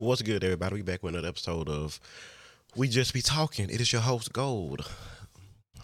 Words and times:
What's 0.00 0.22
good, 0.22 0.44
everybody? 0.44 0.76
We 0.76 0.82
back 0.82 1.02
with 1.02 1.14
another 1.14 1.26
episode 1.26 1.68
of 1.68 1.98
We 2.76 2.86
Just 2.86 3.12
Be 3.12 3.20
Talking. 3.20 3.68
It 3.68 3.80
is 3.80 3.92
your 3.92 4.00
host, 4.00 4.32
Gold. 4.32 4.88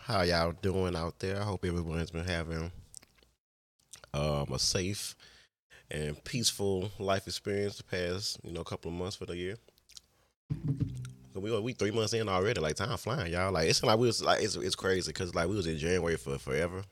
How 0.03 0.23
y'all 0.23 0.53
doing 0.53 0.95
out 0.95 1.19
there? 1.19 1.41
I 1.41 1.43
hope 1.43 1.65
everyone's 1.65 2.13
been 2.13 2.25
having 2.25 2.71
um, 4.13 4.53
a 4.53 4.59
safe 4.61 5.17
and 5.91 6.23
peaceful 6.23 6.93
life 7.01 7.27
experience 7.27 7.79
the 7.79 7.83
past, 7.83 8.39
you 8.45 8.53
know, 8.53 8.63
couple 8.63 8.89
of 8.93 8.97
months 8.97 9.17
for 9.17 9.27
the 9.27 9.37
year. 9.37 9.57
We 11.35 11.61
we 11.61 11.73
three 11.73 11.91
months 11.91 12.13
in 12.13 12.29
already. 12.29 12.61
Like 12.61 12.77
time 12.77 12.97
flying, 12.97 13.33
y'all. 13.33 13.51
Like 13.51 13.69
it's 13.69 13.83
like 13.83 13.99
we 13.99 14.07
was 14.07 14.23
like 14.23 14.45
it's 14.45 14.55
it's 14.55 14.77
crazy 14.77 15.09
because 15.09 15.35
like 15.35 15.49
we 15.49 15.57
was 15.57 15.67
in 15.67 15.77
January 15.77 16.17
for 16.17 16.39
forever, 16.39 16.85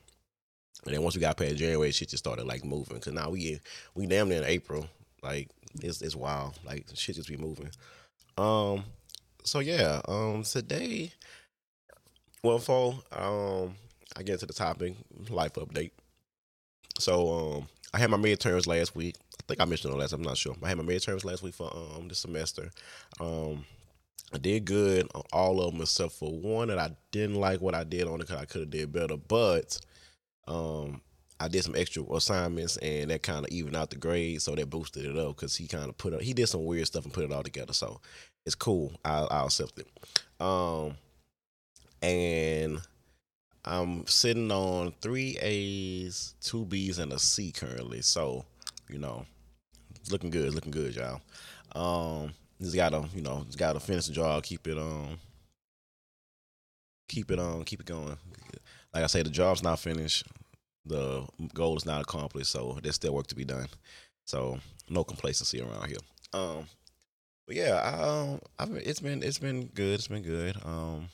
and 0.84 0.92
then 0.92 1.02
once 1.04 1.14
we 1.14 1.20
got 1.20 1.36
past 1.36 1.54
January, 1.54 1.92
shit 1.92 2.08
just 2.08 2.24
started 2.24 2.46
like 2.46 2.64
moving. 2.64 2.98
Cause 2.98 3.12
now 3.12 3.30
we 3.30 3.60
we 3.94 4.06
damn 4.08 4.28
near 4.28 4.38
in 4.38 4.44
April. 4.44 4.88
Like 5.22 5.50
it's 5.80 6.02
it's 6.02 6.16
wild. 6.16 6.58
Like 6.64 6.86
shit 6.94 7.16
just 7.16 7.28
be 7.28 7.36
moving. 7.36 7.70
Um. 8.36 8.84
So 9.44 9.60
yeah. 9.60 10.00
Um. 10.06 10.42
Today. 10.42 11.12
Well, 12.42 12.58
for 12.58 12.94
um, 13.12 13.76
I 14.16 14.22
get 14.24 14.40
to 14.40 14.46
the 14.46 14.52
topic 14.52 14.94
life 15.30 15.54
update. 15.54 15.92
So 16.98 17.30
um, 17.30 17.68
I 17.94 17.98
had 17.98 18.10
my 18.10 18.16
midterms 18.16 18.66
last 18.66 18.96
week. 18.96 19.16
I 19.38 19.42
think 19.46 19.60
I 19.60 19.64
mentioned 19.64 19.94
it 19.94 19.96
last. 19.96 20.12
I'm 20.12 20.22
not 20.22 20.36
sure. 20.36 20.56
I 20.62 20.68
had 20.68 20.78
my 20.78 20.84
midterms 20.84 21.24
last 21.24 21.42
week 21.42 21.54
for 21.54 21.70
um 21.74 22.08
this 22.08 22.18
semester. 22.18 22.70
Um, 23.20 23.64
I 24.32 24.38
did 24.38 24.64
good 24.64 25.08
on 25.14 25.22
all 25.32 25.60
of 25.60 25.72
them 25.72 25.82
except 25.82 26.12
for 26.12 26.30
one 26.30 26.68
that 26.68 26.78
I 26.78 26.90
didn't 27.10 27.36
like 27.36 27.60
what 27.60 27.74
I 27.74 27.84
did 27.84 28.08
on 28.08 28.14
it 28.14 28.26
because 28.26 28.40
I 28.40 28.46
could 28.46 28.62
have 28.62 28.70
did 28.70 28.92
better. 28.92 29.16
But 29.16 29.78
um, 30.48 31.00
I 31.42 31.48
did 31.48 31.64
some 31.64 31.74
extra 31.74 32.04
assignments 32.04 32.76
and 32.76 33.10
that 33.10 33.22
kind 33.22 33.44
of 33.44 33.50
evened 33.50 33.76
out 33.76 33.90
the 33.90 33.96
grade, 33.96 34.40
so 34.40 34.54
that 34.54 34.70
boosted 34.70 35.04
it 35.04 35.16
up 35.16 35.36
because 35.36 35.56
he 35.56 35.66
kind 35.66 35.88
of 35.88 35.98
put 35.98 36.12
up. 36.12 36.20
He 36.20 36.32
did 36.32 36.48
some 36.48 36.64
weird 36.64 36.86
stuff 36.86 37.04
and 37.04 37.12
put 37.12 37.24
it 37.24 37.32
all 37.32 37.42
together, 37.42 37.72
so 37.72 38.00
it's 38.46 38.54
cool. 38.54 38.92
I'll, 39.04 39.28
I'll 39.30 39.46
accept 39.46 39.78
it. 39.78 39.88
Um, 40.40 40.94
and 42.00 42.80
I'm 43.64 44.06
sitting 44.06 44.52
on 44.52 44.92
three 45.00 45.36
A's, 45.40 46.34
two 46.40 46.64
B's, 46.64 46.98
and 46.98 47.12
a 47.12 47.18
C 47.18 47.50
currently. 47.50 48.02
So, 48.02 48.44
you 48.88 48.98
know, 48.98 49.26
looking 50.10 50.30
good. 50.30 50.54
Looking 50.54 50.72
good, 50.72 50.94
y'all. 50.94 51.20
Um, 51.74 52.34
just 52.60 52.76
gotta, 52.76 53.08
you 53.14 53.22
know, 53.22 53.42
just 53.46 53.58
gotta 53.58 53.80
finish 53.80 54.06
the 54.06 54.12
job, 54.12 54.44
keep 54.44 54.66
it 54.68 54.78
um, 54.78 55.18
keep 57.08 57.30
it 57.30 57.38
on, 57.38 57.64
keep 57.64 57.80
it 57.80 57.86
going. 57.86 58.16
Like 58.94 59.04
I 59.04 59.06
say, 59.06 59.22
the 59.22 59.30
job's 59.30 59.62
not 59.62 59.78
finished, 59.78 60.26
the 60.84 61.26
goal 61.54 61.76
is 61.76 61.86
not 61.86 62.02
accomplished, 62.02 62.50
so 62.50 62.78
there's 62.82 62.96
still 62.96 63.14
work 63.14 63.26
to 63.28 63.34
be 63.34 63.44
done. 63.44 63.68
So 64.24 64.58
no 64.88 65.04
complacency 65.04 65.60
around 65.60 65.88
here. 65.88 65.98
Um, 66.32 66.66
but 67.46 67.56
yeah, 67.56 67.76
um, 67.80 68.40
I've 68.58 68.70
it's 68.76 69.00
been 69.00 69.22
it's 69.22 69.38
been 69.38 69.66
good. 69.66 69.94
It's 69.94 70.08
been 70.08 70.22
good. 70.22 70.56
Um, 70.64 71.08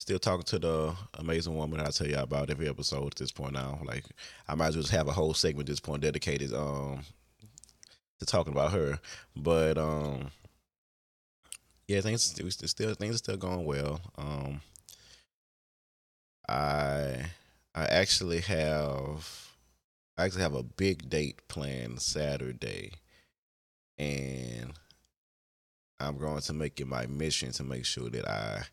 still 0.00 0.18
talking 0.18 0.44
to 0.44 0.58
the 0.58 0.96
amazing 1.18 1.54
woman 1.54 1.78
that 1.78 1.88
I 1.88 1.90
tell 1.90 2.06
you 2.08 2.16
about 2.16 2.50
every 2.50 2.68
episode 2.68 3.08
at 3.08 3.14
this 3.16 3.30
point 3.30 3.52
now. 3.52 3.78
Like 3.84 4.04
I 4.48 4.54
might 4.54 4.68
as 4.68 4.76
well 4.76 4.82
just 4.82 4.94
have 4.94 5.08
a 5.08 5.12
whole 5.12 5.34
segment 5.34 5.68
at 5.68 5.72
this 5.72 5.80
point 5.80 6.02
dedicated 6.02 6.52
um 6.54 7.02
to 8.18 8.26
talking 8.26 8.52
about 8.52 8.72
her. 8.72 8.98
But 9.36 9.78
um 9.78 10.30
yeah, 11.86 12.00
things 12.00 12.22
still 12.22 12.94
things 12.94 13.14
are 13.14 13.18
still 13.18 13.36
going 13.36 13.64
well. 13.66 14.00
Um 14.16 14.62
I 16.48 17.26
I 17.80 17.86
actually 17.86 18.40
have 18.40 19.48
I 20.18 20.24
actually 20.24 20.42
have 20.42 20.54
a 20.54 20.62
big 20.62 21.08
date 21.08 21.40
planned 21.48 22.02
Saturday. 22.02 22.92
And 23.96 24.74
I'm 25.98 26.18
going 26.18 26.42
to 26.42 26.52
make 26.52 26.78
it 26.78 26.86
my 26.86 27.06
mission 27.06 27.52
to 27.52 27.64
make 27.64 27.86
sure 27.86 28.10
that 28.10 28.28
I 28.28 28.64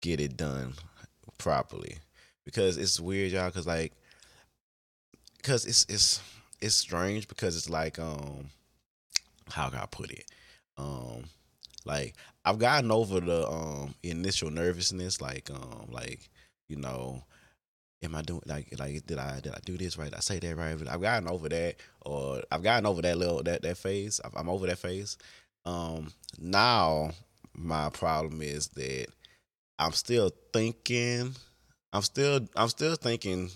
get 0.00 0.20
it 0.20 0.36
done 0.36 0.74
properly. 1.38 1.98
Because 2.44 2.76
it's 2.76 3.00
weird 3.00 3.32
y'all 3.32 3.50
cuz 3.50 3.66
like 3.66 3.94
cuz 5.42 5.66
it's 5.66 5.84
it's 5.88 6.20
it's 6.60 6.76
strange 6.76 7.26
because 7.26 7.56
it's 7.56 7.68
like 7.68 7.98
um 7.98 8.50
how 9.48 9.70
can 9.70 9.80
I 9.80 9.86
put 9.86 10.12
it? 10.12 10.30
Um 10.78 11.24
like 11.84 12.14
I've 12.44 12.60
gotten 12.60 12.92
over 12.92 13.18
the 13.18 13.50
um 13.50 13.96
initial 14.04 14.52
nervousness 14.52 15.20
like 15.20 15.50
um 15.50 15.88
like 15.90 16.30
you 16.68 16.76
know 16.76 17.24
am 18.02 18.14
I 18.14 18.22
doing 18.22 18.42
like 18.46 18.74
like 18.78 19.06
did 19.06 19.18
I 19.18 19.40
did 19.40 19.52
I 19.52 19.58
do 19.64 19.76
this 19.76 19.98
right? 19.98 20.10
Did 20.10 20.16
I 20.16 20.20
say 20.20 20.38
that 20.38 20.56
right? 20.56 20.76
I've 20.88 21.00
gotten 21.00 21.28
over 21.28 21.48
that, 21.48 21.76
or 22.02 22.42
I've 22.50 22.62
gotten 22.62 22.86
over 22.86 23.02
that 23.02 23.18
little 23.18 23.42
that 23.42 23.62
that 23.62 23.76
phase. 23.76 24.20
I'm 24.34 24.48
over 24.48 24.66
that 24.66 24.78
phase. 24.78 25.18
Um, 25.64 26.12
now 26.38 27.10
my 27.54 27.90
problem 27.90 28.42
is 28.42 28.68
that 28.68 29.06
I'm 29.78 29.92
still 29.92 30.30
thinking. 30.52 31.34
I'm 31.92 32.02
still 32.02 32.46
I'm 32.56 32.68
still 32.68 32.94
thinking 32.96 33.50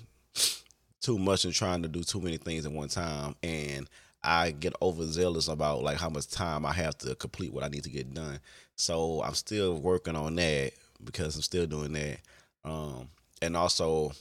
too 1.01 1.19
much 1.19 1.45
and 1.45 1.55
trying 1.55 1.83
to 1.83 1.89
do 1.89 2.03
too 2.03 2.21
many 2.21 2.37
things 2.37 2.67
at 2.67 2.73
one 2.73 2.89
time, 2.89 3.37
and 3.43 3.89
I 4.23 4.51
get 4.53 4.75
overzealous 4.81 5.49
about 5.49 5.83
like 5.83 5.99
how 5.99 6.09
much 6.09 6.29
time 6.29 6.65
I 6.67 6.73
have 6.73 6.97
to 6.99 7.15
complete 7.15 7.53
what 7.53 7.65
I 7.65 7.69
need 7.69 7.85
to 7.85 7.91
get 7.91 8.13
done. 8.13 8.41
So 8.77 9.23
I'm 9.23 9.35
still 9.35 9.79
working 9.79 10.17
on 10.17 10.35
that 10.37 10.73
because 11.03 11.37
I'm 11.37 11.43
still 11.43 11.67
doing 11.67 11.93
that. 11.93 12.19
Um, 12.65 13.09
and 13.43 13.57
also 13.57 14.13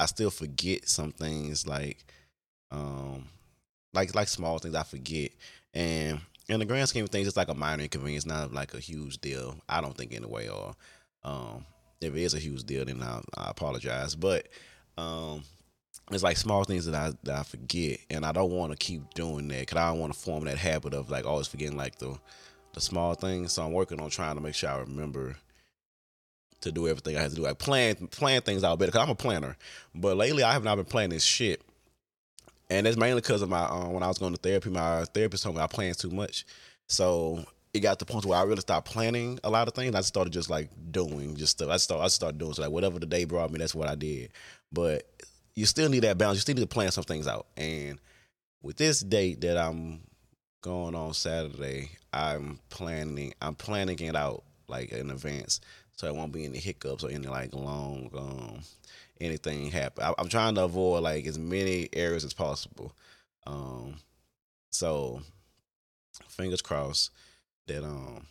I 0.00 0.06
still 0.06 0.30
forget 0.30 0.88
some 0.88 1.12
things 1.12 1.66
like 1.66 2.04
um 2.70 3.26
like 3.92 4.14
like 4.14 4.28
small 4.28 4.58
things 4.58 4.74
I 4.74 4.82
forget. 4.82 5.32
And 5.74 6.20
in 6.48 6.58
the 6.58 6.64
grand 6.64 6.88
scheme 6.88 7.04
of 7.04 7.10
things, 7.10 7.28
it's 7.28 7.36
like 7.36 7.48
a 7.48 7.54
minor 7.54 7.82
inconvenience, 7.82 8.26
not 8.26 8.52
like 8.52 8.74
a 8.74 8.80
huge 8.80 9.18
deal. 9.18 9.56
I 9.68 9.80
don't 9.80 9.96
think 9.96 10.14
anyway, 10.14 10.48
or 10.48 10.74
um 11.22 11.66
if 12.00 12.14
it 12.14 12.22
is 12.22 12.34
a 12.34 12.38
huge 12.38 12.64
deal, 12.64 12.84
then 12.84 13.02
I, 13.02 13.20
I 13.36 13.50
apologize. 13.50 14.14
But 14.14 14.48
um 14.96 15.44
it's 16.10 16.22
like 16.22 16.38
small 16.38 16.64
things 16.64 16.86
that 16.86 16.94
I 16.94 17.12
that 17.24 17.38
I 17.38 17.42
forget, 17.42 18.00
and 18.08 18.24
I 18.24 18.32
don't 18.32 18.50
want 18.52 18.72
to 18.72 18.78
keep 18.78 19.14
doing 19.14 19.48
that 19.48 19.60
because 19.60 19.76
I 19.76 19.90
don't 19.90 20.00
want 20.00 20.14
to 20.14 20.18
form 20.18 20.44
that 20.44 20.58
habit 20.58 20.94
of 20.94 21.10
like 21.10 21.26
always 21.26 21.46
forgetting 21.46 21.76
like 21.76 21.98
the 21.98 22.18
the 22.72 22.80
small 22.80 23.14
things. 23.14 23.52
So 23.52 23.64
I'm 23.64 23.72
working 23.72 24.00
on 24.00 24.10
trying 24.10 24.36
to 24.36 24.40
make 24.40 24.54
sure 24.54 24.70
I 24.70 24.78
remember 24.78 25.36
to 26.62 26.72
do 26.72 26.88
everything 26.88 27.16
I 27.16 27.22
had 27.22 27.30
to 27.30 27.36
do. 27.36 27.46
I 27.46 27.54
plan 27.54 27.94
plan 28.08 28.42
things 28.42 28.64
out 28.64 28.78
better 28.78 28.90
because 28.90 29.02
I'm 29.02 29.10
a 29.10 29.14
planner. 29.14 29.56
But 29.94 30.16
lately, 30.16 30.42
I 30.42 30.52
have 30.52 30.64
not 30.64 30.76
been 30.76 30.84
planning 30.84 31.18
shit, 31.18 31.62
and 32.68 32.86
it's 32.86 32.96
mainly 32.96 33.20
because 33.20 33.42
of 33.42 33.48
my 33.48 33.64
um, 33.64 33.92
when 33.92 34.02
I 34.02 34.08
was 34.08 34.18
going 34.18 34.34
to 34.34 34.40
therapy. 34.40 34.70
My 34.70 35.04
therapist 35.04 35.42
told 35.42 35.56
me 35.56 35.62
I 35.62 35.66
plan 35.66 35.94
too 35.94 36.10
much, 36.10 36.44
so 36.88 37.44
it 37.72 37.80
got 37.80 37.98
to 37.98 38.04
the 38.04 38.12
point 38.12 38.24
where 38.24 38.38
I 38.38 38.42
really 38.42 38.60
stopped 38.60 38.90
planning 38.90 39.38
a 39.44 39.50
lot 39.50 39.68
of 39.68 39.74
things. 39.74 39.94
I 39.94 40.00
started 40.00 40.32
just 40.32 40.50
like 40.50 40.70
doing 40.90 41.36
just 41.36 41.52
stuff. 41.52 41.70
I 41.70 41.76
started 41.76 42.04
I 42.04 42.08
started 42.08 42.38
doing 42.38 42.52
so 42.52 42.62
like 42.62 42.70
whatever 42.70 42.98
the 42.98 43.06
day 43.06 43.24
brought 43.24 43.50
me, 43.50 43.58
that's 43.58 43.74
what 43.74 43.88
I 43.88 43.94
did. 43.94 44.30
But 44.72 45.04
you 45.54 45.66
still 45.66 45.88
need 45.88 46.04
that 46.04 46.18
balance. 46.18 46.38
You 46.38 46.42
still 46.42 46.54
need 46.54 46.62
to 46.62 46.66
plan 46.66 46.90
some 46.90 47.04
things 47.04 47.26
out. 47.26 47.46
And 47.56 47.98
with 48.62 48.76
this 48.76 49.00
date 49.00 49.40
that 49.42 49.56
I'm 49.56 50.00
going 50.62 50.94
on 50.94 51.14
Saturday, 51.14 51.90
I'm 52.12 52.58
planning 52.68 53.34
I'm 53.40 53.54
planning 53.54 53.98
it 54.00 54.16
out 54.16 54.44
like 54.68 54.92
in 54.92 55.10
advance 55.10 55.60
so 56.00 56.06
it 56.06 56.14
won't 56.14 56.32
be 56.32 56.46
any 56.46 56.58
hiccups 56.58 57.04
or 57.04 57.10
any 57.10 57.26
like 57.26 57.52
long 57.52 58.08
um 58.16 58.60
anything 59.20 59.70
happen. 59.70 60.02
I, 60.02 60.14
am 60.18 60.30
trying 60.30 60.54
to 60.54 60.64
avoid 60.64 61.02
like 61.02 61.26
as 61.26 61.38
many 61.38 61.90
errors 61.92 62.24
as 62.24 62.32
possible. 62.32 62.94
Um, 63.46 63.96
so 64.70 65.20
fingers 66.28 66.62
crossed 66.62 67.10
that 67.66 67.84
um 67.84 68.26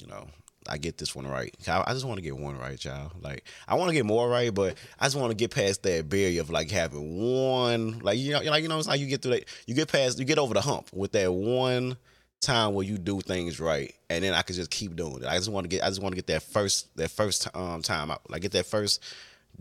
you 0.00 0.06
know 0.06 0.28
I 0.66 0.78
get 0.78 0.96
this 0.96 1.14
one 1.14 1.26
right. 1.26 1.54
I, 1.68 1.84
I 1.88 1.92
just 1.92 2.06
want 2.06 2.16
to 2.16 2.22
get 2.22 2.38
one 2.38 2.56
right, 2.56 2.82
y'all. 2.82 3.12
Like 3.20 3.44
I 3.68 3.74
want 3.74 3.90
to 3.90 3.94
get 3.94 4.06
more 4.06 4.26
right, 4.26 4.52
but 4.52 4.78
I 4.98 5.04
just 5.04 5.16
want 5.16 5.30
to 5.30 5.36
get 5.36 5.50
past 5.50 5.82
that 5.82 6.08
barrier 6.08 6.40
of 6.40 6.48
like 6.48 6.70
having 6.70 7.18
one, 7.18 7.98
like 7.98 8.18
you 8.18 8.32
know, 8.32 8.40
like 8.40 8.62
you 8.62 8.70
know, 8.70 8.78
it's 8.78 8.88
like 8.88 8.98
you 8.98 9.06
get 9.06 9.20
through 9.20 9.32
that, 9.32 9.44
you 9.66 9.74
get 9.74 9.92
past, 9.92 10.18
you 10.18 10.24
get 10.24 10.38
over 10.38 10.54
the 10.54 10.62
hump 10.62 10.88
with 10.94 11.12
that 11.12 11.30
one 11.30 11.98
time 12.40 12.74
where 12.74 12.86
you 12.86 12.98
do 12.98 13.20
things 13.20 13.60
right, 13.60 13.94
and 14.08 14.24
then 14.24 14.34
I 14.34 14.42
can 14.42 14.56
just 14.56 14.70
keep 14.70 14.96
doing 14.96 15.22
it. 15.22 15.26
I 15.26 15.36
just 15.36 15.50
want 15.50 15.64
to 15.64 15.68
get, 15.68 15.82
I 15.82 15.88
just 15.88 16.02
want 16.02 16.12
to 16.12 16.16
get 16.16 16.26
that 16.28 16.42
first, 16.42 16.94
that 16.96 17.10
first 17.10 17.48
um, 17.54 17.82
time 17.82 18.10
out, 18.10 18.28
like 18.30 18.42
get 18.42 18.52
that 18.52 18.66
first 18.66 19.02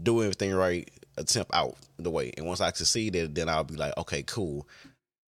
do 0.02 0.22
everything 0.22 0.54
right 0.54 0.90
attempt 1.18 1.54
out 1.54 1.76
the 1.98 2.10
way. 2.10 2.32
And 2.38 2.46
once 2.46 2.62
I 2.62 2.72
succeed 2.72 3.16
it, 3.16 3.36
then 3.36 3.50
I'll 3.50 3.64
be 3.64 3.76
like, 3.76 3.96
okay, 3.98 4.24
cool. 4.24 4.68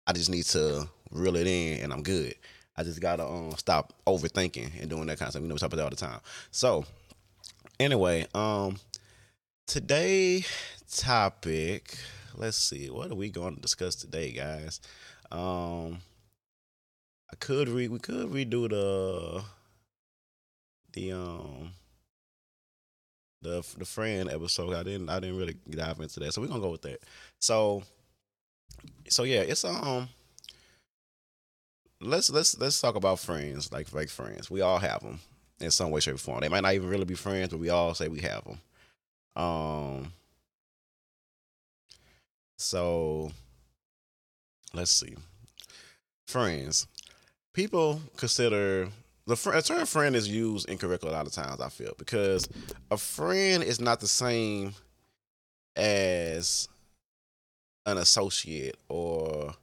I 0.05 0.13
just 0.13 0.29
need 0.29 0.45
to 0.45 0.87
reel 1.11 1.35
it 1.35 1.47
in, 1.47 1.83
and 1.83 1.93
I'm 1.93 2.03
good. 2.03 2.35
I 2.75 2.83
just 2.83 3.01
gotta 3.01 3.25
um, 3.25 3.51
stop 3.57 3.93
overthinking 4.05 4.79
and 4.79 4.89
doing 4.89 5.07
that 5.07 5.17
kind 5.17 5.27
of 5.27 5.33
stuff. 5.33 5.41
You 5.41 5.47
know, 5.47 5.55
we 5.55 5.59
talk 5.59 5.73
about 5.73 5.77
that 5.77 5.83
all 5.83 5.89
the 5.89 5.95
time. 5.95 6.19
So, 6.51 6.85
anyway, 7.79 8.27
um, 8.33 8.77
today 9.65 10.45
topic. 10.91 11.97
Let's 12.35 12.57
see, 12.57 12.89
what 12.89 13.09
are 13.09 13.15
we 13.15 13.29
going 13.29 13.55
to 13.55 13.61
discuss 13.61 13.95
today, 13.95 14.31
guys? 14.31 14.79
Um, 15.31 15.97
I 17.31 17.35
could 17.35 17.69
read. 17.69 17.91
We 17.91 17.99
could 17.99 18.29
redo 18.29 18.69
the 18.69 19.43
the 20.93 21.11
um 21.11 21.73
the 23.41 23.65
the 23.77 23.85
friend 23.85 24.29
episode. 24.31 24.73
I 24.73 24.83
didn't 24.83 25.09
I 25.09 25.19
didn't 25.19 25.37
really 25.37 25.57
dive 25.69 25.99
into 25.99 26.19
that, 26.21 26.33
so 26.33 26.41
we're 26.41 26.47
gonna 26.47 26.61
go 26.61 26.71
with 26.71 26.83
that. 26.83 26.99
So 27.39 27.83
so 29.09 29.23
yeah, 29.23 29.41
it's 29.41 29.63
um 29.65 30.09
let's 32.01 32.29
let's 32.29 32.57
let's 32.59 32.79
talk 32.79 32.95
about 32.95 33.19
friends, 33.19 33.71
like 33.71 33.93
like 33.93 34.09
friends. 34.09 34.49
We 34.49 34.61
all 34.61 34.79
have 34.79 35.01
them 35.01 35.19
in 35.59 35.71
some 35.71 35.91
way, 35.91 35.99
shape, 35.99 36.15
or 36.15 36.19
form. 36.19 36.41
They 36.41 36.49
might 36.49 36.61
not 36.61 36.73
even 36.73 36.89
really 36.89 37.05
be 37.05 37.15
friends, 37.15 37.49
but 37.49 37.59
we 37.59 37.69
all 37.69 37.93
say 37.93 38.07
we 38.07 38.21
have 38.21 38.43
them. 38.45 38.61
Um. 39.35 40.13
So, 42.59 43.31
let's 44.73 44.91
see. 44.91 45.15
Friends. 46.27 46.87
People 47.57 47.99
consider 48.17 48.87
the 49.25 49.35
fr- 49.35 49.57
term 49.61 49.87
friend 49.87 50.15
is 50.15 50.29
used 50.29 50.69
incorrectly 50.69 51.09
a 51.09 51.13
lot 51.13 51.25
of 51.25 51.31
times. 51.31 51.59
I 51.59 51.69
feel 51.69 51.91
because 51.97 52.47
a 52.91 52.97
friend 52.97 53.63
is 53.63 53.81
not 53.81 53.99
the 53.99 54.07
same 54.07 54.75
as 55.75 56.69
an 57.87 57.97
associate 57.97 58.77
or 58.89 59.55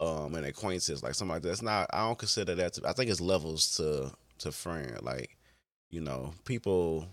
um 0.00 0.34
an 0.34 0.44
acquaintance, 0.44 1.04
like 1.04 1.14
somebody 1.14 1.46
that's 1.48 1.62
not. 1.62 1.88
I 1.92 2.00
don't 2.00 2.18
consider 2.18 2.56
that. 2.56 2.72
To, 2.72 2.88
I 2.88 2.92
think 2.92 3.08
it's 3.08 3.20
levels 3.20 3.76
to 3.76 4.10
to 4.38 4.50
friend. 4.50 5.00
Like 5.00 5.36
you 5.90 6.00
know, 6.00 6.34
people 6.44 7.06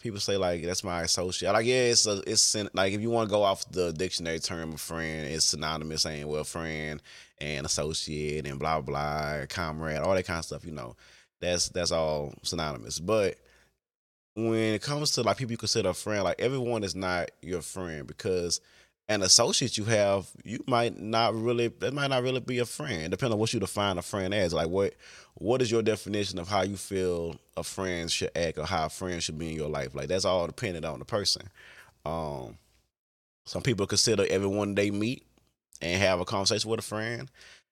people 0.00 0.18
say 0.18 0.36
like 0.36 0.62
that's 0.62 0.82
my 0.82 1.02
associate. 1.02 1.52
Like 1.52 1.66
yeah, 1.66 1.84
it's 1.84 2.06
a, 2.06 2.22
it's 2.26 2.56
like 2.74 2.92
if 2.92 3.00
you 3.00 3.10
want 3.10 3.28
to 3.28 3.32
go 3.32 3.42
off 3.42 3.70
the 3.70 3.92
dictionary 3.92 4.40
term 4.40 4.72
of 4.72 4.80
friend, 4.80 5.26
it's 5.26 5.44
synonymous 5.44 6.02
saying 6.02 6.26
well 6.26 6.44
friend 6.44 7.00
and 7.38 7.66
associate 7.66 8.46
and 8.46 8.58
blah 8.58 8.80
blah 8.80 9.46
comrade, 9.48 9.98
all 9.98 10.14
that 10.14 10.26
kind 10.26 10.38
of 10.38 10.44
stuff. 10.44 10.64
You 10.64 10.72
know, 10.72 10.96
that's 11.40 11.68
that's 11.68 11.92
all 11.92 12.34
synonymous. 12.42 12.98
But 12.98 13.36
when 14.34 14.74
it 14.74 14.82
comes 14.82 15.12
to 15.12 15.22
like 15.22 15.36
people 15.36 15.52
you 15.52 15.58
consider 15.58 15.90
a 15.90 15.94
friend, 15.94 16.24
like 16.24 16.40
everyone 16.40 16.82
is 16.82 16.94
not 16.94 17.30
your 17.42 17.62
friend 17.62 18.06
because 18.06 18.60
an 19.10 19.22
associate 19.22 19.76
you 19.76 19.84
have, 19.86 20.30
you 20.44 20.62
might 20.68 20.96
not 20.96 21.34
really 21.34 21.66
that 21.66 21.92
might 21.92 22.10
not 22.10 22.22
really 22.22 22.38
be 22.38 22.60
a 22.60 22.64
friend, 22.64 23.10
depending 23.10 23.32
on 23.32 23.40
what 23.40 23.52
you 23.52 23.58
define 23.58 23.98
a 23.98 24.02
friend 24.02 24.32
as. 24.32 24.54
Like 24.54 24.68
what 24.68 24.94
what 25.34 25.60
is 25.60 25.70
your 25.70 25.82
definition 25.82 26.38
of 26.38 26.48
how 26.48 26.62
you 26.62 26.76
feel 26.76 27.34
a 27.56 27.64
friend 27.64 28.08
should 28.08 28.30
act 28.36 28.56
or 28.56 28.64
how 28.64 28.86
a 28.86 28.88
friend 28.88 29.20
should 29.20 29.36
be 29.36 29.50
in 29.50 29.56
your 29.56 29.68
life? 29.68 29.96
Like 29.96 30.06
that's 30.06 30.24
all 30.24 30.46
dependent 30.46 30.84
on 30.84 31.00
the 31.00 31.04
person. 31.04 31.42
Um 32.06 32.56
some 33.44 33.62
people 33.62 33.84
consider 33.88 34.24
everyone 34.30 34.76
they 34.76 34.92
meet 34.92 35.26
and 35.82 36.00
have 36.00 36.20
a 36.20 36.24
conversation 36.24 36.70
with 36.70 36.78
a 36.78 36.84
friend. 36.84 37.28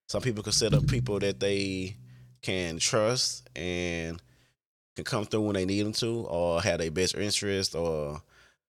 Some 0.08 0.22
people 0.22 0.42
consider 0.42 0.80
people 0.80 1.20
that 1.20 1.38
they 1.38 1.96
can 2.42 2.78
trust 2.80 3.48
and 3.54 4.20
can 4.96 5.04
come 5.04 5.24
through 5.24 5.42
when 5.42 5.54
they 5.54 5.66
need 5.66 5.82
them 5.82 5.92
to 5.92 6.26
or 6.28 6.60
have 6.62 6.78
their 6.80 6.90
best 6.90 7.14
interest 7.14 7.76
or 7.76 8.20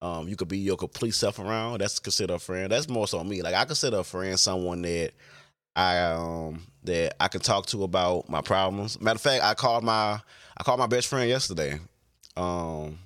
um, 0.02 0.28
you 0.28 0.36
could 0.36 0.48
be 0.48 0.58
your 0.58 0.78
complete 0.78 1.14
self 1.14 1.40
around. 1.40 1.80
That's 1.80 2.00
considered 2.00 2.36
a 2.36 2.40
friend. 2.40 2.72
That's 2.72 2.88
more 2.88 3.08
so 3.08 3.24
me. 3.24 3.42
Like 3.42 3.56
I 3.56 3.66
consider 3.66 4.00
a 4.00 4.04
friend 4.04 4.40
someone 4.40 4.82
that 4.84 5.12
I 5.76 6.00
um 6.00 6.66
that 6.84 7.16
I 7.22 7.28
can 7.28 7.42
talk 7.42 7.66
to 7.68 7.84
about 7.84 8.30
my 8.30 8.42
problems. 8.42 9.00
Matter 9.02 9.16
of 9.16 9.22
fact, 9.22 9.44
I 9.44 9.54
called 9.54 9.84
my 9.84 10.20
I 10.58 10.64
called 10.64 10.80
my 10.80 10.88
best 10.88 11.08
friend 11.08 11.30
yesterday, 11.30 11.80
um, 12.38 12.98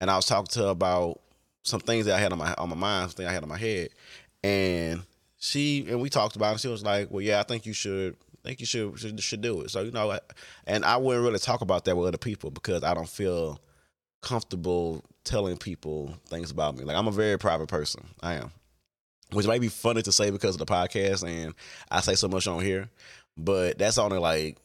and 0.00 0.10
I 0.10 0.16
was 0.16 0.26
talking 0.26 0.48
to 0.52 0.60
her 0.60 0.68
about 0.68 1.20
some 1.64 1.80
things 1.80 2.06
that 2.06 2.14
I 2.14 2.18
had 2.18 2.32
on 2.32 2.38
my 2.38 2.54
on 2.54 2.68
my 2.68 2.76
mind, 2.76 3.10
something 3.10 3.26
I 3.26 3.32
had 3.32 3.42
on 3.42 3.48
my 3.48 3.58
head, 3.58 3.88
and 4.44 5.02
she 5.38 5.86
and 5.88 6.00
we 6.00 6.08
talked 6.08 6.36
about 6.36 6.54
it. 6.54 6.60
She 6.60 6.68
was 6.68 6.84
like, 6.84 7.10
"Well, 7.10 7.22
yeah, 7.22 7.40
I 7.40 7.44
think 7.44 7.66
you 7.66 7.72
should." 7.72 8.16
I 8.44 8.48
think 8.48 8.58
you 8.58 8.66
should, 8.66 8.98
should 8.98 9.22
should 9.22 9.40
do 9.40 9.60
it. 9.60 9.70
So 9.70 9.82
you 9.82 9.92
know, 9.92 10.18
and 10.66 10.84
I 10.84 10.96
wouldn't 10.96 11.24
really 11.24 11.38
talk 11.38 11.60
about 11.60 11.84
that 11.84 11.96
with 11.96 12.08
other 12.08 12.18
people 12.18 12.50
because 12.50 12.82
I 12.82 12.92
don't 12.92 13.08
feel 13.08 13.60
comfortable 14.20 15.04
telling 15.24 15.56
people 15.56 16.14
things 16.26 16.50
about 16.50 16.76
me. 16.76 16.84
Like 16.84 16.96
I'm 16.96 17.08
a 17.08 17.12
very 17.12 17.38
private 17.38 17.68
person. 17.68 18.06
I 18.22 18.34
am. 18.34 18.50
Which 19.32 19.46
might 19.46 19.60
be 19.60 19.68
funny 19.68 20.02
to 20.02 20.12
say 20.12 20.30
because 20.30 20.54
of 20.54 20.58
the 20.58 20.66
podcast 20.66 21.26
and 21.26 21.54
I 21.90 22.00
say 22.00 22.14
so 22.14 22.28
much 22.28 22.46
on 22.46 22.62
here, 22.62 22.90
but 23.36 23.78
that's 23.78 23.98
only 23.98 24.18
like 24.18 24.58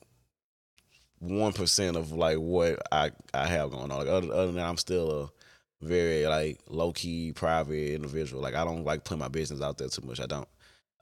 one 1.20 1.54
percent 1.54 1.96
of 1.96 2.12
like 2.12 2.38
what 2.38 2.80
I 2.92 3.12
I 3.34 3.48
have 3.48 3.72
going 3.72 3.92
on. 3.92 3.98
Like 3.98 4.08
other, 4.08 4.34
other 4.34 4.48
than 4.48 4.56
that, 4.56 4.68
I'm 4.68 4.78
still 4.78 5.24
a 5.24 5.86
very 5.86 6.26
like 6.28 6.60
low 6.68 6.92
key 6.92 7.32
private 7.34 7.96
individual. 7.96 8.42
Like 8.42 8.56
I 8.56 8.66
don't 8.66 8.84
like 8.84 9.04
put 9.04 9.18
my 9.18 9.28
business 9.28 9.62
out 9.62 9.78
there 9.78 9.90
too 9.90 10.06
much. 10.06 10.20
I 10.20 10.26
don't. 10.26 10.50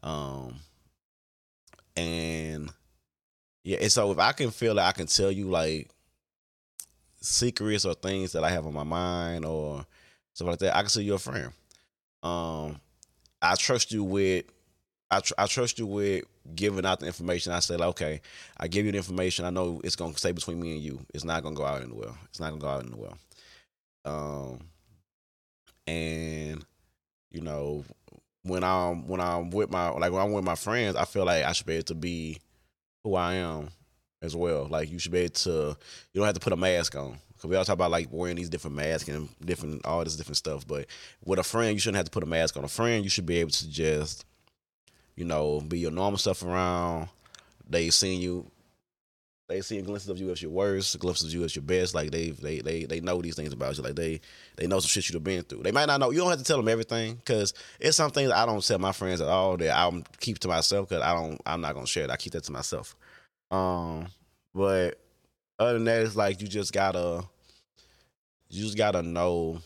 Um 0.04 0.56
and 1.96 2.70
yeah, 3.64 3.78
and 3.82 3.92
so 3.92 4.12
if 4.12 4.20
I 4.20 4.32
can 4.32 4.52
feel 4.52 4.76
that 4.76 4.88
I 4.88 4.92
can 4.92 5.08
tell 5.08 5.32
you 5.32 5.50
like 5.50 5.90
secrets 7.26 7.86
or 7.86 7.94
things 7.94 8.32
that 8.34 8.44
I 8.44 8.50
have 8.50 8.66
on 8.66 8.74
my 8.74 8.84
mind 8.84 9.46
or 9.46 9.86
stuff 10.34 10.48
like 10.48 10.60
that, 10.60 10.76
I 10.76 10.82
consider 10.82 11.04
you 11.04 11.16
a 11.16 11.20
friend. 11.20 11.52
Um, 12.24 12.80
I 13.42 13.56
trust 13.56 13.92
you 13.92 14.04
with 14.04 14.46
I, 15.12 15.20
tr- 15.20 15.34
I 15.38 15.46
trust 15.46 15.78
you 15.78 15.86
with 15.86 16.26
giving 16.56 16.86
out 16.86 17.00
the 17.00 17.06
information. 17.06 17.52
I 17.52 17.60
said, 17.60 17.80
okay, 17.80 18.22
I 18.58 18.68
give 18.68 18.86
you 18.86 18.92
the 18.92 18.98
information. 18.98 19.46
I 19.46 19.50
know 19.52 19.80
it's 19.84 19.96
gonna 19.96 20.18
stay 20.18 20.32
between 20.32 20.60
me 20.60 20.74
and 20.74 20.82
you. 20.82 21.00
It's 21.14 21.24
not 21.24 21.44
gonna 21.44 21.56
go 21.56 21.66
out 21.66 21.82
in 21.82 21.90
the 21.90 21.96
well. 21.96 22.18
It's 22.26 22.40
not 22.40 22.50
gonna 22.50 22.62
go 22.62 22.68
out 22.68 22.84
in 22.84 22.92
the 22.92 22.98
well. 22.98 23.18
Um, 24.04 24.60
and 25.88 26.66
you 27.32 27.42
know, 27.42 27.86
when 28.44 28.64
I'm 28.64 29.08
when 29.08 29.22
I'm 29.22 29.50
with 29.52 29.72
my 29.72 29.90
like 29.90 30.12
when 30.12 30.22
I'm 30.22 30.32
with 30.32 30.44
my 30.44 30.56
friends, 30.56 30.96
I 30.96 31.06
feel 31.06 31.26
like 31.26 31.44
I 31.44 31.52
should 31.52 31.68
be 31.68 31.76
able 31.76 31.86
to 31.86 31.96
be 31.96 32.40
who 33.04 33.16
I 33.16 33.36
am 33.36 33.70
as 34.26 34.36
well. 34.36 34.68
Like 34.70 34.92
you 34.92 35.00
should 35.00 35.12
be 35.12 35.20
able 35.20 35.34
to, 35.34 35.78
you 36.14 36.20
don't 36.20 36.26
have 36.26 36.36
to 36.36 36.42
put 36.42 36.54
a 36.54 36.58
mask 36.58 36.96
on. 36.96 37.20
Cause 37.40 37.50
we 37.50 37.56
all 37.58 37.66
talk 37.66 37.74
about 37.74 37.92
like 37.92 38.08
wearing 38.12 38.38
these 38.38 38.50
different 38.50 38.76
masks 38.78 39.10
and 39.10 39.30
different 39.44 39.86
all 39.86 40.04
this 40.04 40.16
different 40.16 40.38
stuff. 40.38 40.66
But 40.66 40.88
with 41.24 41.38
a 41.38 41.44
friend, 41.44 41.74
you 41.74 41.80
shouldn't 41.80 41.98
have 41.98 42.06
to 42.06 42.12
put 42.12 42.24
a 42.24 42.28
mask 42.28 42.56
on. 42.58 42.64
A 42.64 42.68
friend, 42.70 43.04
you 43.04 43.10
should 43.10 43.26
be 43.26 43.38
able 43.38 43.52
to 43.52 43.70
just, 43.70 44.26
you 45.16 45.26
know, 45.26 45.62
be 45.62 45.80
your 45.80 45.92
normal 45.92 46.18
stuff 46.18 46.44
around. 46.44 47.10
They 47.70 47.90
seen 47.90 48.22
you, 48.22 48.50
they 49.48 49.62
seen 49.62 49.84
glimpses 49.84 50.10
of 50.10 50.20
you 50.20 50.32
as 50.32 50.42
your 50.42 50.52
worst, 50.52 50.98
glimpses 50.98 51.28
of 51.28 51.34
you 51.34 51.44
as 51.44 51.56
your 51.56 51.64
best. 51.64 51.94
Like 51.94 52.10
they 52.10 52.32
they 52.32 52.62
they 52.62 52.86
they 52.86 53.00
know 53.00 53.22
these 53.22 53.36
things 53.36 53.54
about 53.54 53.78
you. 53.78 53.84
Like 53.84 53.96
they 53.96 54.22
they 54.56 54.66
know 54.66 54.80
some 54.80 54.88
shit 54.88 55.08
you've 55.10 55.24
been 55.24 55.44
through. 55.44 55.64
They 55.64 55.72
might 55.72 55.86
not 55.86 56.00
know. 56.00 56.12
You 56.12 56.20
don't 56.20 56.30
have 56.30 56.40
to 56.40 56.46
tell 56.46 56.58
them 56.58 56.68
everything 56.68 57.16
because 57.16 57.54
it's 57.80 57.98
some 57.98 58.12
things 58.12 58.32
I 58.32 58.46
don't 58.46 58.66
tell 58.66 58.80
my 58.80 58.92
friends 58.92 59.22
at 59.22 59.28
all 59.28 59.58
that 59.58 59.78
I'm 59.78 60.04
keep 60.20 60.40
to 60.40 60.48
myself 60.48 60.90
because 60.90 61.04
I 61.04 61.14
don't. 61.14 61.40
I'm 61.46 61.62
not 61.62 61.76
gonna 61.76 61.86
share 61.86 62.06
it. 62.06 62.10
I 62.10 62.18
keep 62.18 62.34
that 62.34 62.44
to 62.46 62.52
myself. 62.52 62.96
Um, 63.52 64.08
but 64.54 65.00
other 65.60 65.74
than 65.74 65.86
that, 65.86 66.02
it's 66.02 66.16
like 66.16 66.42
you 66.42 66.48
just 66.48 66.74
gotta, 66.74 67.24
you 68.50 68.64
just 68.64 68.78
gotta 68.78 69.02
know. 69.02 69.60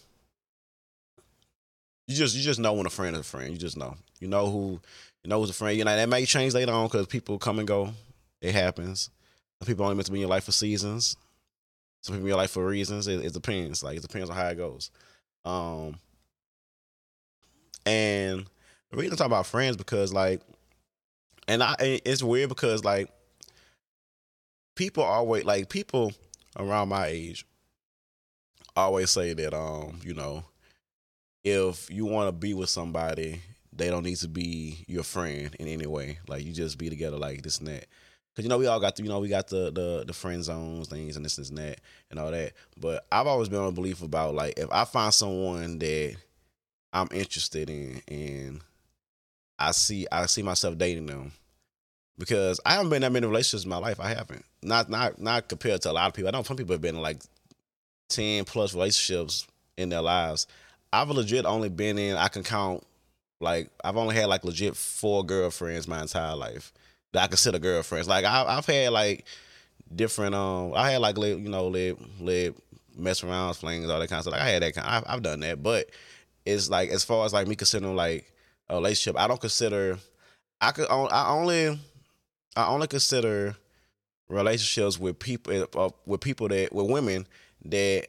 You 2.08 2.16
just 2.16 2.36
you 2.36 2.42
just 2.42 2.60
know 2.60 2.74
when 2.74 2.88
a 2.88 2.90
friend 2.90 3.16
is 3.16 3.22
a 3.22 3.24
friend. 3.24 3.52
You 3.52 3.58
just 3.58 3.78
know. 3.78 3.96
You 4.20 4.28
know 4.28 4.50
who 4.50 4.82
you 5.24 5.30
know 5.30 5.40
who's 5.40 5.50
a 5.50 5.54
friend. 5.54 5.78
You 5.78 5.84
know 5.86 5.96
that 5.96 6.10
may 6.10 6.26
change 6.26 6.54
later 6.54 6.72
on 6.72 6.88
because 6.88 7.08
people 7.08 7.38
come 7.38 7.60
and 7.60 7.68
go. 7.68 7.94
It 8.42 8.54
happens. 8.54 9.10
Some 9.60 9.68
people 9.68 9.86
only 9.86 9.96
meant 9.96 10.06
to 10.08 10.12
be 10.12 10.20
in 10.20 10.22
your 10.22 10.30
life 10.30 10.46
for 10.46 10.52
seasons. 10.52 11.18
Some 12.02 12.16
people 12.16 12.26
in 12.26 12.30
your 12.30 12.38
life 12.38 12.52
for 12.52 12.66
reasons. 12.66 13.08
It, 13.08 13.26
it 13.26 13.34
depends. 13.34 13.84
Like 13.84 13.98
it 13.98 14.02
depends 14.02 14.30
on 14.30 14.36
how 14.36 14.48
it 14.48 14.58
goes. 14.58 14.92
Um, 15.46 15.98
and 17.86 18.46
the 18.92 18.98
reason 18.98 19.14
I 19.14 19.16
talk 19.18 19.28
about 19.28 19.46
friends 19.46 19.78
because 19.78 20.14
like, 20.14 20.42
and 21.48 21.62
I 21.64 21.76
it's 21.80 22.24
weird 22.24 22.50
because 22.50 22.84
like 22.84 23.10
people 24.80 25.04
always 25.04 25.44
like 25.44 25.68
people 25.70 26.14
around 26.58 26.88
my 26.88 27.08
age 27.08 27.46
always 28.78 29.12
say 29.12 29.34
that 29.34 29.54
um 29.54 30.00
you 30.04 30.14
know 30.14 30.42
if 31.44 31.92
you 31.92 32.06
want 32.06 32.30
to 32.30 32.32
be 32.32 32.54
with 32.54 32.70
somebody 32.70 33.42
they 33.80 33.90
don't 33.90 34.04
need 34.04 34.18
to 34.18 34.28
be 34.28 34.84
your 34.88 35.04
friend 35.04 35.56
in 35.60 35.68
any 35.68 35.86
way. 35.88 36.20
Like 36.28 36.44
you 36.44 36.54
just 36.54 36.78
be 36.78 36.90
together 36.90 37.18
like 37.18 37.42
this 37.42 37.60
and 37.60 37.68
that. 37.68 37.88
Because 38.32 38.46
you 38.46 38.50
know 38.50 38.58
we 38.58 38.68
all 38.68 38.80
got 38.80 38.96
the, 38.96 39.04
you 39.04 39.10
know 39.10 39.20
we 39.20 39.28
got 39.28 39.48
the, 39.48 39.72
the 39.72 40.04
the 40.06 40.14
friend 40.14 40.44
zones 40.44 40.88
things 40.88 41.18
and 41.18 41.26
this 41.26 41.38
and 41.38 41.58
that 41.58 41.80
and 42.10 42.20
all 42.20 42.32
that. 42.32 42.54
But 42.78 43.06
i've 43.12 43.28
always 43.28 43.50
been 43.50 43.60
on 43.60 43.70
a 43.70 43.72
belief 43.72 44.02
about 44.02 44.36
like 44.36 44.58
if 44.58 44.72
i 44.72 44.86
find 44.86 45.14
someone 45.14 45.80
that 45.80 46.16
i'm 46.94 47.08
interested 47.12 47.70
in 47.70 48.02
and 48.08 48.62
i 49.58 49.72
see 49.72 50.08
i 50.12 50.26
see 50.26 50.42
myself 50.42 50.78
dating 50.78 51.08
them 51.08 51.32
because 52.20 52.60
I 52.66 52.74
haven't 52.74 52.90
been 52.90 53.02
that 53.02 53.14
many 53.14 53.26
relationships 53.26 53.64
in 53.64 53.70
my 53.70 53.78
life. 53.78 54.00
I 54.00 54.10
haven't. 54.10 54.46
Not 54.62 54.90
not 54.90 55.20
not 55.20 55.48
compared 55.48 55.82
to 55.84 55.92
a 55.92 55.94
lot 55.94 56.08
of 56.08 56.14
people. 56.14 56.28
I 56.28 56.32
know 56.32 56.44
some 56.44 56.58
people 56.58 56.74
have 56.74 56.82
been 56.82 56.98
in 56.98 57.02
like 57.02 57.22
ten 58.10 58.44
plus 58.44 58.76
relationships 58.76 59.48
in 59.78 59.90
their 59.90 60.02
lives. 60.02 60.46
I've 60.92 61.10
legit 61.10 61.46
only 61.46 61.70
been 61.70 61.98
in. 61.98 62.18
I 62.18 62.28
can 62.28 62.44
count 62.44 62.86
like 63.40 63.70
I've 63.84 63.96
only 63.96 64.16
had 64.16 64.28
like 64.28 64.44
legit 64.44 64.76
four 64.76 65.26
girlfriends 65.26 65.88
my 65.88 66.02
entire 66.02 66.36
life 66.36 66.74
that 67.14 67.24
I 67.24 67.28
consider 67.28 67.58
girlfriends. 67.58 68.08
Like 68.08 68.26
I, 68.26 68.44
I've 68.46 68.66
had 68.66 68.92
like 68.92 69.26
different. 69.96 70.36
Um, 70.36 70.74
I 70.76 70.92
had 70.92 71.02
like 71.02 71.18
you 71.18 71.38
know 71.38 71.70
let 71.70 71.98
let 72.20 72.54
mess 72.98 73.24
around, 73.24 73.54
flings, 73.54 73.90
all 73.90 73.98
that 73.98 74.10
kind 74.10 74.20
of 74.20 74.24
stuff. 74.24 74.34
Like 74.34 74.42
I 74.42 74.50
had 74.50 74.62
that 74.62 74.76
kind. 74.76 74.88
I've, 74.88 75.04
I've 75.08 75.24
done 75.24 75.40
that, 75.40 75.64
but 75.64 75.90
it's 76.46 76.70
like 76.70 76.90
as 76.90 77.06
far 77.06 77.26
as 77.26 77.32
like 77.32 77.48
me 77.48 77.56
considering 77.56 77.96
like 77.96 78.30
a 78.68 78.76
relationship, 78.76 79.18
I 79.18 79.30
don't 79.30 79.40
consider. 79.40 79.98
I 80.60 80.72
could. 80.72 80.90
I 80.90 81.30
only 81.30 81.80
I 82.56 82.68
only 82.68 82.88
consider 82.88 83.56
relationships 84.28 85.00
with 85.00 85.20
people 85.20 85.68
uh, 85.76 85.90
with 86.06 86.22
people 86.22 86.48
that 86.50 86.74
with 86.74 86.90
women 86.90 87.28
that 87.66 88.08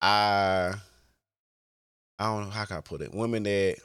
I 0.00 0.74
I 2.18 2.24
don't 2.24 2.44
know 2.44 2.50
how 2.50 2.64
can 2.64 2.76
I 2.76 2.80
put 2.80 3.00
it. 3.00 3.14
Women 3.14 3.42
that 3.44 3.76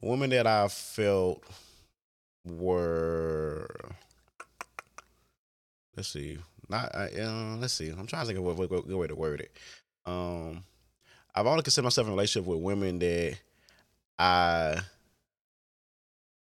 women 0.00 0.30
that 0.30 0.46
I 0.46 0.68
felt 0.68 1.42
were 2.44 3.68
let's 5.96 6.08
see. 6.08 6.38
Not 6.68 6.94
uh, 6.94 7.56
let's 7.58 7.74
see. 7.74 7.90
I'm 7.90 8.06
trying 8.06 8.26
to 8.26 8.32
think 8.32 8.38
of 8.38 8.58
a 8.58 8.66
good 8.66 8.86
way 8.86 9.06
to 9.06 9.14
word 9.14 9.40
it. 9.40 9.52
Um, 10.06 10.64
I've 11.34 11.46
only 11.46 11.62
considered 11.62 11.84
myself 11.84 12.06
in 12.06 12.12
a 12.12 12.16
relationship 12.16 12.48
with 12.48 12.60
women 12.60 12.98
that 13.00 13.36
I 14.18 14.80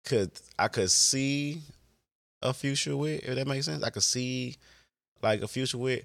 could 0.04 0.30
I 0.58 0.68
could 0.68 0.90
see 0.90 1.62
a 2.42 2.52
future 2.52 2.96
with, 2.96 3.24
if 3.24 3.34
that 3.34 3.46
makes 3.46 3.66
sense. 3.66 3.82
I 3.82 3.90
could 3.90 4.02
see 4.02 4.56
like 5.22 5.42
a 5.42 5.48
future 5.48 5.78
with, 5.78 6.04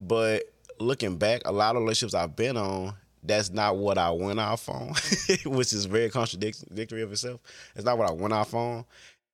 but 0.00 0.44
looking 0.78 1.16
back, 1.16 1.42
a 1.44 1.52
lot 1.52 1.76
of 1.76 1.82
relationships 1.82 2.14
I've 2.14 2.36
been 2.36 2.56
on, 2.56 2.94
that's 3.22 3.50
not 3.50 3.76
what 3.76 3.98
I 3.98 4.10
went 4.10 4.40
off 4.40 4.68
on, 4.68 4.94
which 5.46 5.72
is 5.72 5.84
very 5.84 6.10
contradictory 6.10 7.02
of 7.02 7.12
itself. 7.12 7.40
It's 7.74 7.84
not 7.84 7.98
what 7.98 8.08
I 8.08 8.12
went 8.12 8.32
off 8.32 8.54
on. 8.54 8.84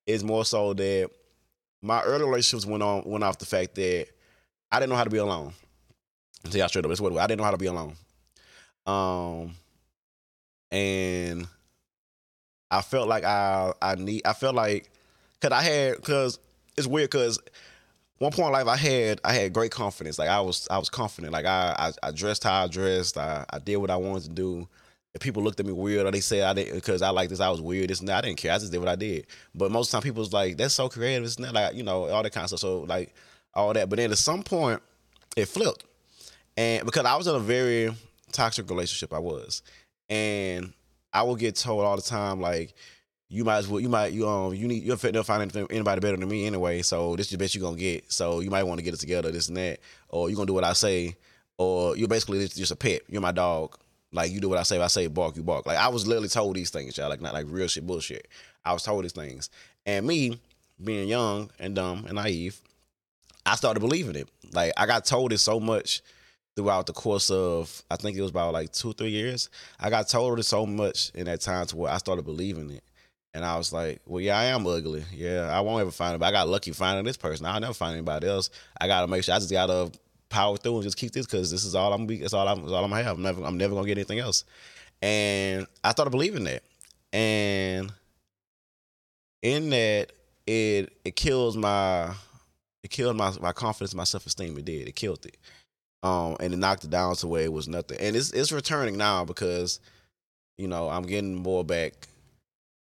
It's 0.07 0.23
more 0.23 0.45
so 0.45 0.75
that 0.75 1.11
my 1.83 2.03
early 2.03 2.25
relationships 2.25 2.67
went 2.67 2.83
on 2.83 3.05
went 3.05 3.25
off 3.25 3.39
the 3.39 3.47
fact 3.47 3.75
that 3.77 4.09
I 4.71 4.81
didn't 4.81 4.91
know 4.91 4.97
how 4.97 5.05
to 5.05 5.11
be 5.11 5.19
alone. 5.19 5.53
See, 6.51 6.63
I 6.63 6.67
straight 6.67 6.85
up. 6.85 6.91
It's 6.91 7.01
what 7.01 7.17
I 7.17 7.27
didn't 7.27 7.39
know 7.39 7.45
how 7.45 7.51
to 7.51 7.59
be 7.59 7.67
alone. 7.67 7.95
Um, 8.87 9.55
and 10.71 11.47
I 12.71 12.83
felt 12.83 13.09
like 13.09 13.25
I 13.25 13.73
I 13.81 13.95
need 13.95 14.23
I 14.25 14.33
felt 14.33 14.55
like 14.55 14.91
cause 15.41 15.53
I 15.53 15.63
had 15.63 16.03
cause 16.03 16.39
it's 16.77 16.87
weird 16.87 17.11
cause 17.11 17.39
one 18.19 18.33
point 18.33 18.49
in 18.49 18.53
life 18.53 18.67
I 18.67 18.77
had 18.77 19.21
I 19.25 19.33
had 19.33 19.53
great 19.53 19.71
confidence. 19.71 20.19
Like 20.19 20.29
I 20.29 20.41
was 20.41 20.67
I 20.71 20.79
was 20.79 20.91
confident. 20.91 21.33
Like 21.33 21.47
I 21.47 21.75
I, 22.03 22.09
I 22.09 22.11
dressed 22.11 22.45
how 22.45 22.65
I 22.65 22.69
dressed. 22.69 23.17
I, 23.17 23.45
I 23.51 23.59
did 23.59 23.77
what 23.77 23.91
I 23.91 23.97
wanted 23.97 24.25
to 24.25 24.31
do. 24.31 24.69
If 25.15 25.23
people 25.23 25.43
looked 25.43 25.59
at 25.59 25.67
me 25.67 25.73
weird 25.73 26.07
or 26.07 26.11
they 26.11 26.21
said 26.21 26.43
I 26.43 26.53
didn't 26.53 26.75
because 26.75 27.01
I 27.01 27.11
like 27.11 27.31
this, 27.31 27.41
I 27.41 27.49
was 27.49 27.61
weird. 27.63 27.89
This 27.91 28.01
and 28.01 28.09
that. 28.09 28.19
I 28.19 28.29
didn't 28.29 28.39
care. 28.39 28.53
I 28.53 28.59
just 28.59 28.73
did 28.73 28.79
what 28.79 28.89
I 28.89 28.97
did. 28.97 29.27
But 29.55 29.71
most 29.71 29.89
of 29.89 29.93
the 29.93 29.97
time 29.97 30.03
people 30.03 30.21
was 30.21 30.33
like, 30.33 30.57
that's 30.57 30.75
so 30.75 30.89
creative. 30.89 31.25
It's 31.25 31.39
not 31.39 31.55
like, 31.55 31.75
you 31.75 31.83
know, 31.83 32.09
all 32.09 32.23
that 32.23 32.33
kind 32.33 32.45
of 32.45 32.51
stuff. 32.51 32.61
So 32.61 32.81
like 32.81 33.15
all 33.55 33.73
that. 33.73 33.89
But 33.89 33.97
then 33.97 34.13
at 34.13 34.19
some 34.19 34.43
point 34.43 34.83
it 35.37 35.47
flipped. 35.47 35.85
And 36.57 36.85
because 36.85 37.05
I 37.05 37.17
was 37.17 37.27
in 37.27 37.35
a 37.35 37.41
very 37.41 37.95
toxic 38.33 38.69
relationship, 38.69 39.13
I 39.15 39.19
was. 39.19 39.63
And 40.09 40.73
I 41.13 41.23
will 41.23 41.37
get 41.37 41.57
told 41.57 41.85
all 41.85 41.97
the 41.97 42.03
time, 42.03 42.41
like, 42.41 42.75
you 43.31 43.45
might 43.45 43.59
as 43.59 43.69
well 43.69 43.81
you 43.81 43.91
might 43.91 44.13
you 44.13 44.27
um 44.27 44.55
you 44.55 44.67
need 44.67 44.83
you're 44.83 44.97
fit 44.97 45.13
to 45.13 45.23
find 45.23 45.55
anybody 45.71 46.01
better 46.01 46.17
than 46.17 46.29
me 46.29 46.47
anyway. 46.47 46.81
So 46.83 47.15
this 47.15 47.27
is 47.27 47.33
the 47.33 47.39
best 47.39 47.55
you're 47.55 47.63
gonna 47.63 47.77
get. 47.77 48.11
So 48.11 48.41
you 48.41 48.51
might 48.51 48.63
want 48.63 48.79
to 48.79 48.85
get 48.85 48.95
it 48.95 49.01
together, 49.01 49.31
this 49.31 49.49
and 49.49 49.57
that, 49.57 49.81
or 50.09 50.31
you're 50.31 50.37
gonna 50.37 50.47
do 50.47 50.55
what 50.55 50.65
I 50.65 50.73
say, 50.73 51.17
or 51.59 51.97
you're 51.97 52.09
basically 52.09 52.47
just 52.49 52.73
a 52.73 52.77
pet. 52.77 53.03
You're 53.09 53.21
my 53.21 53.33
dog. 53.33 53.77
Like 54.13 54.31
you 54.31 54.41
do 54.41 54.49
what 54.49 54.59
I 54.59 54.63
say. 54.63 54.77
If 54.77 54.83
I 54.83 54.87
say 54.87 55.07
bark, 55.09 55.37
you 55.37 55.43
bark. 55.43 55.67
Like 55.67 55.77
I 55.77 55.89
was 55.89 56.07
literally 56.07 56.29
told 56.29 56.57
these 56.57 56.71
things, 56.71 56.97
y'all. 56.97 57.11
Like 57.11 57.21
not 57.21 57.35
like 57.35 57.47
real 57.49 57.69
shit, 57.69 57.87
bullshit. 57.87 58.29
I 58.65 58.73
was 58.73 58.83
told 58.83 59.05
these 59.05 59.13
things, 59.13 59.51
and 59.85 60.07
me 60.07 60.41
being 60.83 61.09
young 61.09 61.51
and 61.59 61.75
dumb 61.75 62.07
and 62.07 62.15
naive, 62.15 62.59
I 63.45 63.57
started 63.57 63.81
believing 63.81 64.17
it. 64.17 64.29
Like 64.53 64.73
I 64.79 64.87
got 64.87 65.05
told 65.05 65.33
it 65.33 65.39
so 65.39 65.61
much 65.61 66.01
throughout 66.59 66.87
the 66.87 66.93
course 66.93 67.31
of 67.31 67.85
I 67.89 67.95
think 67.95 68.17
it 68.17 68.21
was 68.21 68.31
about 68.33 68.53
like 68.53 68.73
two 68.73 68.93
three 68.93 69.11
years. 69.11 69.49
I 69.79 69.91
got 69.91 70.09
told 70.09 70.41
it 70.41 70.43
so 70.43 70.67
much 70.67 71.13
in 71.15 71.27
that 71.27 71.41
time 71.41 71.65
to 71.67 71.77
where 71.77 71.93
I 71.93 71.99
started 71.99 72.25
believing 72.25 72.73
it. 72.73 72.83
And 73.33 73.45
I 73.45 73.57
was 73.57 73.73
like, 73.73 74.01
well, 74.07 74.21
yeah, 74.21 74.37
I 74.37 74.47
am 74.47 74.67
ugly. 74.67 75.05
Yeah, 75.15 75.57
I 75.57 75.61
won't 75.61 75.81
ever 75.83 75.93
find 75.93 76.17
it. 76.17 76.19
But 76.19 76.27
I 76.27 76.33
got 76.33 76.49
lucky 76.49 76.73
finding 76.73 77.05
this 77.05 77.17
person. 77.17 77.47
I'll 77.47 77.61
never 77.61 77.75
find 77.75 77.93
anybody 77.93 78.27
else. 78.27 78.51
I 78.81 78.89
gotta 78.89 79.07
make 79.07 79.23
sure 79.23 79.37
I 79.37 79.39
just 79.39 79.53
gotta 79.53 79.93
power 80.31 80.57
through 80.57 80.75
and 80.75 80.83
just 80.83 80.97
keep 80.97 81.13
this 81.13 81.27
because 81.27 81.49
this 81.49 81.65
is 81.65 81.77
all 81.77 81.93
I'm. 81.93 82.11
It's 82.11 82.35
all 82.35 82.49
I'm. 82.49 82.59
It's 82.65 82.73
all 82.73 82.83
I'm 82.83 82.91
gonna 82.91 83.05
have. 83.05 83.17
I'm 83.19 83.23
never. 83.23 83.45
I'm 83.45 83.57
never 83.57 83.77
gonna 83.77 83.87
get 83.87 83.97
anything 83.97 84.19
else. 84.19 84.43
And 85.01 85.65
I 85.85 85.93
started 85.93 86.11
believing 86.11 86.43
that. 86.45 86.65
And 87.13 87.93
in 89.43 89.71
that, 89.71 90.11
it 90.45 90.93
it 91.05 91.15
kills 91.15 91.57
my 91.57 92.13
it 92.83 92.91
killed 92.91 93.17
my 93.17 93.33
my 93.41 93.53
confidence, 93.53 93.95
my 93.95 94.03
self 94.03 94.27
esteem. 94.27 94.59
It 94.59 94.65
did. 94.65 94.89
It 94.89 94.97
killed 94.97 95.25
it. 95.25 95.37
Um, 96.03 96.37
and 96.39 96.55
it 96.55 96.59
knocked 96.59 96.85
it 96.85 96.91
down 96.91 97.17
to 97.17 97.27
where 97.27 97.43
it 97.43 97.53
was 97.53 97.69
nothing. 97.69 97.99
And 98.01 98.15
it's 98.15 98.31
it's 98.33 98.53
returning 98.53 98.97
now 98.97 99.25
because, 99.25 99.81
you 100.57 100.69
know, 100.69 100.89
I'm 100.89 101.03
getting 101.03 101.35
more 101.35 101.65
back 101.65 102.09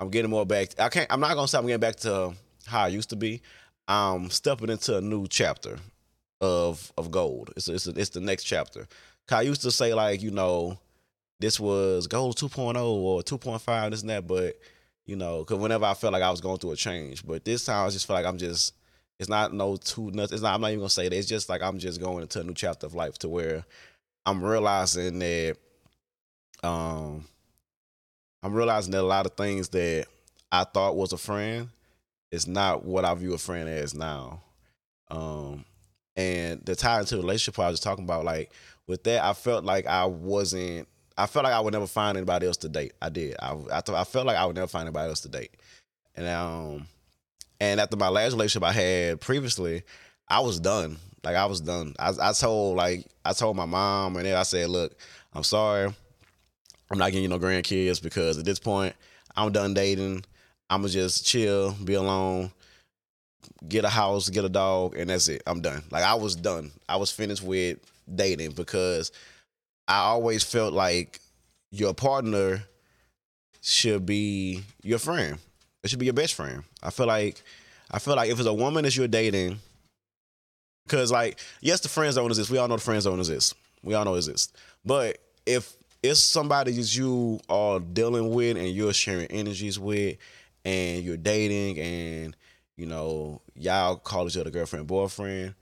I'm 0.04 0.10
getting 0.10 0.32
more 0.32 0.46
back. 0.46 0.70
I 0.80 0.90
can't. 0.90 1.12
I'm 1.12 1.22
not 1.22 1.34
gonna 1.34 1.48
say 1.48 1.58
I'm 1.58 1.66
getting 1.66 1.80
back 1.80 1.96
to 1.98 2.34
how 2.66 2.82
I 2.82 2.88
used 2.90 3.10
to 3.12 3.16
be. 3.16 3.42
I'm 3.88 4.30
stepping 4.30 4.70
into 4.70 4.98
a 4.98 5.02
new 5.02 5.28
chapter 5.28 5.78
of 6.42 6.92
of 6.98 7.10
gold. 7.10 7.52
It's 7.56 7.70
it's, 7.70 7.88
it's 7.88 8.10
the 8.10 8.20
next 8.20 8.44
chapter. 8.44 8.86
I 9.32 9.44
used 9.44 9.62
to 9.62 9.72
say 9.72 9.94
like 9.94 10.22
you 10.22 10.32
know, 10.32 10.78
this 11.40 11.58
was 11.58 12.08
gold 12.08 12.38
2.0 12.38 12.76
or 12.78 13.22
2.5 13.22 13.92
this 13.92 14.02
and 14.02 14.10
that, 14.10 14.28
but 14.28 14.60
you 15.06 15.16
know, 15.16 15.40
because 15.40 15.58
whenever 15.58 15.86
I 15.86 15.94
felt 15.94 16.12
like 16.12 16.22
I 16.22 16.32
was 16.32 16.42
going 16.42 16.58
through 16.58 16.72
a 16.72 16.76
change, 16.76 17.26
but 17.26 17.46
this 17.46 17.64
time 17.66 17.88
I 17.88 17.90
just 17.90 18.06
feel 18.06 18.16
like 18.16 18.26
I'm 18.26 18.38
just. 18.38 18.74
It's 19.20 19.30
not 19.30 19.54
no 19.54 19.76
two 19.78 20.12
nothing. 20.12 20.34
It's 20.36 20.44
not. 20.44 20.56
I'm 20.56 20.62
not 20.62 20.70
even 20.70 20.80
gonna 20.80 20.90
say 20.90 21.08
that. 21.10 21.16
It's 21.16 21.28
just 21.28 21.50
like 21.50 21.62
I'm 21.62 21.78
just 21.78 22.02
going 22.02 22.22
into 22.24 22.42
a 22.42 22.44
new 22.44 22.54
chapter 22.54 22.86
of 22.86 22.94
life 22.96 23.18
to 23.20 23.30
where 23.30 23.66
I'm 24.26 24.44
realizing 24.44 25.20
that 25.20 25.58
um 26.64 27.26
I'm 28.44 28.54
realizing 28.54 28.92
that 28.92 29.02
a 29.02 29.04
lot 29.04 29.26
of 29.26 29.34
things 29.34 29.70
that 29.70 30.08
I 30.52 30.66
thought 30.66 30.96
was 30.96 31.14
a 31.14 31.18
friend 31.18 31.70
is 32.32 32.48
not 32.48 32.84
what 32.84 33.06
I 33.06 33.14
view 33.14 33.34
a 33.34 33.38
friend 33.38 33.70
as 33.70 33.94
now. 33.96 34.42
Um, 35.10 35.66
and 36.16 36.62
the 36.66 36.76
tie 36.76 37.00
into 37.00 37.16
the 37.16 37.22
relationship 37.22 37.60
I 37.60 37.70
was 37.70 37.80
talking 37.80 38.04
about, 38.04 38.26
like 38.26 38.52
with 38.88 39.04
that, 39.06 39.24
I 39.24 39.34
felt 39.34 39.64
like 39.64 39.88
I 39.88 40.06
wasn't. 40.06 40.88
I 41.16 41.28
felt 41.28 41.46
like 41.46 41.54
I 41.54 41.60
would 41.60 41.74
never 41.74 41.88
find 41.88 42.18
anybody 42.18 42.48
else 42.48 42.58
to 42.58 42.70
date. 42.70 42.94
I 43.02 43.10
did. 43.10 43.36
I 43.40 43.54
I, 43.72 43.82
th- 43.82 43.96
I 43.98 44.04
felt 44.04 44.26
like 44.26 44.38
I 44.38 44.46
would 44.46 44.56
never 44.56 44.68
find 44.68 44.88
anybody 44.88 45.10
else 45.10 45.22
to 45.22 45.30
date. 45.30 45.52
And 46.16 46.28
um, 46.28 46.88
and 47.64 47.80
after 47.80 47.96
my 47.96 48.10
last 48.10 48.34
relationship 48.34 48.68
I 48.68 48.74
had 48.74 49.22
previously, 49.22 49.84
I 50.28 50.42
was 50.42 50.60
done. 50.60 50.98
Like 51.24 51.36
I 51.36 51.46
was 51.46 51.62
done. 51.62 51.96
I 51.98 52.12
I 52.22 52.34
told 52.34 52.76
like 52.76 53.06
I 53.24 53.32
told 53.34 53.56
my 53.56 53.66
mom 53.66 54.18
and 54.18 54.26
then 54.26 54.36
I 54.36 54.44
said, 54.44 54.70
look, 54.70 54.94
I'm 55.34 55.44
sorry. 55.44 55.94
I'm 56.92 56.98
not 56.98 57.12
getting 57.12 57.24
you 57.24 57.30
no 57.30 57.40
grandkids 57.40 58.04
because 58.04 58.38
at 58.38 58.46
this 58.46 58.60
point, 58.60 58.96
I'm 59.36 59.52
done 59.52 59.74
dating. 59.74 60.26
I'ma 60.70 60.88
just 60.88 61.26
chill, 61.26 61.72
be 61.84 61.94
alone, 61.94 62.52
get 63.68 63.86
a 63.86 63.90
house, 63.90 64.30
get 64.30 64.44
a 64.44 64.50
dog, 64.50 64.98
and 64.98 65.10
that's 65.10 65.28
it. 65.30 65.42
I'm 65.48 65.62
done. 65.62 65.84
Like 65.90 66.04
I 66.04 66.16
was 66.16 66.36
done. 66.36 66.72
I 66.90 66.98
was 66.98 67.12
finished 67.12 67.44
with 67.44 67.80
dating 68.14 68.52
because 68.52 69.12
I 69.88 70.00
always 70.00 70.44
felt 70.44 70.74
like 70.74 71.20
your 71.72 71.94
partner 71.94 72.64
should 73.62 74.06
be 74.06 74.64
your 74.84 75.00
friend. 75.00 75.38
It 75.84 75.90
should 75.90 76.00
be 76.00 76.06
your 76.06 76.14
best 76.14 76.34
friend. 76.34 76.64
I 76.82 76.90
feel 76.90 77.08
like 77.08 77.42
I 77.92 78.00
feel 78.00 78.16
like 78.16 78.30
if 78.30 78.40
it's 78.40 78.48
a 78.48 78.54
woman 78.54 78.84
that 78.84 78.96
you're 78.96 79.08
dating, 79.08 79.60
because 80.86 81.12
like 81.12 81.40
yes, 81.62 81.82
the 81.82 81.90
friend 81.90 82.14
zone 82.14 82.30
exists. 82.30 82.52
We 82.52 82.58
all 82.58 82.68
know 82.68 82.76
the 82.76 82.82
friend 82.82 83.02
zone 83.02 83.20
exists. 83.20 83.54
We 83.84 83.94
all 83.94 84.06
know 84.06 84.16
it 84.16 84.20
exists. 84.20 84.54
But 84.86 85.18
if 85.46 85.76
it's 86.02 86.20
somebody 86.22 86.74
that 86.74 86.96
you 86.96 87.40
are 87.50 87.80
dealing 87.80 88.32
with 88.32 88.58
and 88.58 88.70
you're 88.70 88.94
sharing 88.94 89.28
energies 89.28 89.80
with 89.80 90.18
and 90.66 91.04
you're 91.04 91.18
dating 91.18 91.80
and 91.80 92.36
you 92.78 92.86
know 92.86 93.42
y'all 93.56 93.96
call 93.96 94.28
each 94.28 94.38
other 94.38 94.50
girlfriend 94.50 94.88
boyfriend 94.88 95.54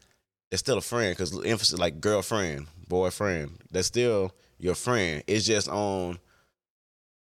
it's 0.52 0.60
still 0.60 0.78
a 0.78 0.82
friend 0.82 1.16
because 1.16 1.34
emphasis 1.46 1.80
like 1.80 2.02
girlfriend 2.02 2.68
boyfriend 2.88 3.52
that's 3.72 3.88
still 3.88 4.34
your 4.60 4.76
friend 4.76 5.24
it's 5.28 5.46
just 5.46 5.70
on 5.70 6.18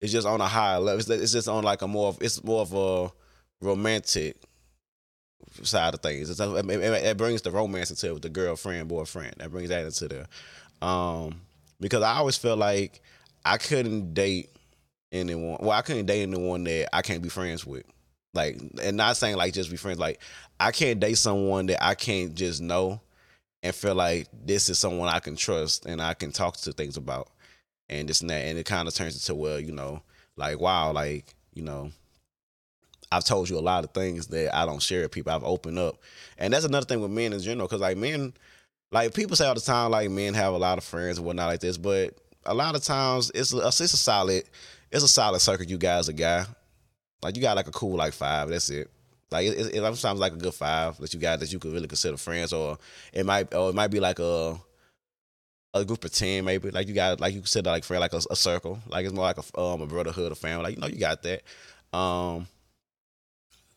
it's 0.01 0.13
just 0.13 0.27
on 0.27 0.41
a 0.41 0.47
higher 0.47 0.79
level 0.79 1.01
it's, 1.01 1.09
it's 1.11 1.33
just 1.33 1.49
on 1.49 1.65
like 1.65 1.83
a 1.83 1.89
more 1.89 2.09
of 2.09 2.19
it's 2.21 2.43
more 2.45 2.63
of 2.63 2.75
a 2.75 3.11
romantic 3.65 4.37
side 5.63 5.95
of 5.95 6.01
things 6.01 6.31
it's, 6.31 6.41
it, 6.41 6.71
it, 6.71 7.17
brings 7.17 7.43
the 7.43 7.51
romance 7.51 7.91
into 7.91 8.07
it 8.07 8.13
with 8.13 8.23
the 8.23 8.29
girlfriend 8.29 8.89
boyfriend 8.89 9.35
that 9.39 9.51
brings 9.51 9.69
that 9.71 9.85
into 9.85 10.07
there 10.09 10.27
um 10.83 11.41
because 11.81 12.03
I 12.03 12.17
always 12.17 12.37
felt 12.37 12.59
like 12.59 13.01
I 13.45 13.57
couldn't 13.57 14.15
date 14.15 14.51
anyone. 15.13 15.59
Well, 15.61 15.71
I 15.71 15.83
couldn't 15.83 16.07
date 16.07 16.23
anyone 16.23 16.65
that 16.65 16.95
I 16.95 17.03
can't 17.03 17.23
be 17.23 17.29
friends 17.29 17.65
with. 17.67 17.85
Like, 18.35 18.61
and 18.83 18.97
not 18.97 19.17
saying 19.17 19.37
like 19.37 19.55
just 19.55 19.71
be 19.71 19.77
friends. 19.77 19.99
Like, 19.99 20.21
I 20.61 20.71
can't 20.71 21.01
date 21.01 21.19
someone 21.19 21.67
that 21.67 21.83
I 21.85 21.95
can't 21.95 22.35
just 22.35 22.61
know 22.61 23.01
and 23.63 23.75
feel 23.75 23.95
like 23.95 24.29
this 24.45 24.69
is 24.69 24.79
someone 24.79 25.09
I 25.09 25.19
can 25.21 25.37
trust 25.37 25.87
and 25.87 26.01
I 26.01 26.15
can 26.15 26.31
talk 26.31 26.57
to 26.59 26.73
things 26.73 26.97
about 26.97 27.29
and 27.89 28.09
this 28.09 28.21
and 28.21 28.31
that. 28.31 28.45
And 28.47 28.59
it 28.59 28.67
kind 28.67 28.89
of 28.89 28.95
turns 28.95 29.15
into 29.15 29.35
well, 29.35 29.61
you 29.61 29.73
know, 29.73 30.03
like 30.37 30.61
wow, 30.61 30.93
like 30.93 31.35
you 31.55 31.63
know, 31.63 31.91
I've 33.11 33.25
told 33.25 33.49
you 33.49 33.59
a 33.59 33.61
lot 33.61 33.85
of 33.85 33.91
things 33.91 34.27
that 34.29 34.55
I 34.55 34.67
don't 34.67 34.83
share 34.83 35.03
with 35.03 35.13
people. 35.13 35.33
I've 35.33 35.45
opened 35.45 35.79
up, 35.79 35.97
and 36.39 36.53
that's 36.53 36.65
another 36.65 36.87
thing 36.87 37.01
with 37.01 37.11
men 37.11 37.33
in 37.33 37.41
general. 37.41 37.67
Because 37.67 37.81
like 37.81 37.97
men, 37.97 38.35
like 38.93 39.15
people 39.15 39.37
say 39.37 39.47
all 39.47 39.55
the 39.55 39.61
time, 39.61 39.91
like 39.91 40.11
men 40.11 40.35
have 40.35 40.55
a 40.55 40.59
lot 40.59 40.79
of 40.79 40.85
friends 40.85 41.19
and 41.19 41.27
whatnot 41.27 41.49
like 41.49 41.61
this, 41.61 41.79
but 41.79 42.15
a 42.45 42.55
lot 42.55 42.75
of 42.75 42.83
times 42.83 43.31
it's 43.35 43.53
a, 43.53 43.67
it's 43.67 43.81
a 43.81 43.89
solid 43.89 44.45
it's 44.91 45.05
a 45.05 45.09
solid 45.09 45.41
circle. 45.41 45.67
You 45.67 45.79
guys 45.79 46.09
a 46.09 46.13
guy, 46.13 46.47
like 47.23 47.37
you 47.37 47.43
got 47.43 47.57
like 47.57 47.69
a 47.69 47.73
cool 47.73 47.97
like 47.97 48.13
five. 48.13 48.49
That's 48.49 48.71
it. 48.71 48.91
Like 49.31 49.47
it, 49.47 49.59
it, 49.59 49.75
it 49.77 49.97
sometimes 49.97 50.21
like 50.21 50.33
a 50.33 50.37
good 50.37 50.55
five 50.55 50.97
that 50.99 51.13
you 51.13 51.21
got 51.21 51.41
that 51.41 51.53
you 51.53 51.59
could 51.59 51.73
really 51.73 51.89
consider 51.89 52.17
friends, 52.17 52.53
or 52.53 52.79
it 53.13 53.27
might 53.27 53.53
or 53.55 53.71
it 53.71 53.75
might 53.75 53.89
be 53.89 54.01
like 54.01 54.19
a 54.19 54.59
a 55.75 55.85
group 55.85 56.05
of 56.05 56.13
ten 56.13 56.45
maybe. 56.45 56.71
Like 56.71 56.89
you 56.89 56.95
got 56.95 57.21
like 57.21 57.35
you 57.35 57.41
consider 57.41 57.71
like 57.71 57.85
friend 57.85 58.01
like 58.01 58.13
a, 58.13 58.21
a 58.31 58.37
circle. 58.37 58.79
Like 58.89 59.05
it's 59.05 59.15
more 59.15 59.25
like 59.25 59.39
a 59.39 59.61
um 59.61 59.83
a 59.83 59.87
brotherhood, 59.87 60.33
a 60.33 60.35
family. 60.35 60.65
Like 60.65 60.75
you 60.77 60.81
know 60.81 60.89
you 60.89 60.99
got 60.99 61.23
that. 61.23 61.43
Um, 61.97 62.47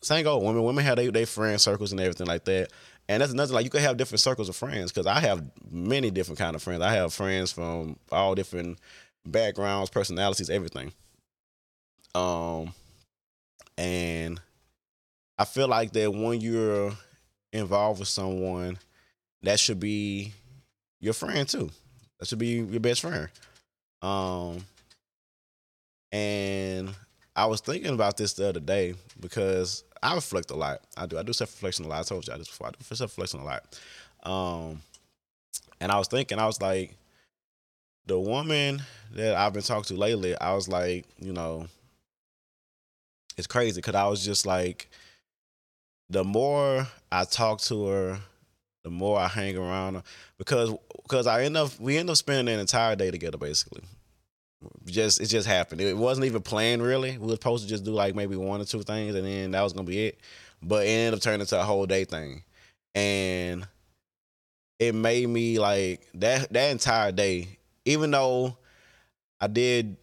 same 0.01 0.23
go 0.23 0.39
women. 0.39 0.63
Women 0.63 0.83
have 0.83 0.97
their 0.97 1.11
they 1.11 1.25
friend 1.25 1.59
circles 1.59 1.91
and 1.91 2.01
everything 2.01 2.27
like 2.27 2.45
that. 2.45 2.71
And 3.07 3.21
that's 3.21 3.33
another 3.33 3.53
like 3.53 3.65
you 3.65 3.69
could 3.69 3.81
have 3.81 3.97
different 3.97 4.21
circles 4.21 4.49
of 4.49 4.55
friends 4.55 4.91
because 4.91 5.05
I 5.05 5.19
have 5.19 5.43
many 5.69 6.11
different 6.11 6.39
kind 6.39 6.55
of 6.55 6.63
friends. 6.63 6.81
I 6.81 6.93
have 6.93 7.13
friends 7.13 7.51
from 7.51 7.97
all 8.11 8.35
different 8.35 8.79
backgrounds, 9.25 9.89
personalities, 9.89 10.49
everything. 10.49 10.93
Um, 12.15 12.73
and 13.77 14.39
I 15.37 15.45
feel 15.45 15.67
like 15.67 15.91
that 15.93 16.11
when 16.11 16.41
you're 16.41 16.93
involved 17.51 17.99
with 17.99 18.09
someone, 18.09 18.77
that 19.43 19.59
should 19.59 19.79
be 19.79 20.33
your 20.99 21.13
friend 21.13 21.47
too. 21.47 21.69
That 22.21 22.27
should 22.27 22.37
be 22.37 22.59
your 22.59 22.79
best 22.79 23.01
friend. 23.01 23.29
Um, 24.03 24.63
and 26.11 26.93
I 27.35 27.47
was 27.47 27.61
thinking 27.61 27.95
about 27.95 28.15
this 28.15 28.33
the 28.33 28.47
other 28.47 28.59
day 28.59 28.93
because 29.19 29.83
I 30.03 30.13
reflect 30.13 30.51
a 30.51 30.55
lot. 30.55 30.81
I 30.95 31.07
do. 31.07 31.17
I 31.17 31.23
do 31.23 31.33
self 31.33 31.49
reflection 31.49 31.85
a 31.85 31.87
lot. 31.87 32.01
I 32.01 32.03
told 32.03 32.27
you 32.27 32.37
this 32.37 32.47
before. 32.47 32.67
I 32.67 32.71
do 32.71 32.95
self 32.95 33.17
reflection 33.17 33.39
a 33.39 33.43
lot. 33.43 33.79
Um, 34.21 34.83
and 35.79 35.91
I 35.91 35.97
was 35.97 36.07
thinking, 36.07 36.37
I 36.37 36.45
was 36.45 36.61
like, 36.61 36.95
the 38.05 38.19
woman 38.19 38.83
that 39.13 39.35
I've 39.35 39.53
been 39.53 39.63
talking 39.63 39.95
to 39.95 39.99
lately, 39.99 40.39
I 40.39 40.53
was 40.53 40.67
like, 40.67 41.07
you 41.19 41.33
know, 41.33 41.65
it's 43.35 43.47
crazy 43.47 43.81
because 43.81 43.95
I 43.95 44.05
was 44.05 44.23
just 44.23 44.45
like, 44.45 44.91
the 46.07 46.23
more 46.23 46.87
I 47.11 47.23
talk 47.23 47.61
to 47.61 47.87
her, 47.87 48.19
the 48.83 48.91
more 48.91 49.19
I 49.19 49.27
hang 49.27 49.57
around 49.57 49.95
her 49.95 50.03
because 50.37 50.73
because 51.11 51.27
I 51.27 51.43
end 51.43 51.57
up 51.57 51.77
we 51.77 51.97
end 51.97 52.09
up 52.09 52.15
spending 52.15 52.53
an 52.53 52.61
entire 52.61 52.95
day 52.95 53.11
together 53.11 53.37
basically. 53.37 53.83
Just 54.85 55.19
it 55.19 55.25
just 55.25 55.47
happened. 55.47 55.81
It 55.81 55.97
wasn't 55.97 56.25
even 56.25 56.41
planned 56.41 56.81
really. 56.81 57.17
We 57.17 57.27
were 57.27 57.33
supposed 57.33 57.63
to 57.63 57.69
just 57.69 57.83
do 57.83 57.91
like 57.91 58.15
maybe 58.15 58.37
one 58.37 58.61
or 58.61 58.65
two 58.65 58.81
things 58.81 59.13
and 59.15 59.27
then 59.27 59.51
that 59.51 59.61
was 59.61 59.73
gonna 59.73 59.85
be 59.85 60.07
it. 60.07 60.21
But 60.63 60.85
it 60.85 60.89
ended 60.89 61.15
up 61.15 61.21
turning 61.21 61.41
into 61.41 61.59
a 61.59 61.63
whole 61.63 61.85
day 61.85 62.05
thing. 62.05 62.43
And 62.95 63.67
it 64.79 64.95
made 64.95 65.27
me 65.27 65.59
like 65.59 66.07
that 66.13 66.51
that 66.53 66.71
entire 66.71 67.11
day, 67.11 67.59
even 67.83 68.11
though 68.11 68.57
I 69.41 69.47
did 69.47 69.97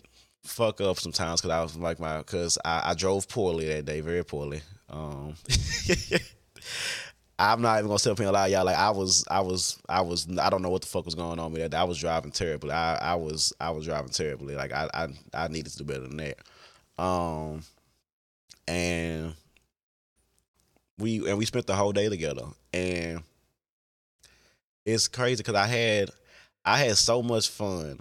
fuck 0.44 0.80
up 0.82 0.98
sometimes 0.98 1.40
because 1.40 1.52
I 1.52 1.62
was 1.62 1.76
like 1.76 1.98
my 1.98 2.18
because 2.18 2.58
I, 2.64 2.90
I 2.90 2.94
drove 2.94 3.28
poorly 3.28 3.66
that 3.68 3.86
day, 3.86 4.02
very 4.02 4.24
poorly. 4.24 4.60
Um, 4.90 5.36
I'm 7.38 7.62
not 7.62 7.78
even 7.78 7.86
gonna 7.86 7.98
sit 8.00 8.10
up 8.10 8.18
here 8.18 8.26
and 8.26 8.34
lie, 8.34 8.48
y'all. 8.48 8.64
Like 8.64 8.76
I 8.76 8.90
was, 8.90 9.24
I 9.30 9.40
was, 9.40 9.78
I 9.88 10.00
was. 10.00 10.26
I 10.38 10.50
don't 10.50 10.62
know 10.62 10.70
what 10.70 10.82
the 10.82 10.88
fuck 10.88 11.04
was 11.04 11.14
going 11.14 11.38
on 11.38 11.52
with 11.52 11.62
that. 11.62 11.78
I 11.78 11.84
was 11.84 11.98
driving 11.98 12.32
terribly. 12.32 12.72
I, 12.72 12.96
I 12.96 13.14
was, 13.14 13.52
I 13.60 13.70
was 13.70 13.84
driving 13.84 14.10
terribly. 14.10 14.56
Like 14.56 14.72
I, 14.72 14.88
I, 14.92 15.08
I 15.32 15.48
needed 15.48 15.70
to 15.72 15.78
do 15.78 15.84
better 15.84 16.08
than 16.08 16.16
that. 16.16 16.38
Um, 17.02 17.62
and 18.66 19.34
we 20.98 21.28
and 21.28 21.38
we 21.38 21.44
spent 21.44 21.68
the 21.68 21.76
whole 21.76 21.92
day 21.92 22.08
together, 22.08 22.46
and 22.74 23.22
it's 24.84 25.06
crazy 25.06 25.36
because 25.36 25.54
I 25.54 25.66
had, 25.66 26.10
I 26.64 26.78
had 26.78 26.96
so 26.96 27.22
much 27.22 27.48
fun 27.48 28.00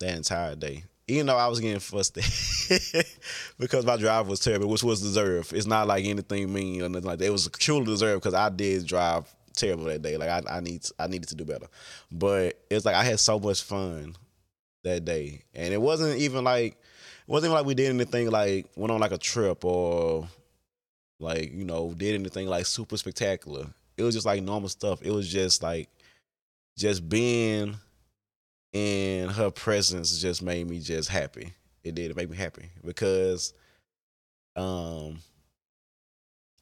that 0.00 0.16
entire 0.16 0.56
day 0.56 0.84
even 1.08 1.26
though 1.26 1.36
I 1.36 1.48
was 1.48 1.58
getting 1.58 1.80
fussed 1.80 2.14
because 3.58 3.86
my 3.86 3.96
drive 3.96 4.28
was 4.28 4.40
terrible, 4.40 4.68
which 4.68 4.84
was 4.84 5.00
deserved. 5.00 5.54
It's 5.54 5.66
not 5.66 5.88
like 5.88 6.04
anything 6.04 6.52
mean 6.52 6.82
or 6.82 6.88
nothing 6.88 7.06
like 7.08 7.18
that. 7.18 7.26
It 7.26 7.32
was 7.32 7.48
truly 7.58 7.86
deserved 7.86 8.22
because 8.22 8.34
I 8.34 8.50
did 8.50 8.86
drive 8.86 9.24
terrible 9.54 9.84
that 9.84 10.02
day. 10.02 10.18
Like 10.18 10.28
I, 10.28 10.56
I 10.56 10.60
need 10.60 10.84
I 10.98 11.06
needed 11.06 11.30
to 11.30 11.34
do 11.34 11.46
better. 11.46 11.66
But 12.12 12.62
it's 12.70 12.84
like 12.84 12.94
I 12.94 13.04
had 13.04 13.18
so 13.18 13.38
much 13.38 13.62
fun 13.62 14.16
that 14.84 15.06
day. 15.06 15.42
And 15.54 15.72
it 15.72 15.80
wasn't 15.80 16.18
even 16.18 16.44
like 16.44 16.72
it 16.72 16.78
wasn't 17.26 17.50
even 17.50 17.56
like 17.56 17.66
we 17.66 17.74
did 17.74 17.88
anything 17.88 18.30
like 18.30 18.66
went 18.76 18.92
on 18.92 19.00
like 19.00 19.12
a 19.12 19.18
trip 19.18 19.64
or 19.64 20.28
like, 21.20 21.52
you 21.52 21.64
know, 21.64 21.94
did 21.96 22.14
anything 22.14 22.46
like 22.48 22.66
super 22.66 22.98
spectacular. 22.98 23.66
It 23.96 24.02
was 24.02 24.14
just 24.14 24.26
like 24.26 24.42
normal 24.42 24.68
stuff. 24.68 25.00
It 25.02 25.10
was 25.10 25.26
just 25.26 25.62
like 25.62 25.88
just 26.76 27.08
being 27.08 27.76
and 28.78 29.30
her 29.32 29.50
presence 29.50 30.20
just 30.20 30.42
made 30.42 30.68
me 30.68 30.78
just 30.78 31.08
happy. 31.08 31.52
It 31.82 31.94
did. 31.94 32.10
It 32.10 32.16
made 32.16 32.30
me 32.30 32.36
happy 32.36 32.70
because, 32.84 33.52
um, 34.56 35.18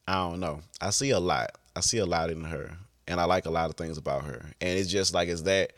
I 0.06 0.14
don't 0.14 0.40
know. 0.40 0.60
I 0.80 0.90
see 0.90 1.10
a 1.10 1.20
lot. 1.20 1.50
I 1.74 1.80
see 1.80 1.98
a 1.98 2.06
lot 2.06 2.30
in 2.30 2.42
her, 2.44 2.76
and 3.06 3.20
I 3.20 3.24
like 3.24 3.44
a 3.46 3.50
lot 3.50 3.68
of 3.68 3.76
things 3.76 3.98
about 3.98 4.24
her. 4.24 4.40
And 4.60 4.78
it's 4.78 4.90
just 4.90 5.12
like 5.12 5.28
it's 5.28 5.42
that, 5.42 5.72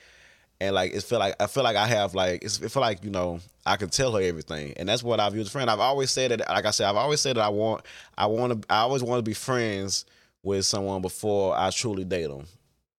and 0.61 0.75
like 0.75 0.93
it 0.93 1.03
feel 1.03 1.19
like 1.19 1.35
I 1.41 1.47
feel 1.47 1.65
like 1.65 1.77
I 1.77 1.87
have 1.87 2.15
like 2.15 2.45
it's, 2.45 2.61
it 2.61 2.71
feel 2.71 2.83
like 2.83 3.03
you 3.03 3.11
know 3.11 3.41
I 3.67 3.77
can 3.77 3.89
tell 3.89 4.13
her 4.13 4.23
everything, 4.23 4.75
and 4.77 4.89
that's 4.89 5.03
what 5.03 5.19
I 5.19 5.29
view 5.31 5.41
as 5.41 5.49
a 5.49 5.51
friend. 5.51 5.71
I've 5.71 5.81
always 5.81 6.11
said 6.11 6.31
that. 6.31 6.49
Like 6.49 6.67
I 6.67 6.71
said, 6.71 6.89
I've 6.89 6.97
always 6.97 7.21
said 7.21 7.37
that 7.37 7.45
I 7.45 7.49
want 7.49 7.85
I 8.17 8.27
want 8.27 8.63
to 8.63 8.73
I 8.73 8.81
always 8.81 9.03
want 9.03 9.19
to 9.25 9.29
be 9.29 9.35
friends 9.35 10.05
with 10.43 10.67
someone 10.67 11.03
before 11.03 11.57
I 11.57 11.71
truly 11.71 12.05
date 12.05 12.29
them. 12.29 12.47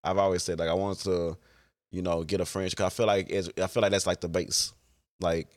I've 0.03 0.17
always 0.17 0.43
said 0.43 0.59
like 0.59 0.69
I 0.69 0.73
want 0.73 0.99
to 1.01 1.37
you 1.91 2.01
know, 2.01 2.23
get 2.23 2.41
a 2.41 2.45
friendship. 2.45 2.81
I 2.81 2.89
feel 2.89 3.07
like 3.07 3.31
I 3.31 3.67
feel 3.67 3.81
like 3.81 3.91
that's 3.91 4.07
like 4.07 4.21
the 4.21 4.29
base. 4.29 4.73
Like, 5.19 5.47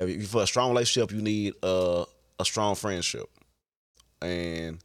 if 0.00 0.08
you, 0.08 0.22
for 0.22 0.42
a 0.42 0.46
strong 0.46 0.70
relationship, 0.70 1.12
you 1.12 1.22
need 1.22 1.54
a 1.62 2.04
a 2.38 2.44
strong 2.44 2.74
friendship, 2.74 3.28
and 4.20 4.82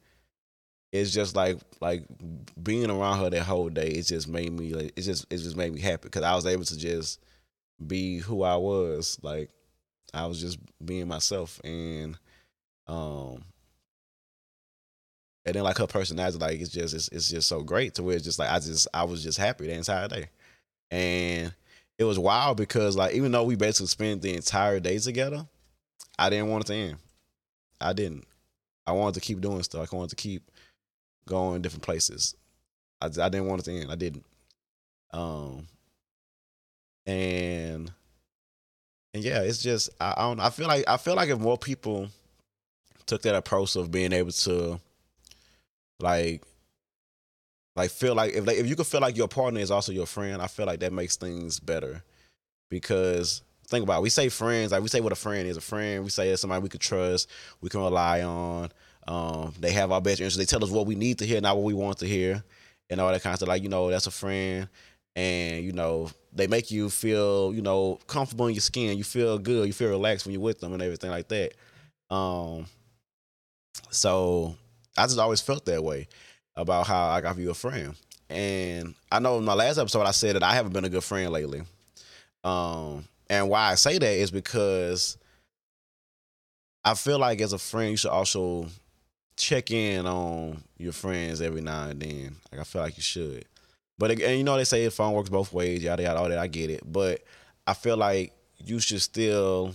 it's 0.92 1.12
just 1.12 1.36
like 1.36 1.58
like 1.82 2.04
being 2.62 2.90
around 2.90 3.20
her 3.20 3.30
that 3.30 3.44
whole 3.44 3.70
day. 3.70 3.88
It 3.88 4.04
just 4.04 4.28
made 4.28 4.52
me 4.52 4.74
like 4.74 4.94
it 4.96 5.02
just 5.02 5.26
it 5.30 5.38
just 5.38 5.56
made 5.56 5.74
me 5.74 5.82
happy 5.82 6.04
because 6.04 6.24
I 6.24 6.36
was 6.36 6.46
able 6.46 6.66
to 6.66 6.78
just 6.78 7.24
be 7.86 8.18
who 8.18 8.44
I 8.44 8.58
was. 8.58 9.18
Like 9.22 9.50
I 10.14 10.26
was 10.26 10.42
just 10.42 10.60
being 10.84 11.08
myself, 11.08 11.62
and 11.64 12.18
um, 12.88 13.44
and 15.46 15.56
then 15.56 15.64
like 15.64 15.78
her 15.78 15.88
personality, 15.88 16.38
like 16.38 16.60
it's 16.60 16.70
just 16.70 16.94
it's, 16.94 17.08
it's 17.10 17.30
just 17.30 17.48
so 17.48 17.64
great 17.64 17.96
to 17.96 18.04
where 18.04 18.16
it's 18.16 18.26
just 18.26 18.40
like 18.40 18.52
I 18.52 18.60
just 18.60 18.88
I 18.94 19.06
was 19.06 19.24
just 19.24 19.38
happy 19.38 19.68
the 19.68 19.74
entire 19.74 20.10
day 20.10 20.28
and 20.92 21.54
it 21.98 22.04
was 22.04 22.20
wild 22.20 22.58
because 22.58 22.96
like 22.96 23.14
even 23.14 23.32
though 23.32 23.44
we 23.44 23.56
basically 23.56 23.88
spent 23.88 24.22
the 24.22 24.36
entire 24.36 24.80
day 24.80 24.98
together, 25.00 25.46
I 26.18 26.30
didn't 26.30 26.50
want 26.50 26.66
it 26.66 26.68
to 26.68 26.76
end. 26.76 26.98
I 27.80 27.94
didn't. 27.94 28.26
I 28.86 28.92
wanted 28.94 29.16
to 29.16 29.22
keep 29.22 29.42
doing 29.42 29.64
stuff. 29.64 29.92
I 29.92 29.96
wanted 29.96 30.12
to 30.12 30.16
keep 30.16 30.50
going 31.28 31.62
different 31.62 31.84
places. 31.84 32.36
I, 33.02 33.08
I 33.08 33.30
didn't 33.30 33.48
want 33.48 33.62
it 33.62 33.66
to 33.66 33.80
end. 33.80 33.92
I 33.92 33.96
didn't. 33.96 34.26
Um, 35.12 35.68
and 37.06 37.92
and 39.14 39.24
yeah, 39.24 39.42
it's 39.42 39.62
just 39.62 39.90
I, 40.00 40.14
I 40.18 40.22
don't. 40.24 40.40
I 40.40 40.50
feel 40.50 40.68
like 40.68 40.86
I 40.88 40.98
feel 40.98 41.16
like 41.16 41.30
if 41.30 41.40
more 41.40 41.58
people 41.58 42.10
took 43.06 43.22
that 43.24 43.36
approach 43.36 43.76
of 43.76 43.92
being 43.92 44.14
able 44.14 44.32
to 44.32 44.80
like 46.00 46.44
like 47.78 47.92
feel 47.92 48.16
like 48.16 48.34
if 48.34 48.44
they, 48.44 48.58
if 48.58 48.68
you 48.68 48.76
could 48.76 48.88
feel 48.88 49.02
like 49.02 49.16
your 49.16 49.28
partner 49.28 49.60
is 49.60 49.70
also 49.70 49.92
your 49.92 50.08
friend, 50.08 50.42
I 50.42 50.48
feel 50.48 50.66
like 50.66 50.80
that 50.80 50.92
makes 50.92 51.16
things 51.16 51.60
better. 51.60 52.04
Because 52.70 53.44
think 53.68 53.84
about 53.84 54.00
it, 54.00 54.02
we 54.02 54.10
say 54.10 54.30
friends, 54.30 54.72
like 54.72 54.82
we 54.82 54.90
say 54.90 55.00
what 55.00 55.12
a 55.12 55.16
friend 55.16 55.48
is. 55.48 55.58
A 55.58 55.62
friend, 55.62 56.04
we 56.04 56.10
say 56.10 56.30
it's 56.30 56.42
somebody 56.42 56.64
we 56.64 56.70
could 56.70 56.82
trust, 56.82 57.30
we 57.62 57.70
can 57.70 57.82
rely 57.82 58.24
on. 58.24 58.70
Um, 59.08 59.54
they 59.60 59.72
have 59.72 59.92
our 59.92 60.02
best 60.02 60.20
interests. 60.20 60.40
They 60.40 60.46
tell 60.46 60.64
us 60.64 60.72
what 60.72 60.88
we 60.88 60.96
need 60.96 61.20
to 61.20 61.26
hear, 61.26 61.40
not 61.40 61.56
what 61.56 61.66
we 61.66 61.76
want 61.76 62.00
to 62.00 62.08
hear, 62.08 62.44
and 62.90 63.00
all 63.00 63.12
that 63.12 63.22
kind 63.22 63.34
of 63.34 63.38
stuff. 63.38 63.48
Like 63.48 63.62
you 63.62 63.70
know, 63.70 63.90
that's 63.90 64.08
a 64.08 64.12
friend, 64.12 64.68
and 65.16 65.64
you 65.64 65.72
know 65.72 66.10
they 66.34 66.48
make 66.48 66.72
you 66.72 66.90
feel 66.90 67.54
you 67.54 67.62
know 67.62 68.00
comfortable 68.08 68.48
in 68.48 68.56
your 68.56 68.62
skin. 68.62 68.98
You 68.98 69.04
feel 69.04 69.38
good. 69.38 69.68
You 69.68 69.74
feel 69.74 69.90
relaxed 69.90 70.26
when 70.26 70.34
you're 70.34 70.42
with 70.42 70.60
them 70.60 70.74
and 70.74 70.82
everything 70.82 71.12
like 71.12 71.28
that. 71.28 71.54
Um, 72.10 72.66
so 73.92 74.56
I 74.98 75.04
just 75.04 75.20
always 75.20 75.42
felt 75.42 75.64
that 75.66 75.84
way 75.84 76.08
about 76.58 76.88
how 76.88 77.08
I 77.10 77.22
got 77.22 77.38
you 77.38 77.52
a 77.52 77.54
friend. 77.54 77.96
And 78.30 78.96
I 79.10 79.20
know 79.20 79.38
in 79.38 79.46
my 79.46 79.54
last 79.54 79.78
episode 79.78 80.02
I 80.02 80.12
said 80.12 80.36
that 80.36 80.44
I 80.44 80.54
haven't 80.54 80.74
been 80.74 80.84
a 80.84 80.90
good 80.90 81.04
friend 81.04 81.32
lately. 81.32 81.62
Um, 82.44 83.06
and 83.30 83.50
why 83.50 83.72
I 83.72 83.76
say 83.76 83.98
that 83.98 84.06
is 84.18 84.32
because 84.32 85.18
I 86.84 86.96
feel 86.96 87.20
like 87.20 87.40
as 87.40 87.54
a 87.54 87.58
friend 87.58 87.92
you 87.92 87.98
should 87.98 88.12
also 88.12 88.68
check 89.38 89.72
in 89.72 90.06
on 90.08 90.62
your 90.78 90.92
friends 90.92 91.42
every 91.42 91.62
now 91.62 91.88
and 91.88 92.02
then. 92.02 92.36
Like 92.52 92.62
I 92.62 92.64
feel 92.64 92.82
like 92.82 92.98
you 92.98 93.04
should. 93.04 93.46
But 93.98 94.12
and 94.12 94.38
you 94.38 94.44
know 94.44 94.58
they 94.58 94.64
say 94.64 94.84
the 94.84 94.92
phone 94.92 95.14
works 95.14 95.30
both 95.30 95.54
ways, 95.54 95.84
yada 95.84 96.04
yada, 96.04 96.20
all 96.20 96.30
that. 96.30 96.38
I 96.38 96.48
get 96.48 96.70
it, 96.70 96.82
but 96.86 97.22
I 97.66 97.74
feel 97.74 97.98
like 97.98 98.34
you 98.58 98.80
should 98.80 99.02
still 99.02 99.74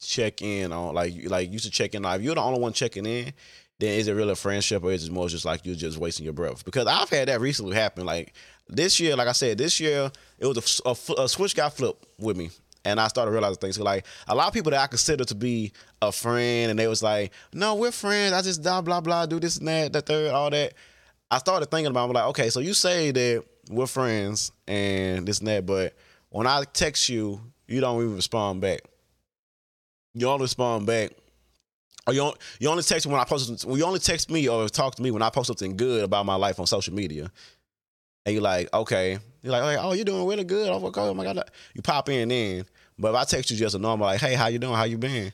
check 0.00 0.42
in 0.42 0.72
on 0.72 0.94
like 0.94 1.12
like 1.24 1.50
you 1.50 1.58
should 1.58 1.72
check 1.72 1.94
in. 1.94 2.02
Like 2.02 2.20
if 2.20 2.24
you're 2.24 2.34
the 2.34 2.40
only 2.42 2.60
one 2.60 2.72
checking 2.72 3.06
in, 3.06 3.32
then 3.78 3.98
is 3.98 4.08
it 4.08 4.12
really 4.12 4.32
a 4.32 4.36
friendship 4.36 4.84
or 4.84 4.92
is 4.92 5.06
it 5.06 5.12
more 5.12 5.28
just 5.28 5.44
like 5.44 5.66
you're 5.66 5.74
just 5.74 5.98
wasting 5.98 6.24
your 6.24 6.32
breath? 6.32 6.64
Because 6.64 6.86
I've 6.86 7.10
had 7.10 7.28
that 7.28 7.40
recently 7.40 7.74
happen. 7.74 8.06
Like 8.06 8.34
this 8.68 9.00
year, 9.00 9.16
like 9.16 9.28
I 9.28 9.32
said, 9.32 9.58
this 9.58 9.80
year 9.80 10.10
it 10.38 10.46
was 10.46 10.80
a, 10.84 10.88
a, 10.88 11.24
a 11.24 11.28
switch 11.28 11.56
got 11.56 11.76
flipped 11.76 12.06
with 12.18 12.36
me. 12.36 12.50
And 12.86 13.00
I 13.00 13.08
started 13.08 13.30
realizing 13.30 13.56
things. 13.56 13.78
Like 13.80 14.06
a 14.28 14.34
lot 14.34 14.46
of 14.46 14.52
people 14.52 14.70
that 14.70 14.80
I 14.80 14.86
consider 14.86 15.24
to 15.24 15.34
be 15.34 15.72
a 16.02 16.12
friend, 16.12 16.70
and 16.70 16.78
they 16.78 16.86
was 16.86 17.02
like, 17.02 17.32
"No, 17.54 17.76
we're 17.76 17.90
friends. 17.90 18.34
I 18.34 18.42
just 18.42 18.62
blah 18.62 18.82
blah 18.82 19.00
blah, 19.00 19.24
do 19.24 19.40
this 19.40 19.56
and 19.56 19.66
that, 19.68 19.94
the 19.94 20.02
third, 20.02 20.30
all 20.32 20.50
that." 20.50 20.74
I 21.30 21.38
started 21.38 21.70
thinking 21.70 21.86
about. 21.86 22.04
It. 22.04 22.08
I'm 22.08 22.12
like, 22.12 22.24
okay, 22.26 22.50
so 22.50 22.60
you 22.60 22.74
say 22.74 23.10
that 23.10 23.44
we're 23.70 23.86
friends 23.86 24.52
and 24.68 25.26
this 25.26 25.38
and 25.38 25.48
that, 25.48 25.64
but 25.64 25.96
when 26.28 26.46
I 26.46 26.62
text 26.64 27.08
you, 27.08 27.40
you 27.66 27.80
don't 27.80 28.02
even 28.02 28.16
respond 28.16 28.60
back. 28.60 28.80
You 30.12 30.20
don't 30.20 30.42
respond 30.42 30.86
back 30.86 31.12
or 32.06 32.14
you 32.14 32.20
only, 32.20 32.36
you 32.58 32.68
only 32.68 32.82
text 32.82 33.06
me 33.06 33.12
when 33.12 33.20
I 33.20 33.24
post. 33.24 33.64
Well, 33.64 33.76
you 33.76 33.84
only 33.84 33.98
text 33.98 34.30
me 34.30 34.48
or 34.48 34.68
talk 34.68 34.94
to 34.96 35.02
me 35.02 35.10
when 35.10 35.22
I 35.22 35.30
post 35.30 35.46
something 35.46 35.76
good 35.76 36.04
about 36.04 36.26
my 36.26 36.34
life 36.34 36.60
on 36.60 36.66
social 36.66 36.94
media. 36.94 37.30
And 38.26 38.34
you're 38.34 38.42
like, 38.42 38.72
okay, 38.72 39.18
you're 39.42 39.52
like, 39.52 39.78
oh, 39.80 39.92
you're 39.92 40.04
doing 40.04 40.26
really 40.26 40.44
good. 40.44 40.68
Oh, 40.68 40.92
oh 40.94 41.14
my 41.14 41.24
god, 41.24 41.50
you 41.74 41.82
pop 41.82 42.08
in 42.08 42.28
then. 42.28 42.66
But 42.98 43.10
if 43.10 43.14
I 43.16 43.24
text 43.24 43.50
you 43.50 43.56
just 43.56 43.74
a 43.74 43.78
normal, 43.78 44.06
like, 44.06 44.20
hey, 44.20 44.34
how 44.34 44.46
you 44.46 44.58
doing? 44.58 44.74
How 44.74 44.84
you 44.84 44.98
been? 44.98 45.32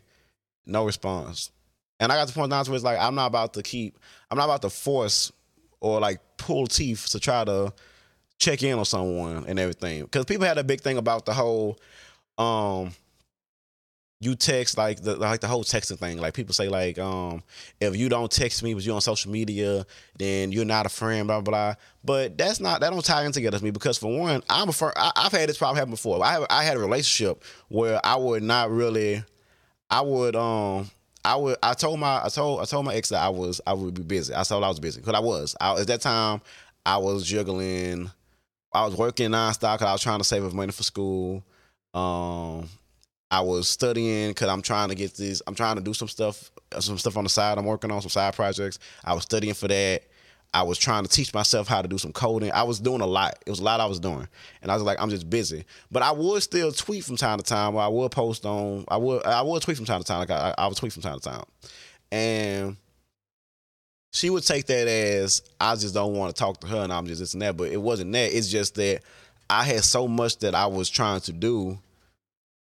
No 0.66 0.84
response. 0.84 1.50
And 1.98 2.10
I 2.10 2.16
got 2.16 2.28
the 2.28 2.32
point 2.32 2.50
down 2.50 2.64
to 2.64 2.70
where 2.70 2.76
it's 2.76 2.84
like, 2.84 2.98
I'm 2.98 3.14
not 3.14 3.26
about 3.26 3.54
to 3.54 3.62
keep, 3.62 3.98
I'm 4.30 4.38
not 4.38 4.44
about 4.44 4.62
to 4.62 4.70
force 4.70 5.30
or 5.80 6.00
like 6.00 6.20
pull 6.36 6.66
teeth 6.66 7.08
to 7.10 7.20
try 7.20 7.44
to 7.44 7.72
check 8.38 8.62
in 8.62 8.78
on 8.78 8.84
someone 8.84 9.44
and 9.46 9.58
everything. 9.58 10.02
Because 10.02 10.24
people 10.24 10.46
had 10.46 10.58
a 10.58 10.64
big 10.64 10.80
thing 10.80 10.96
about 10.96 11.26
the 11.26 11.34
whole, 11.34 11.78
um, 12.38 12.92
you 14.22 14.34
text 14.34 14.76
like 14.76 15.02
the 15.02 15.16
like 15.16 15.40
the 15.40 15.48
whole 15.48 15.64
texting 15.64 15.98
thing. 15.98 16.18
Like 16.18 16.34
people 16.34 16.52
say 16.54 16.68
like, 16.68 16.98
um, 16.98 17.42
if 17.80 17.96
you 17.96 18.10
don't 18.10 18.30
text 18.30 18.62
me, 18.62 18.74
but 18.74 18.84
you 18.84 18.92
on 18.92 19.00
social 19.00 19.30
media, 19.30 19.86
then 20.18 20.52
you're 20.52 20.66
not 20.66 20.84
a 20.84 20.90
friend. 20.90 21.26
Blah 21.26 21.40
blah. 21.40 21.50
blah. 21.50 21.74
But 22.04 22.36
that's 22.36 22.60
not 22.60 22.80
that 22.82 22.90
don't 22.90 23.04
tie 23.04 23.24
in 23.24 23.32
together 23.32 23.56
with 23.56 23.62
me 23.62 23.70
because 23.70 23.96
for 23.96 24.16
one, 24.18 24.42
I'm 24.50 24.68
a 24.68 24.72
friend. 24.72 24.92
I, 24.96 25.12
have 25.16 25.32
had 25.32 25.48
this 25.48 25.56
problem 25.56 25.76
happen 25.76 25.90
before. 25.90 26.22
I 26.22 26.32
have, 26.32 26.46
I 26.50 26.64
had 26.64 26.76
a 26.76 26.80
relationship 26.80 27.42
where 27.68 27.98
I 28.04 28.16
would 28.16 28.42
not 28.42 28.70
really, 28.70 29.24
I 29.88 30.02
would 30.02 30.36
um. 30.36 30.90
I 31.22 31.36
would. 31.36 31.56
I 31.62 31.74
told 31.74 32.00
my. 32.00 32.24
I 32.24 32.28
told. 32.28 32.60
I 32.60 32.64
told 32.64 32.86
my 32.86 32.94
ex 32.94 33.10
that 33.10 33.22
I 33.22 33.28
was. 33.28 33.60
I 33.66 33.74
would 33.74 33.92
be 33.94 34.02
busy. 34.02 34.34
I 34.34 34.42
told 34.42 34.64
I 34.64 34.68
was 34.68 34.80
busy 34.80 35.00
because 35.00 35.14
I 35.14 35.20
was. 35.20 35.54
I, 35.60 35.78
at 35.78 35.86
that 35.86 36.00
time, 36.00 36.40
I 36.86 36.96
was 36.96 37.26
juggling. 37.26 38.10
I 38.72 38.86
was 38.86 38.96
working 38.96 39.30
nonstop 39.30 39.74
because 39.74 39.88
I 39.88 39.92
was 39.92 40.02
trying 40.02 40.18
to 40.18 40.24
save 40.24 40.44
up 40.44 40.54
money 40.54 40.72
for 40.72 40.82
school. 40.82 41.44
Um, 41.92 42.68
I 43.30 43.40
was 43.40 43.68
studying 43.68 44.30
because 44.30 44.48
I'm 44.48 44.62
trying 44.62 44.88
to 44.88 44.94
get 44.94 45.14
these. 45.14 45.40
I'm 45.46 45.54
trying 45.54 45.76
to 45.76 45.82
do 45.82 45.94
some 45.94 46.08
stuff, 46.08 46.50
uh, 46.72 46.80
some 46.80 46.98
stuff 46.98 47.16
on 47.16 47.24
the 47.24 47.30
side. 47.30 47.58
I'm 47.58 47.64
working 47.64 47.90
on 47.90 48.00
some 48.02 48.10
side 48.10 48.34
projects. 48.34 48.78
I 49.04 49.14
was 49.14 49.22
studying 49.22 49.54
for 49.54 49.68
that. 49.68 50.02
I 50.52 50.64
was 50.64 50.78
trying 50.78 51.04
to 51.04 51.08
teach 51.08 51.32
myself 51.32 51.68
how 51.68 51.80
to 51.80 51.86
do 51.86 51.96
some 51.96 52.12
coding. 52.12 52.50
I 52.50 52.64
was 52.64 52.80
doing 52.80 53.00
a 53.00 53.06
lot. 53.06 53.38
It 53.46 53.50
was 53.50 53.60
a 53.60 53.62
lot 53.62 53.78
I 53.78 53.86
was 53.86 54.00
doing, 54.00 54.26
and 54.62 54.72
I 54.72 54.74
was 54.74 54.82
like, 54.82 55.00
I'm 55.00 55.10
just 55.10 55.30
busy. 55.30 55.64
But 55.92 56.02
I 56.02 56.10
would 56.10 56.42
still 56.42 56.72
tweet 56.72 57.04
from 57.04 57.16
time 57.16 57.38
to 57.38 57.44
time. 57.44 57.76
Or 57.76 57.82
I 57.82 57.86
would 57.86 58.10
post 58.10 58.44
on. 58.44 58.84
I 58.88 58.96
would. 58.96 59.24
I 59.24 59.42
would 59.42 59.62
tweet 59.62 59.76
from 59.76 59.86
time 59.86 60.00
to 60.00 60.06
time. 60.06 60.18
Like 60.18 60.30
I, 60.30 60.54
I 60.58 60.66
would 60.66 60.76
tweet 60.76 60.92
from 60.92 61.02
time 61.02 61.20
to 61.20 61.30
time, 61.30 61.44
and 62.10 62.76
she 64.12 64.28
would 64.28 64.44
take 64.44 64.66
that 64.66 64.88
as 64.88 65.42
I 65.60 65.76
just 65.76 65.94
don't 65.94 66.14
want 66.14 66.34
to 66.34 66.38
talk 66.38 66.60
to 66.62 66.66
her, 66.66 66.78
and 66.78 66.92
I'm 66.92 67.06
just 67.06 67.20
this 67.20 67.34
and 67.34 67.42
that. 67.42 67.56
But 67.56 67.70
it 67.70 67.80
wasn't 67.80 68.12
that. 68.12 68.36
It's 68.36 68.48
just 68.48 68.74
that 68.74 69.02
I 69.48 69.62
had 69.62 69.84
so 69.84 70.08
much 70.08 70.38
that 70.38 70.56
I 70.56 70.66
was 70.66 70.90
trying 70.90 71.20
to 71.22 71.32
do 71.32 71.78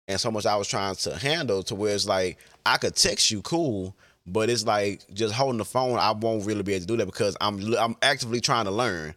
and 0.09 0.19
so 0.19 0.31
much 0.31 0.45
I 0.45 0.55
was 0.55 0.67
trying 0.67 0.95
to 0.95 1.15
handle 1.15 1.63
to 1.63 1.75
where 1.75 1.93
it's 1.93 2.07
like 2.07 2.37
I 2.65 2.77
could 2.77 2.95
text 2.95 3.31
you 3.31 3.41
cool, 3.43 3.95
but 4.25 4.49
it's 4.49 4.65
like 4.65 5.01
just 5.13 5.33
holding 5.33 5.59
the 5.59 5.65
phone, 5.65 5.97
I 5.97 6.11
won't 6.11 6.45
really 6.45 6.63
be 6.63 6.73
able 6.73 6.81
to 6.81 6.87
do 6.87 6.97
that 6.97 7.05
because 7.05 7.37
I'm 7.39 7.73
I'm 7.75 7.95
actively 8.01 8.41
trying 8.41 8.65
to 8.65 8.71
learn 8.71 9.13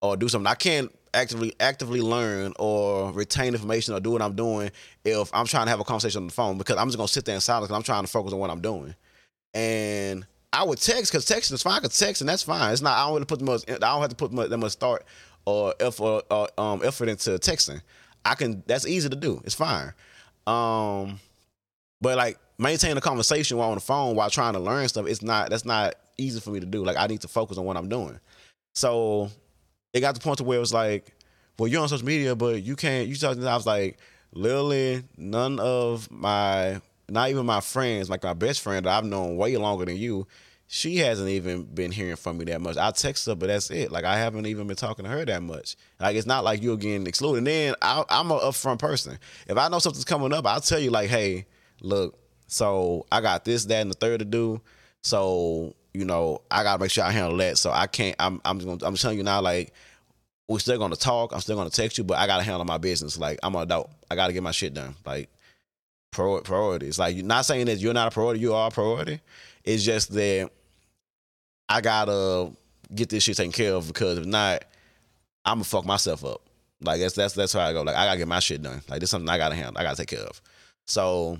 or 0.00 0.16
do 0.16 0.28
something. 0.28 0.46
I 0.46 0.54
can't 0.54 0.90
actively 1.12 1.54
actively 1.60 2.00
learn 2.00 2.54
or 2.58 3.12
retain 3.12 3.48
information 3.48 3.94
or 3.94 4.00
do 4.00 4.10
what 4.10 4.22
I'm 4.22 4.34
doing 4.34 4.70
if 5.04 5.30
I'm 5.34 5.46
trying 5.46 5.66
to 5.66 5.70
have 5.70 5.80
a 5.80 5.84
conversation 5.84 6.22
on 6.22 6.28
the 6.28 6.32
phone 6.32 6.56
because 6.56 6.76
I'm 6.78 6.88
just 6.88 6.96
gonna 6.96 7.08
sit 7.08 7.26
there 7.26 7.34
in 7.34 7.40
silence 7.42 7.68
because 7.68 7.76
I'm 7.76 7.82
trying 7.82 8.04
to 8.04 8.10
focus 8.10 8.32
on 8.32 8.38
what 8.38 8.50
I'm 8.50 8.62
doing. 8.62 8.94
And 9.52 10.26
I 10.54 10.64
would 10.64 10.78
text 10.78 11.12
because 11.12 11.26
texting 11.26 11.52
is 11.52 11.62
fine. 11.62 11.74
I 11.74 11.80
could 11.80 11.92
text 11.92 12.22
and 12.22 12.28
that's 12.28 12.42
fine. 12.42 12.72
It's 12.72 12.80
not. 12.80 12.96
I 12.96 13.04
don't 13.04 13.14
really 13.14 13.26
put 13.26 13.42
much. 13.42 13.64
I 13.68 13.74
don't 13.74 14.00
have 14.00 14.08
to 14.08 14.16
put 14.16 14.32
much, 14.32 14.48
that 14.48 14.58
much 14.58 14.74
thought 14.74 15.02
or 15.44 15.74
effort, 15.80 16.24
or, 16.30 16.48
um, 16.56 16.80
effort 16.82 17.08
into 17.10 17.30
texting. 17.32 17.82
I 18.24 18.34
can. 18.34 18.62
That's 18.66 18.86
easy 18.86 19.08
to 19.10 19.16
do. 19.16 19.42
It's 19.44 19.54
fine. 19.54 19.92
Um, 20.50 21.20
but 22.00 22.16
like 22.16 22.38
maintaining 22.58 22.96
a 22.96 23.00
conversation 23.00 23.56
while 23.56 23.68
on 23.70 23.76
the 23.76 23.80
phone 23.80 24.16
while 24.16 24.30
trying 24.30 24.54
to 24.54 24.58
learn 24.58 24.88
stuff, 24.88 25.06
it's 25.06 25.22
not 25.22 25.50
that's 25.50 25.64
not 25.64 25.94
easy 26.18 26.40
for 26.40 26.50
me 26.50 26.60
to 26.60 26.66
do. 26.66 26.84
Like 26.84 26.96
I 26.96 27.06
need 27.06 27.20
to 27.20 27.28
focus 27.28 27.58
on 27.58 27.64
what 27.64 27.76
I'm 27.76 27.88
doing. 27.88 28.18
So 28.74 29.30
it 29.92 30.00
got 30.00 30.14
to 30.14 30.20
the 30.20 30.24
point 30.24 30.38
to 30.38 30.44
where 30.44 30.58
it 30.58 30.60
was 30.60 30.72
like, 30.72 31.14
well, 31.58 31.68
you're 31.68 31.82
on 31.82 31.88
social 31.88 32.06
media, 32.06 32.34
but 32.34 32.62
you 32.62 32.76
can't. 32.76 33.08
You 33.08 33.16
talking? 33.16 33.46
I 33.46 33.54
was 33.54 33.66
like, 33.66 33.98
literally, 34.32 35.02
none 35.16 35.58
of 35.58 36.10
my, 36.10 36.80
not 37.08 37.30
even 37.30 37.44
my 37.46 37.60
friends, 37.60 38.08
like 38.08 38.22
my 38.22 38.34
best 38.34 38.60
friend 38.60 38.86
that 38.86 38.96
I've 38.96 39.04
known 39.04 39.36
way 39.36 39.56
longer 39.56 39.84
than 39.84 39.96
you, 39.96 40.26
she 40.72 40.98
hasn't 40.98 41.28
even 41.28 41.64
been 41.64 41.90
hearing 41.90 42.14
from 42.14 42.38
me 42.38 42.44
that 42.44 42.60
much. 42.60 42.76
I 42.76 42.92
text 42.92 43.26
her, 43.26 43.34
but 43.34 43.48
that's 43.48 43.72
it. 43.72 43.90
Like 43.90 44.04
I 44.04 44.16
haven't 44.16 44.46
even 44.46 44.68
been 44.68 44.76
talking 44.76 45.04
to 45.04 45.10
her 45.10 45.24
that 45.24 45.42
much. 45.42 45.74
Like 45.98 46.14
it's 46.14 46.28
not 46.28 46.44
like 46.44 46.62
you're 46.62 46.76
getting 46.76 47.08
excluded. 47.08 47.38
And 47.38 47.46
then 47.48 47.74
I, 47.82 48.04
am 48.08 48.30
an 48.30 48.38
upfront 48.38 48.78
person. 48.78 49.18
If 49.48 49.58
I 49.58 49.66
know 49.66 49.80
something's 49.80 50.04
coming 50.04 50.32
up, 50.32 50.46
I'll 50.46 50.60
tell 50.60 50.78
you 50.78 50.90
like, 50.90 51.10
hey, 51.10 51.46
look, 51.80 52.16
so 52.46 53.04
I 53.10 53.20
got 53.20 53.44
this, 53.44 53.64
that, 53.64 53.80
and 53.82 53.90
the 53.90 53.96
third 53.96 54.20
to 54.20 54.24
do. 54.24 54.60
So 55.02 55.74
you 55.92 56.04
know, 56.04 56.42
I 56.52 56.62
gotta 56.62 56.80
make 56.80 56.92
sure 56.92 57.02
I 57.02 57.10
handle 57.10 57.36
that. 57.38 57.58
So 57.58 57.72
I 57.72 57.88
can't. 57.88 58.14
I'm 58.20 58.40
I'm 58.44 58.58
gonna, 58.60 58.78
I'm 58.86 58.94
telling 58.94 59.18
you 59.18 59.24
now, 59.24 59.40
like 59.40 59.74
we're 60.46 60.60
still 60.60 60.78
gonna 60.78 60.94
talk. 60.94 61.32
I'm 61.32 61.40
still 61.40 61.56
gonna 61.56 61.70
text 61.70 61.98
you, 61.98 62.04
but 62.04 62.16
I 62.16 62.28
gotta 62.28 62.44
handle 62.44 62.64
my 62.64 62.78
business. 62.78 63.18
Like 63.18 63.40
I'm 63.42 63.56
an 63.56 63.62
adult. 63.62 63.90
I 64.08 64.14
gotta 64.14 64.32
get 64.32 64.44
my 64.44 64.52
shit 64.52 64.72
done. 64.72 64.94
Like 65.04 65.30
priorities. 66.12 66.96
Like 66.96 67.16
you're 67.16 67.26
not 67.26 67.44
saying 67.44 67.66
that 67.66 67.78
you're 67.78 67.92
not 67.92 68.06
a 68.06 68.12
priority. 68.12 68.38
You 68.38 68.54
are 68.54 68.68
a 68.68 68.70
priority. 68.70 69.20
It's 69.64 69.82
just 69.82 70.14
that 70.14 70.50
I 71.70 71.80
gotta 71.80 72.50
get 72.92 73.08
this 73.08 73.22
shit 73.22 73.36
taken 73.36 73.52
care 73.52 73.74
of 73.74 73.86
because 73.86 74.18
if 74.18 74.26
not, 74.26 74.64
I'm 75.44 75.58
gonna 75.58 75.64
fuck 75.64 75.86
myself 75.86 76.24
up. 76.24 76.42
Like 76.82 77.00
that's 77.00 77.14
that's 77.14 77.34
that's 77.34 77.52
how 77.52 77.60
I 77.60 77.72
go. 77.72 77.82
Like 77.82 77.94
I 77.94 78.06
gotta 78.06 78.18
get 78.18 78.26
my 78.26 78.40
shit 78.40 78.60
done. 78.60 78.82
Like 78.88 79.00
this 79.00 79.10
something 79.10 79.28
I 79.28 79.38
gotta 79.38 79.54
handle. 79.54 79.78
I 79.78 79.84
gotta 79.84 79.96
take 79.96 80.08
care 80.08 80.26
of. 80.26 80.42
So, 80.86 81.38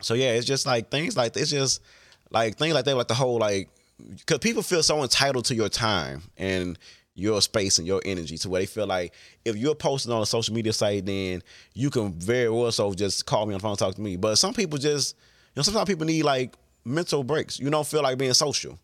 so 0.00 0.14
yeah, 0.14 0.34
it's 0.34 0.46
just 0.46 0.66
like 0.66 0.88
things 0.88 1.16
like 1.16 1.36
it's 1.36 1.50
just 1.50 1.82
like 2.30 2.58
things 2.58 2.74
like 2.74 2.84
that. 2.84 2.96
Like 2.96 3.08
the 3.08 3.14
whole 3.14 3.38
like 3.38 3.68
because 3.98 4.38
people 4.38 4.62
feel 4.62 4.84
so 4.84 5.02
entitled 5.02 5.46
to 5.46 5.54
your 5.56 5.68
time 5.68 6.22
and 6.36 6.78
your 7.14 7.42
space 7.42 7.78
and 7.78 7.88
your 7.88 8.00
energy 8.04 8.38
to 8.38 8.48
where 8.48 8.62
they 8.62 8.66
feel 8.66 8.86
like 8.86 9.12
if 9.44 9.56
you're 9.56 9.74
posting 9.74 10.12
on 10.12 10.22
a 10.22 10.26
social 10.26 10.54
media 10.54 10.72
site, 10.72 11.04
then 11.06 11.42
you 11.74 11.90
can 11.90 12.12
very 12.12 12.48
well 12.48 12.70
so 12.70 12.94
just 12.94 13.26
call 13.26 13.46
me 13.46 13.54
on 13.54 13.58
the 13.58 13.62
phone, 13.62 13.76
talk 13.76 13.96
to 13.96 14.00
me. 14.00 14.16
But 14.16 14.36
some 14.36 14.54
people 14.54 14.78
just, 14.78 15.16
you 15.16 15.52
know, 15.56 15.62
sometimes 15.62 15.88
people 15.88 16.06
need 16.06 16.22
like 16.22 16.54
mental 16.84 17.24
breaks. 17.24 17.58
You 17.58 17.68
don't 17.68 17.86
feel 17.86 18.02
like 18.02 18.16
being 18.16 18.32
social 18.32 18.78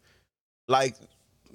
like 0.68 0.96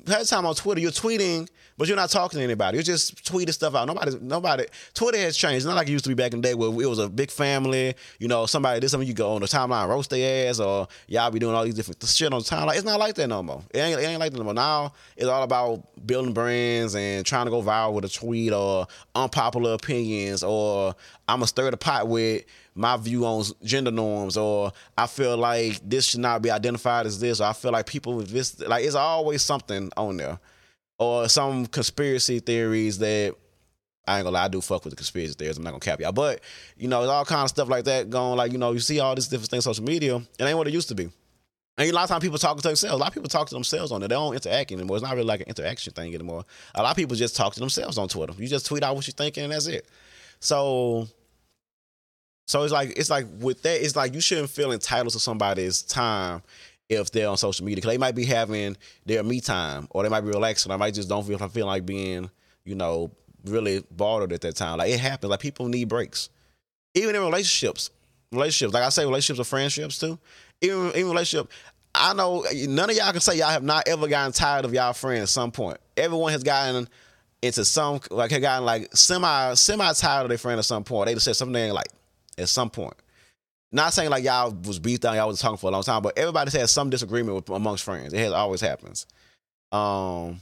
that 0.06 0.26
time 0.28 0.46
on 0.46 0.56
Twitter, 0.56 0.82
you're 0.82 0.92
tweeting, 0.92 1.48
but 1.78 1.88
you're 1.88 1.98
not 1.98 2.10
talking 2.10 2.40
to 2.40 2.44
anybody. 2.44 2.78
You're 2.78 2.84
just 2.84 3.24
tweeting 3.24 3.54
stuff 3.54 3.76
out. 3.76 3.88
Nobody, 3.88 4.18
nobody. 4.22 4.66
Twitter 4.94 5.18
has 5.20 5.38
changed. 5.38 5.58
It's 5.58 5.66
not 5.66 5.76
like 5.76 5.88
it 5.88 5.92
used 5.92 6.06
to 6.06 6.10
be 6.10 6.16
back 6.16 6.34
in 6.34 6.42
the 6.42 6.48
day 6.48 6.54
where 6.56 6.70
it 6.70 6.88
was 6.88 7.00
a 7.00 7.10
big 7.10 7.30
family. 7.30 7.96
You 8.20 8.28
know, 8.28 8.46
somebody 8.46 8.80
did 8.80 8.90
something, 8.90 9.08
you 9.08 9.14
go 9.14 9.34
on 9.34 9.42
the 9.42 9.48
timeline, 9.48 9.88
roast 9.88 10.10
their 10.10 10.50
ass, 10.50 10.60
or 10.60 10.88
y'all 11.08 11.30
be 11.30 11.40
doing 11.40 11.56
all 11.56 11.64
these 11.64 11.76
different 11.76 12.04
shit 12.04 12.34
on 12.34 12.40
the 12.40 12.46
timeline. 12.46 12.76
It's 12.76 12.86
not 12.86 13.00
like 13.00 13.16
that 13.16 13.28
no 13.28 13.44
more. 13.44 13.64
It 13.72 13.80
ain't, 13.80 14.00
it 14.00 14.04
ain't 14.04 14.20
like 14.20 14.32
that 14.32 14.38
no 14.38 14.44
more. 14.46 14.54
Now 14.54 14.94
it's 15.16 15.28
all 15.28 15.44
about 15.44 16.06
building 16.06 16.34
brands 16.34 16.96
and 16.96 17.26
trying 17.26 17.46
to 17.46 17.52
go 17.52 17.62
viral 17.62 17.94
with 17.94 18.06
a 18.06 18.10
tweet 18.10 18.54
or 18.54 18.88
unpopular 19.14 19.74
opinions 19.74 20.44
or 20.44 20.96
I'm 21.28 21.38
gonna 21.38 21.48
stir 21.48 21.70
the 21.72 21.78
pot 21.78 22.08
with 22.08 22.44
my 22.76 22.98
view 22.98 23.26
on 23.26 23.44
gender 23.64 23.92
norms, 23.92 24.38
or 24.38 24.72
I 24.98 25.08
feel 25.08 25.38
like 25.38 25.80
this 25.84 26.06
should 26.06 26.22
not 26.22 26.42
be 26.42 26.52
identified 26.52 27.06
as 27.06 27.20
this, 27.20 27.42
or 27.42 27.46
I 27.46 27.54
feel 27.54 27.72
like 27.72 27.86
people 27.86 28.16
with 28.16 28.30
this, 28.30 28.60
like 28.60 28.86
it's 28.86 28.96
always 28.96 29.42
something 29.42 29.92
on 29.98 30.18
there, 30.18 30.40
or 30.98 31.28
some 31.28 31.66
conspiracy 31.66 32.40
theories 32.40 32.98
that 33.00 33.36
I 34.08 34.18
ain't 34.18 34.26
gonna 34.26 34.34
lie, 34.34 34.46
I 34.46 34.48
do 34.48 34.62
fuck 34.62 34.84
with 34.84 34.92
the 34.92 34.98
conspiracy 34.98 35.34
theories. 35.34 35.58
I'm 35.58 35.64
not 35.64 35.72
gonna 35.72 35.80
cap 35.80 36.00
y'all, 36.00 36.12
but 36.12 36.42
you 36.78 36.88
know, 36.88 37.02
it's 37.02 37.10
all 37.10 37.26
kind 37.26 37.44
of 37.44 37.50
stuff 37.50 37.70
like 37.70 37.86
that 37.86 38.10
going. 38.10 38.38
Like 38.38 38.52
you 38.52 38.58
know, 38.58 38.72
you 38.72 38.80
see 38.80 39.00
all 39.00 39.16
these 39.16 39.28
different 39.28 39.50
things 39.50 39.68
on 39.68 39.74
social 39.74 39.86
media. 39.86 40.18
It 40.40 40.44
ain't 40.44 40.58
what 40.58 40.68
it 40.68 40.74
used 40.74 40.90
to 40.90 40.96
be. 40.96 41.10
And 41.78 41.90
a 41.90 41.94
lot 41.94 42.04
of 42.04 42.10
times 42.10 42.22
people 42.22 42.38
talk 42.38 42.58
to 42.58 42.64
themselves. 42.64 42.94
A 42.94 42.98
lot 42.98 43.08
of 43.10 43.14
people 43.14 43.30
talk 43.30 43.48
to 43.48 43.56
themselves 43.56 43.92
on 43.92 44.04
it. 44.04 44.10
They 44.10 44.16
don't 44.16 44.34
interact 44.34 44.72
anymore. 44.72 44.98
It's 44.98 45.04
not 45.04 45.16
really 45.16 45.26
like 45.26 45.42
an 45.42 45.48
interaction 45.48 45.94
thing 45.94 46.14
anymore. 46.14 46.44
A 46.76 46.84
lot 46.84 46.92
of 46.92 46.98
people 46.98 47.16
just 47.16 47.36
talk 47.36 47.54
to 47.54 47.60
themselves 47.60 47.98
on 47.98 48.08
Twitter. 48.08 48.34
You 48.38 48.48
just 48.48 48.66
tweet 48.66 48.84
out 48.84 48.96
what 48.96 49.08
you're 49.08 49.14
thinking, 49.14 49.44
and 49.44 49.54
that's 49.54 49.68
it. 49.68 49.88
So 50.40 51.08
so 52.52 52.64
it's 52.64 52.74
like 52.74 52.90
it's 52.98 53.10
like 53.10 53.28
with 53.40 53.62
that, 53.62 53.82
it's 53.82 53.96
like 53.96 54.14
you 54.14 54.20
shouldn't 54.20 54.50
feel 54.50 54.74
entitled 54.74 55.14
to 55.14 55.20
somebody's 55.20 55.84
time 55.84 56.42
if 56.90 57.10
they're 57.10 57.30
on 57.30 57.38
social 57.38 57.64
media 57.64 57.78
because 57.78 57.92
they 57.92 57.98
might 57.98 58.14
be 58.14 58.26
having 58.26 58.76
their 59.06 59.24
me 59.24 59.40
time 59.40 59.88
or 59.92 60.04
they 60.04 60.10
might 60.10 60.20
be 60.20 60.28
relaxing. 60.28 60.70
I 60.70 60.76
might 60.76 60.94
just 60.94 61.08
don't 61.08 61.26
feel 61.26 61.42
I 61.42 61.48
feel 61.48 61.66
like 61.66 61.86
being, 61.86 62.30
you 62.66 62.76
know, 62.76 63.10
really 63.46 63.86
bothered 63.90 64.34
at 64.34 64.42
that 64.42 64.58
time. 64.58 64.80
Like 64.80 64.92
it 64.92 65.00
happens. 65.00 65.30
Like 65.30 65.40
people 65.40 65.70
need 65.70 65.86
breaks, 65.86 66.28
even 66.94 67.16
in 67.16 67.22
relationships. 67.22 67.90
Relationships, 68.34 68.74
like 68.74 68.84
I 68.84 68.90
say, 68.90 69.06
relationships 69.06 69.48
are 69.48 69.50
friendships 69.50 69.98
too. 69.98 70.20
Even 70.60 70.88
even 70.88 71.08
relationship. 71.08 71.50
I 71.96 72.14
know 72.14 72.46
none 72.68 72.90
of 72.90 72.98
y'all 72.98 73.14
can 73.14 73.22
say 73.22 73.38
y'all 73.38 73.48
have 73.48 73.64
not 73.64 73.88
ever 73.88 74.10
gotten 74.10 74.34
tired 74.34 74.66
of 74.66 74.74
y'all 74.74 74.92
friends 74.92 75.22
at 75.22 75.30
some 75.30 75.52
point. 75.52 75.78
Everyone 75.96 76.34
has 76.34 76.44
gotten 76.44 76.90
into 77.42 77.64
some 77.64 78.02
like 78.10 78.32
have 78.32 78.42
gotten 78.42 78.66
like 78.66 78.94
semi 78.94 79.54
semi 79.54 79.94
tired 79.94 80.24
of 80.24 80.30
their 80.30 80.38
friend 80.38 80.60
at 80.60 80.66
some 80.66 80.84
point. 80.84 81.08
They 81.08 81.14
just 81.14 81.24
said 81.24 81.38
something 81.38 81.72
like 81.72 81.88
at 82.38 82.50
some 82.50 82.70
point. 82.70 82.96
Not 83.72 83.94
saying 83.94 84.10
like 84.10 84.24
y'all 84.24 84.52
was 84.66 84.80
down, 84.80 85.16
y'all 85.16 85.28
was 85.28 85.40
talking 85.40 85.58
for 85.58 85.68
a 85.68 85.72
long 85.72 85.84
time, 85.84 86.02
but 86.02 86.18
everybody's 86.18 86.54
had 86.54 86.70
some 86.70 86.90
disagreement 86.90 87.36
with, 87.36 87.50
amongst 87.50 87.84
friends. 87.84 88.14
It 88.14 88.20
has 88.20 88.34
always 88.34 88.60
happens. 88.60 89.06
Um, 89.72 90.42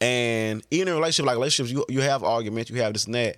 and 0.00 0.62
even 0.70 0.88
in 0.88 0.94
relationship 0.94 1.26
like 1.26 1.36
relationships, 1.36 1.72
you 1.72 1.84
you 1.88 2.00
have 2.00 2.24
arguments, 2.24 2.70
you 2.70 2.80
have 2.80 2.92
this 2.92 3.06
and 3.06 3.14
that, 3.14 3.36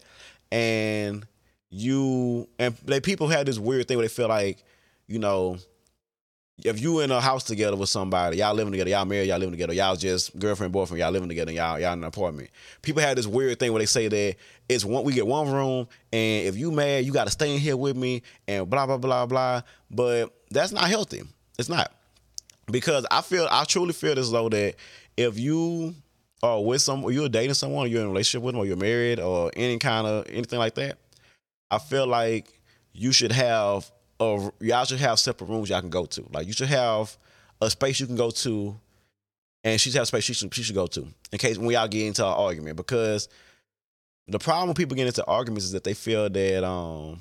and 0.51 1.27
you 1.71 2.49
and 2.59 2.75
like 2.87 3.03
people 3.03 3.29
have 3.29 3.45
this 3.45 3.59
weird 3.59 3.87
thing 3.87 3.99
where 3.99 4.07
they 4.07 4.12
feel 4.12 4.29
like, 4.29 4.64
you 5.07 5.19
know, 5.19 5.59
if 6.64 6.81
you 6.81 7.01
in 7.01 7.11
a 7.11 7.21
house 7.21 7.45
together 7.45 7.77
with 7.77 7.88
somebody, 7.88 8.38
y'all 8.38 8.55
living 8.55 8.73
together, 8.73 8.88
y'all 8.88 9.05
married, 9.05 9.29
y'all 9.29 9.38
living 9.38 9.53
together, 9.53 9.75
y'all 9.75 9.95
just 9.95 10.37
girlfriend, 10.38 10.73
boyfriend, 10.73 10.99
y'all 10.99 11.11
living 11.11 11.29
together, 11.29 11.53
y'all 11.53 11.79
y'all 11.79 11.92
in 11.92 11.99
an 11.99 12.05
apartment. 12.05 12.49
People 12.83 13.03
have 13.03 13.16
this 13.16 13.27
weird 13.27 13.59
thing 13.59 13.73
where 13.73 13.81
they 13.81 13.87
say 13.87 14.09
that 14.09 14.37
it's 14.69 14.85
one 14.85 15.05
we 15.05 15.12
get 15.12 15.27
one 15.27 15.51
room, 15.53 15.87
and 16.12 16.47
if 16.47 16.57
you 16.57 16.71
mad, 16.71 17.05
you 17.05 17.12
got 17.12 17.25
to 17.25 17.31
stay 17.31 17.55
in 17.55 17.61
here 17.61 17.77
with 17.77 17.97
me, 17.97 18.23
and 18.49 18.71
blah 18.71 18.87
blah 18.87 18.97
blah 18.97 19.27
blah. 19.27 19.62
But 19.90 20.35
that's 20.51 20.73
not 20.73 20.88
healthy. 20.88 21.23
It's 21.59 21.69
not 21.69 21.92
because 22.71 23.07
I 23.11 23.21
feel 23.21 23.47
I 23.51 23.64
truly 23.64 23.92
feel 23.92 24.19
as 24.19 24.31
though 24.31 24.49
that 24.49 24.77
if 25.16 25.38
you 25.38 25.95
are 26.42 26.62
with 26.62 26.81
some, 26.81 27.03
you're 27.11 27.29
dating 27.29 27.55
someone, 27.55 27.90
you're 27.90 28.01
in 28.01 28.07
a 28.07 28.11
relationship 28.11 28.45
with 28.45 28.55
them, 28.55 28.62
or 28.62 28.66
you're 28.66 28.77
married, 28.77 29.21
or 29.21 29.51
any 29.57 29.79
kind 29.79 30.07
of 30.07 30.25
anything 30.29 30.59
like 30.59 30.75
that, 30.77 30.99
I 31.71 31.79
feel 31.79 32.07
like 32.07 32.61
you 32.92 33.12
should 33.12 33.33
have 33.33 33.90
a 34.20 34.50
y'all 34.61 34.85
should 34.85 35.00
have 35.00 35.18
separate 35.18 35.48
rooms 35.48 35.70
y'all 35.70 35.81
can 35.81 35.90
go 35.90 36.07
to. 36.07 36.24
Like 36.33 36.46
you 36.46 36.52
should 36.52 36.68
have 36.68 37.16
a 37.61 37.70
space 37.70 38.00
you 38.00 38.07
can 38.07 38.16
go 38.16 38.31
to, 38.31 38.76
and 39.64 39.81
she 39.81 39.90
should 39.90 39.96
have 39.98 40.05
a 40.05 40.07
space 40.07 40.24
she 40.24 40.35
should, 40.35 40.55
she 40.55 40.62
should 40.62 40.74
go 40.74 40.87
to 40.87 41.07
in 41.33 41.38
case 41.38 41.59
when 41.59 41.70
y'all 41.70 41.88
get 41.88 42.07
into 42.07 42.24
an 42.24 42.33
argument. 42.33 42.76
Because 42.76 43.29
the 44.29 44.38
problem 44.38 44.68
when 44.68 44.74
people 44.74 44.96
get 44.96 45.07
into 45.07 45.24
arguments 45.26 45.64
is 45.66 45.72
that 45.72 45.85
they 45.85 45.94
feel 45.94 46.29
that 46.29 46.64
um 46.64 47.20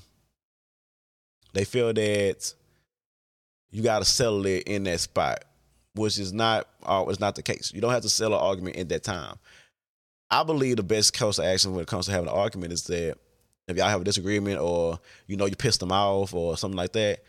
they 1.53 1.63
feel 1.63 1.93
that 1.93 2.53
you 3.71 3.83
got 3.83 3.99
to 3.99 4.05
settle 4.05 4.45
it 4.45 4.63
in 4.63 4.83
that 4.83 4.99
spot, 4.99 5.43
which 5.95 6.17
is 6.17 6.33
not 6.33 6.67
uh, 6.83 7.05
it's 7.07 7.19
not 7.19 7.35
the 7.35 7.41
case. 7.41 7.71
You 7.73 7.81
don't 7.81 7.91
have 7.91 8.03
to 8.03 8.09
settle 8.09 8.37
an 8.37 8.43
argument 8.45 8.75
in 8.77 8.87
that 8.89 9.03
time. 9.03 9.37
I 10.29 10.43
believe 10.43 10.77
the 10.77 10.83
best 10.83 11.17
course 11.17 11.37
of 11.37 11.45
action 11.45 11.73
when 11.73 11.81
it 11.81 11.87
comes 11.87 12.07
to 12.07 12.11
having 12.11 12.27
an 12.27 12.35
argument 12.35 12.73
is 12.73 12.83
that 12.85 13.17
if 13.67 13.77
y'all 13.77 13.89
have 13.89 14.01
a 14.01 14.05
disagreement 14.05 14.59
or 14.59 14.99
you 15.27 15.37
know 15.37 15.45
you 15.45 15.55
pissed 15.55 15.79
them 15.79 15.91
off 15.91 16.33
or 16.33 16.57
something 16.57 16.77
like 16.77 16.93
that, 16.93 17.23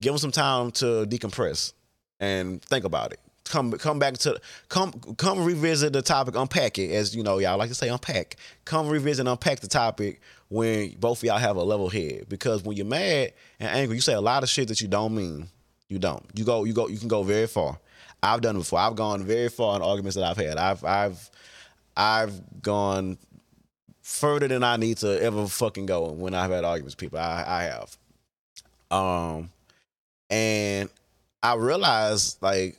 give 0.00 0.12
them 0.12 0.18
some 0.18 0.32
time 0.32 0.70
to 0.72 1.06
decompress 1.06 1.72
and 2.20 2.62
think 2.62 2.84
about 2.84 3.12
it. 3.12 3.20
Come 3.44 3.72
come 3.72 3.98
back 3.98 4.14
to 4.18 4.40
come 4.68 4.92
come 5.16 5.44
revisit 5.44 5.92
the 5.92 6.02
topic, 6.02 6.36
unpack 6.36 6.78
it 6.78 6.92
as 6.92 7.14
you 7.14 7.22
know 7.22 7.38
y'all 7.38 7.58
like 7.58 7.68
to 7.68 7.74
say 7.74 7.88
unpack. 7.88 8.36
Come 8.64 8.88
revisit 8.88 9.26
unpack 9.26 9.60
the 9.60 9.66
topic 9.66 10.20
when 10.48 10.94
both 11.00 11.18
of 11.18 11.24
y'all 11.24 11.38
have 11.38 11.56
a 11.56 11.62
level 11.62 11.88
head 11.88 12.26
because 12.28 12.62
when 12.62 12.76
you're 12.76 12.86
mad 12.86 13.32
and 13.58 13.68
angry, 13.68 13.96
you 13.96 14.00
say 14.00 14.14
a 14.14 14.20
lot 14.20 14.42
of 14.42 14.48
shit 14.48 14.68
that 14.68 14.80
you 14.80 14.88
don't 14.88 15.14
mean. 15.14 15.48
You 15.88 15.98
don't. 15.98 16.24
You 16.34 16.44
go 16.44 16.64
you 16.64 16.72
go 16.72 16.86
you 16.88 16.98
can 16.98 17.08
go 17.08 17.24
very 17.24 17.48
far. 17.48 17.78
I've 18.22 18.40
done 18.40 18.54
it 18.54 18.60
before. 18.60 18.78
I've 18.78 18.94
gone 18.94 19.24
very 19.24 19.48
far 19.48 19.74
in 19.74 19.82
arguments 19.82 20.14
that 20.14 20.24
I've 20.24 20.36
had. 20.36 20.56
I've 20.56 20.84
I've 20.84 21.30
I've 21.96 22.62
gone 22.62 23.18
further 24.02 24.48
than 24.48 24.62
I 24.62 24.76
need 24.76 24.98
to 24.98 25.22
ever 25.22 25.46
fucking 25.46 25.86
go 25.86 26.10
when 26.10 26.34
I've 26.34 26.50
had 26.50 26.64
arguments 26.64 26.94
with 26.94 27.00
people. 27.00 27.18
I, 27.18 27.44
I 27.46 27.62
have. 27.64 27.96
Um, 28.90 29.50
and 30.28 30.90
I 31.42 31.54
realized 31.54 32.42
like 32.42 32.76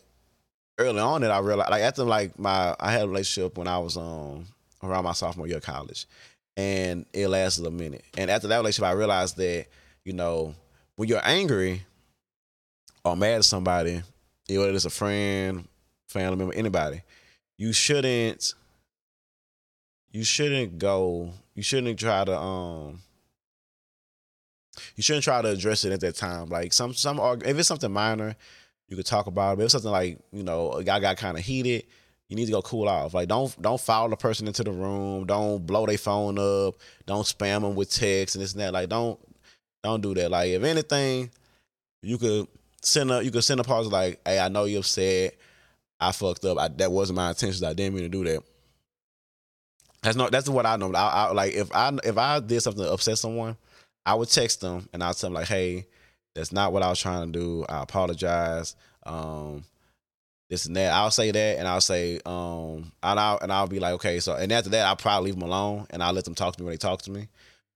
early 0.78 1.00
on 1.00 1.22
that 1.22 1.32
I 1.32 1.40
realized 1.40 1.72
like 1.72 1.82
after 1.82 2.04
like 2.04 2.38
my 2.38 2.76
I 2.80 2.92
had 2.92 3.04
a 3.04 3.08
relationship 3.08 3.58
when 3.58 3.68
I 3.68 3.78
was 3.80 3.98
um 3.98 4.48
around 4.82 5.06
my 5.06 5.14
sophomore 5.14 5.48
year 5.48 5.58
of 5.58 5.64
college, 5.64 6.06
and 6.58 7.06
it 7.14 7.28
lasted 7.28 7.66
a 7.66 7.72
minute. 7.72 8.04
And 8.18 8.30
after 8.30 8.48
that 8.50 8.58
relationship, 8.58 8.90
I 8.90 8.94
realized 8.94 9.38
that 9.38 9.68
you 10.04 10.14
know 10.14 10.56
when 10.98 11.10
you're 11.10 11.22
angry 11.24 11.84
or 13.04 13.16
mad 13.16 13.36
at 13.36 13.46
somebody, 13.46 14.02
whether 14.50 14.72
it's 14.72 14.86
a 14.86 14.90
friend, 14.90 15.68
family 16.08 16.38
member, 16.38 16.54
anybody, 16.54 17.02
you 17.58 17.74
shouldn't 17.74 18.54
you 20.14 20.24
shouldn't 20.24 20.78
go 20.78 21.32
you 21.56 21.64
shouldn't 21.64 22.00
try 22.00 22.24
to 22.24 22.38
um 22.38 23.02
you 24.96 25.04
shouldn't 25.04 25.24
try 25.24 25.42
to 25.42 25.50
address 25.50 25.84
it 25.84 25.92
at 25.92 26.00
that 26.00 26.16
time. 26.16 26.50
Like 26.50 26.72
some 26.72 26.94
some 26.94 27.20
if 27.44 27.58
it's 27.58 27.68
something 27.68 27.92
minor 27.92 28.36
you 28.88 28.96
could 28.96 29.06
talk 29.06 29.28
about 29.28 29.54
it. 29.54 29.58
But 29.58 29.66
if 29.66 29.72
something 29.72 29.92
like 29.92 30.20
you 30.32 30.44
know 30.44 30.72
a 30.72 30.84
guy 30.84 31.00
got 31.00 31.18
kind 31.18 31.38
of 31.38 31.44
heated 31.44 31.84
you 32.30 32.38
need 32.38 32.46
to 32.46 32.52
go 32.52 32.62
cool 32.62 32.88
off. 32.88 33.14
Like 33.14 33.28
don't 33.28 33.60
don't 33.62 33.82
follow 33.82 34.10
the 34.10 34.16
person 34.16 34.48
into 34.48 34.64
the 34.64 34.72
room. 34.72 35.26
Don't 35.26 35.66
blow 35.66 35.86
their 35.86 35.98
phone 35.98 36.40
up. 36.40 36.76
Don't 37.06 37.26
spam 37.26 37.62
them 37.62 37.76
with 37.76 37.92
texts 37.92 38.36
and 38.36 38.44
this 38.44 38.54
and 38.54 38.62
that. 38.62 38.74
Like 38.74 38.90
don't 38.90 39.20
don't 39.84 40.02
do 40.02 40.14
that. 40.14 40.32
Like 40.32 40.50
if 40.50 40.64
anything 40.64 41.32
you 42.02 42.18
could 42.18 42.48
send 42.82 43.12
a 43.12 43.24
you 43.24 43.32
could 43.32 43.44
send 43.44 43.60
a 43.60 43.64
pause 43.64 43.88
like 43.88 44.20
hey 44.26 44.40
i 44.40 44.48
know 44.48 44.66
you're 44.66 44.80
upset. 44.80 45.36
I 46.00 46.12
fucked 46.12 46.44
up. 46.46 46.58
I, 46.58 46.68
that 46.68 46.92
wasn't 46.92 47.18
my 47.18 47.30
intentions. 47.30 47.64
I 47.64 47.74
didn't 47.74 47.96
mean 47.96 48.04
to 48.04 48.10
do 48.10 48.24
that 48.26 48.44
that's 50.04 50.16
not. 50.16 50.32
That's 50.32 50.50
what 50.50 50.66
I 50.66 50.76
know. 50.76 50.94
I, 50.94 51.28
I, 51.28 51.32
like 51.32 51.54
if 51.54 51.74
I 51.74 51.92
if 52.04 52.18
I 52.18 52.40
did 52.40 52.62
something 52.62 52.84
to 52.84 52.92
upset 52.92 53.18
someone, 53.18 53.58
I 54.06 54.14
would 54.16 54.30
text 54.30 54.62
them 54.62 54.88
and 54.94 55.04
I'd 55.04 55.16
tell 55.18 55.30
them 55.30 55.36
like, 55.36 55.48
"Hey, 55.48 55.88
that's 56.36 56.52
not 56.52 56.74
what 56.74 56.84
I 56.84 56.90
was 56.90 57.00
trying 57.00 57.32
to 57.32 57.40
do. 57.40 57.66
I 57.70 57.84
apologize. 57.84 58.76
Um, 59.06 59.64
this 60.50 60.66
and 60.66 60.76
that. 60.76 60.94
I'll 60.94 61.12
say 61.12 61.32
that, 61.32 61.58
and 61.58 61.68
I'll 61.68 61.82
say, 61.82 62.20
um, 62.26 62.92
and 63.02 63.20
I'll 63.20 63.40
and 63.42 63.52
I'll 63.52 63.68
be 63.68 63.80
like, 63.80 63.94
okay. 63.96 64.20
So, 64.20 64.36
and 64.36 64.52
after 64.52 64.70
that, 64.72 64.86
I'll 64.86 64.96
probably 64.96 65.32
leave 65.32 65.40
them 65.40 65.50
alone, 65.50 65.88
and 65.90 66.04
I'll 66.04 66.14
let 66.14 66.26
them 66.26 66.36
talk 66.36 66.56
to 66.56 66.62
me 66.62 66.66
when 66.66 66.74
they 66.74 66.78
talk 66.78 67.02
to 67.04 67.12
me, 67.12 67.28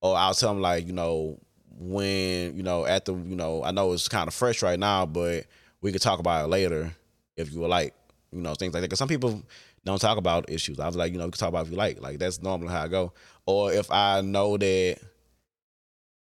or 0.01 0.15
I'll 0.15 0.33
tell 0.33 0.53
them 0.53 0.61
like, 0.61 0.85
you 0.85 0.93
know, 0.93 1.39
when 1.79 2.55
you 2.55 2.63
know, 2.63 2.85
at 2.85 3.05
the, 3.05 3.13
you 3.13 3.35
know, 3.35 3.63
I 3.63 3.71
know 3.71 3.93
it's 3.93 4.07
kind 4.07 4.27
of 4.27 4.33
fresh 4.33 4.61
right 4.61 4.79
now, 4.79 5.05
but 5.05 5.45
we 5.81 5.91
could 5.91 6.01
talk 6.01 6.19
about 6.19 6.45
it 6.45 6.47
later 6.49 6.93
if 7.35 7.51
you 7.51 7.61
would 7.61 7.69
like, 7.69 7.93
you 8.31 8.41
know, 8.41 8.53
things 8.55 8.73
like 8.73 8.81
that. 8.81 8.87
Because 8.87 8.99
some 8.99 9.07
people 9.07 9.41
don't 9.85 9.99
talk 9.99 10.17
about 10.17 10.49
issues. 10.49 10.79
I 10.79 10.87
was 10.87 10.95
like, 10.95 11.11
you 11.11 11.17
know, 11.17 11.25
you 11.25 11.31
can 11.31 11.39
talk 11.39 11.49
about 11.49 11.65
if 11.65 11.71
you 11.71 11.77
like. 11.77 12.01
Like 12.01 12.19
that's 12.19 12.41
normally 12.41 12.71
how 12.71 12.83
I 12.83 12.87
go. 12.87 13.13
Or 13.45 13.71
if 13.71 13.89
I 13.91 14.21
know 14.21 14.57
that 14.57 14.97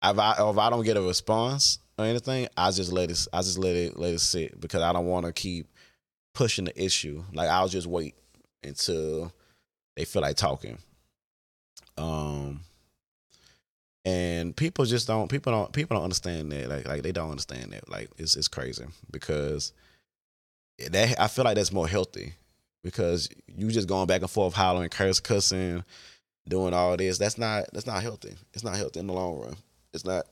if 0.05 0.19
I 0.19 0.33
if 0.39 0.59
I 0.59 0.71
don't 0.71 0.85
get 0.85 0.97
a 0.97 1.03
response 1.03 1.79
or 1.99 2.05
anything, 2.05 2.49
I 2.57 2.71
just 2.71 2.93
let 2.93 3.11
it 3.11 3.27
I 3.33 3.39
just 3.43 3.59
let 3.59 3.77
it 3.77 3.97
let 3.97 4.15
it 4.15 4.21
sit 4.21 4.61
because 4.61 4.83
I 4.83 4.93
don't 4.93 5.07
want 5.07 5.27
to 5.27 5.33
keep 5.33 5.69
pushing 6.35 6.65
the 6.67 6.83
issue. 6.83 7.25
Like 7.33 7.49
I'll 7.49 7.69
just 7.69 7.87
wait 7.87 8.15
until 8.63 9.33
they 9.97 10.05
feel 10.05 10.23
like 10.23 10.37
talking. 10.37 10.79
Um 11.97 12.61
and 14.05 14.55
people 14.55 14.85
just 14.85 15.07
don't 15.07 15.31
people 15.31 15.53
don't 15.53 15.73
people 15.73 15.97
don't 15.97 16.05
understand 16.05 16.53
that 16.53 16.69
like 16.69 16.87
like 16.87 17.03
they 17.03 17.13
don't 17.13 17.31
understand 17.31 17.73
that 17.73 17.89
like 17.89 18.11
it's 18.19 18.37
it's 18.37 18.49
crazy 18.49 18.85
because 19.11 19.73
that 20.91 21.19
I 21.21 21.29
feel 21.29 21.45
like 21.45 21.55
that's 21.55 21.73
more 21.73 21.89
healthy 21.89 22.35
because 22.85 23.29
you 23.49 23.71
just 23.71 23.89
going 23.89 24.07
back 24.07 24.21
and 24.21 24.31
forth 24.31 24.55
hollering, 24.55 24.91
curse, 24.91 25.19
cussing, 25.19 25.83
doing 26.47 26.75
all 26.75 26.97
this. 26.97 27.19
That's 27.19 27.39
not 27.39 27.65
that's 27.73 27.87
not 27.87 28.03
healthy. 28.03 28.37
It's 28.53 28.63
not 28.63 28.77
healthy 28.77 29.01
in 29.01 29.09
the 29.09 29.13
long 29.13 29.41
run. 29.41 29.57
It's 29.93 30.05
not. 30.05 30.27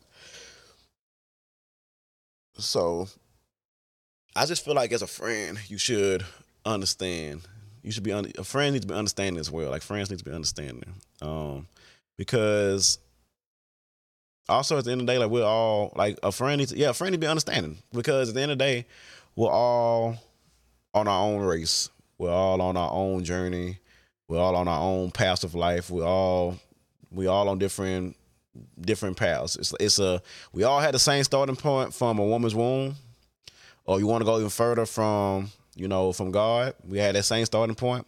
So 2.58 3.08
I 4.36 4.46
just 4.46 4.64
feel 4.64 4.74
like 4.74 4.92
as 4.92 5.02
a 5.02 5.06
friend, 5.06 5.58
you 5.66 5.78
should 5.78 6.24
understand. 6.64 7.40
You 7.82 7.90
should 7.90 8.04
be 8.04 8.12
a 8.12 8.44
friend 8.44 8.74
needs 8.74 8.84
to 8.84 8.92
be 8.92 8.98
understanding 8.98 9.40
as 9.40 9.50
well. 9.50 9.70
Like 9.70 9.82
friends 9.82 10.10
need 10.10 10.18
to 10.18 10.24
be 10.24 10.30
understanding, 10.30 10.94
um, 11.20 11.66
because 12.16 12.98
also 14.48 14.78
at 14.78 14.84
the 14.84 14.92
end 14.92 15.00
of 15.00 15.06
the 15.06 15.12
day, 15.12 15.18
like 15.18 15.30
we're 15.30 15.44
all 15.44 15.92
like 15.96 16.18
a 16.22 16.30
friend 16.30 16.58
needs 16.58 16.70
to, 16.70 16.78
yeah, 16.78 16.90
a 16.90 16.94
friend 16.94 17.10
needs 17.10 17.20
to 17.20 17.26
be 17.26 17.30
understanding 17.30 17.78
because 17.92 18.28
at 18.28 18.34
the 18.34 18.40
end 18.42 18.52
of 18.52 18.58
the 18.58 18.64
day, 18.64 18.86
we're 19.34 19.50
all 19.50 20.16
on 20.94 21.08
our 21.08 21.26
own 21.26 21.40
race. 21.40 21.88
We're 22.22 22.30
all 22.30 22.62
on 22.62 22.76
our 22.76 22.92
own 22.92 23.24
journey. 23.24 23.78
We're 24.28 24.38
all 24.38 24.54
on 24.54 24.68
our 24.68 24.80
own 24.80 25.10
paths 25.10 25.42
of 25.42 25.56
life. 25.56 25.90
We're 25.90 26.06
all 26.06 26.56
we 27.10 27.26
all 27.26 27.48
on 27.48 27.58
different 27.58 28.16
different 28.80 29.16
paths. 29.16 29.56
It's 29.56 29.74
it's 29.80 29.98
a 29.98 30.22
we 30.52 30.62
all 30.62 30.78
had 30.78 30.94
the 30.94 31.00
same 31.00 31.24
starting 31.24 31.56
point 31.56 31.92
from 31.92 32.20
a 32.20 32.24
woman's 32.24 32.54
womb, 32.54 32.94
or 33.86 33.98
you 33.98 34.06
want 34.06 34.20
to 34.20 34.24
go 34.24 34.36
even 34.36 34.50
further 34.50 34.86
from 34.86 35.50
you 35.74 35.88
know 35.88 36.12
from 36.12 36.30
God. 36.30 36.74
We 36.86 36.98
had 36.98 37.16
that 37.16 37.24
same 37.24 37.44
starting 37.44 37.74
point. 37.74 38.06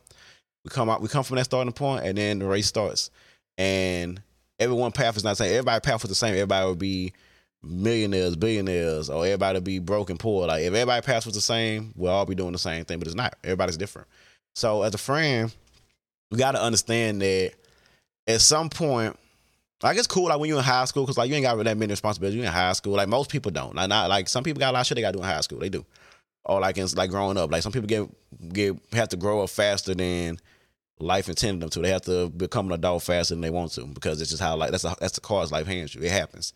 We 0.63 0.71
come 0.71 0.89
out 0.89 1.03
we 1.03 1.09
come 1.09 1.25
from 1.25 1.39
that 1.39 1.47
starting 1.47 1.73
point, 1.73 2.05
and 2.07 2.17
then 2.17 2.39
the 2.39 2.47
race 2.47 2.69
starts. 2.69 3.11
And 3.59 4.23
everyone 4.61 4.93
path 4.93 5.17
is 5.17 5.25
not 5.25 5.31
the 5.31 5.45
same. 5.45 5.51
Everybody 5.51 5.81
path 5.81 6.03
was 6.03 6.11
the 6.11 6.15
same. 6.15 6.35
Everybody 6.35 6.69
would 6.69 6.79
be 6.79 7.13
millionaires, 7.65 8.37
billionaires, 8.37 9.11
or 9.11 9.25
everybody 9.25 9.61
be 9.61 9.79
broken 9.79 10.17
poor. 10.17 10.47
Like 10.47 10.63
if 10.63 10.75
everybody 10.75 11.05
path 11.05 11.27
was 11.27 11.35
the 11.35 11.41
same, 11.41 11.93
we'll 11.97 12.13
all 12.13 12.27
be 12.27 12.35
doing 12.35 12.53
the 12.53 12.59
same 12.59 12.85
thing, 12.85 12.99
but 12.99 13.09
it's 13.09 13.17
not. 13.17 13.37
Everybody's 13.45 13.77
different. 13.77 14.09
So 14.55 14.83
as 14.83 14.95
a 14.95 14.99
friend, 14.99 15.53
we 16.31 16.39
got 16.39 16.53
to 16.53 16.63
understand 16.63 17.21
that 17.23 17.53
at 18.27 18.41
some 18.41 18.71
point, 18.71 19.19
like 19.83 19.99
it's 19.99 20.07
cool 20.07 20.29
like 20.29 20.39
when 20.39 20.49
you're 20.49 20.59
in 20.59 20.65
high 20.65 20.85
school 20.87 21.05
because 21.05 21.19
like 21.19 21.29
you 21.29 21.37
ain't 21.37 21.45
got 21.45 21.63
that 21.63 21.77
many 21.77 21.93
responsibilities. 21.93 22.37
You're 22.37 22.47
in 22.47 22.53
high 22.53 22.73
school, 22.73 22.95
like 22.95 23.09
most 23.09 23.31
people 23.31 23.51
don't. 23.51 23.75
Like 23.75 23.89
not 23.89 24.09
like 24.09 24.29
some 24.29 24.45
people 24.45 24.61
got 24.61 24.71
a 24.71 24.73
lot 24.73 24.81
of 24.81 24.87
shit 24.87 24.97
they 24.97 25.03
got 25.03 25.13
to 25.13 25.19
do 25.19 25.23
in 25.23 25.29
high 25.29 25.41
school. 25.41 25.59
They 25.59 25.69
do, 25.69 25.85
or 26.45 26.61
like 26.61 26.79
in 26.79 26.89
like 26.95 27.11
growing 27.11 27.37
up. 27.37 27.51
Like 27.51 27.63
some 27.63 27.73
people 27.73 27.89
get 27.89 28.09
get 28.53 28.77
have 28.93 29.11
to 29.11 29.17
grow 29.17 29.43
up 29.43 29.51
faster 29.51 29.95
than 29.95 30.39
life 30.99 31.29
intended 31.29 31.61
them 31.61 31.71
to. 31.71 31.81
They 31.81 31.91
have 31.91 32.03
to 32.03 32.31
become 32.31 32.67
an 32.67 32.73
adult 32.73 33.03
faster 33.03 33.35
than 33.35 33.43
they 33.43 33.51
want 33.51 33.73
to 33.73 33.87
because 33.87 34.21
it's 34.21 34.31
just 34.31 34.43
how 34.43 34.57
like 34.57 34.71
that's 34.71 34.85
a, 34.85 34.97
that's 35.01 35.15
the 35.15 35.21
cards 35.21 35.53
life 35.53 35.67
hands 35.67 35.95
you. 35.95 36.03
It 36.03 36.13
happens. 36.13 36.53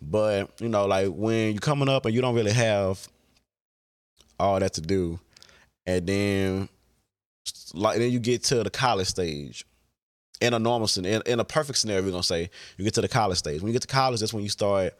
But 0.00 0.60
you 0.60 0.68
know, 0.68 0.86
like 0.86 1.08
when 1.08 1.52
you're 1.52 1.60
coming 1.60 1.88
up 1.88 2.06
and 2.06 2.14
you 2.14 2.20
don't 2.20 2.34
really 2.34 2.52
have 2.52 3.06
all 4.38 4.60
that 4.60 4.74
to 4.74 4.80
do, 4.80 5.18
and 5.86 6.06
then 6.06 6.68
like 7.74 7.98
then 7.98 8.10
you 8.10 8.18
get 8.20 8.44
to 8.44 8.62
the 8.62 8.70
college 8.70 9.08
stage. 9.08 9.64
In 10.40 10.54
a 10.54 10.58
normal 10.60 10.86
scenario, 10.86 11.20
in 11.22 11.40
a 11.40 11.44
perfect 11.44 11.78
scenario, 11.78 12.02
we're 12.04 12.12
gonna 12.12 12.22
say 12.22 12.48
you 12.76 12.84
get 12.84 12.94
to 12.94 13.00
the 13.00 13.08
college 13.08 13.38
stage. 13.38 13.60
When 13.60 13.68
you 13.68 13.72
get 13.72 13.82
to 13.82 13.88
college, 13.88 14.20
that's 14.20 14.32
when 14.32 14.44
you 14.44 14.48
start 14.48 14.94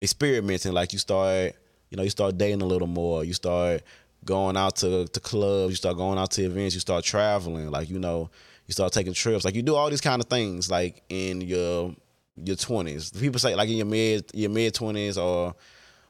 experimenting. 0.00 0.72
Like 0.72 0.92
you 0.92 1.00
start 1.00 1.56
you 1.92 1.96
know, 1.96 2.04
you 2.04 2.10
start 2.10 2.38
dating 2.38 2.62
a 2.62 2.66
little 2.66 2.88
more. 2.88 3.22
You 3.22 3.34
start 3.34 3.82
going 4.24 4.56
out 4.56 4.76
to 4.76 5.06
to 5.06 5.20
clubs. 5.20 5.72
You 5.72 5.76
start 5.76 5.96
going 5.98 6.18
out 6.18 6.30
to 6.32 6.44
events. 6.44 6.74
You 6.74 6.80
start 6.80 7.04
traveling. 7.04 7.70
Like 7.70 7.90
you 7.90 7.98
know, 7.98 8.30
you 8.66 8.72
start 8.72 8.92
taking 8.92 9.12
trips. 9.12 9.44
Like 9.44 9.54
you 9.54 9.62
do 9.62 9.74
all 9.74 9.90
these 9.90 10.00
kind 10.00 10.22
of 10.22 10.28
things. 10.28 10.70
Like 10.70 11.02
in 11.10 11.42
your 11.42 11.94
your 12.36 12.56
twenties. 12.56 13.10
People 13.10 13.38
say 13.38 13.54
like 13.54 13.68
in 13.68 13.76
your 13.76 13.86
mid 13.86 14.30
your 14.34 14.50
mid 14.50 14.74
twenties 14.74 15.18
or 15.18 15.54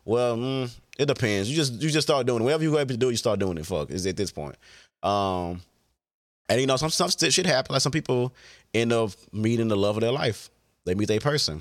well, 0.04 0.36
mm, 0.36 0.70
it 0.98 1.06
depends. 1.06 1.48
You 1.48 1.56
just 1.56 1.80
you 1.80 1.90
just 1.90 2.06
start 2.06 2.26
doing 2.26 2.40
it. 2.40 2.44
Whatever 2.44 2.64
you're 2.64 2.78
able 2.78 2.88
to 2.88 2.96
do, 2.96 3.10
you 3.10 3.16
start 3.16 3.38
doing 3.38 3.58
it. 3.58 3.66
Fuck 3.66 3.90
is 3.90 4.06
at 4.06 4.16
this 4.16 4.32
point. 4.32 4.56
Um, 5.02 5.60
and 6.48 6.60
you 6.60 6.66
know 6.66 6.76
some 6.76 6.90
some 6.90 7.10
shit 7.10 7.46
happen. 7.46 7.72
Like 7.72 7.82
some 7.82 7.92
people 7.92 8.34
end 8.74 8.92
up 8.92 9.10
meeting 9.32 9.68
the 9.68 9.76
love 9.76 9.96
of 9.96 10.00
their 10.00 10.12
life. 10.12 10.50
They 10.84 10.94
meet 10.94 11.08
their 11.08 11.20
person, 11.20 11.60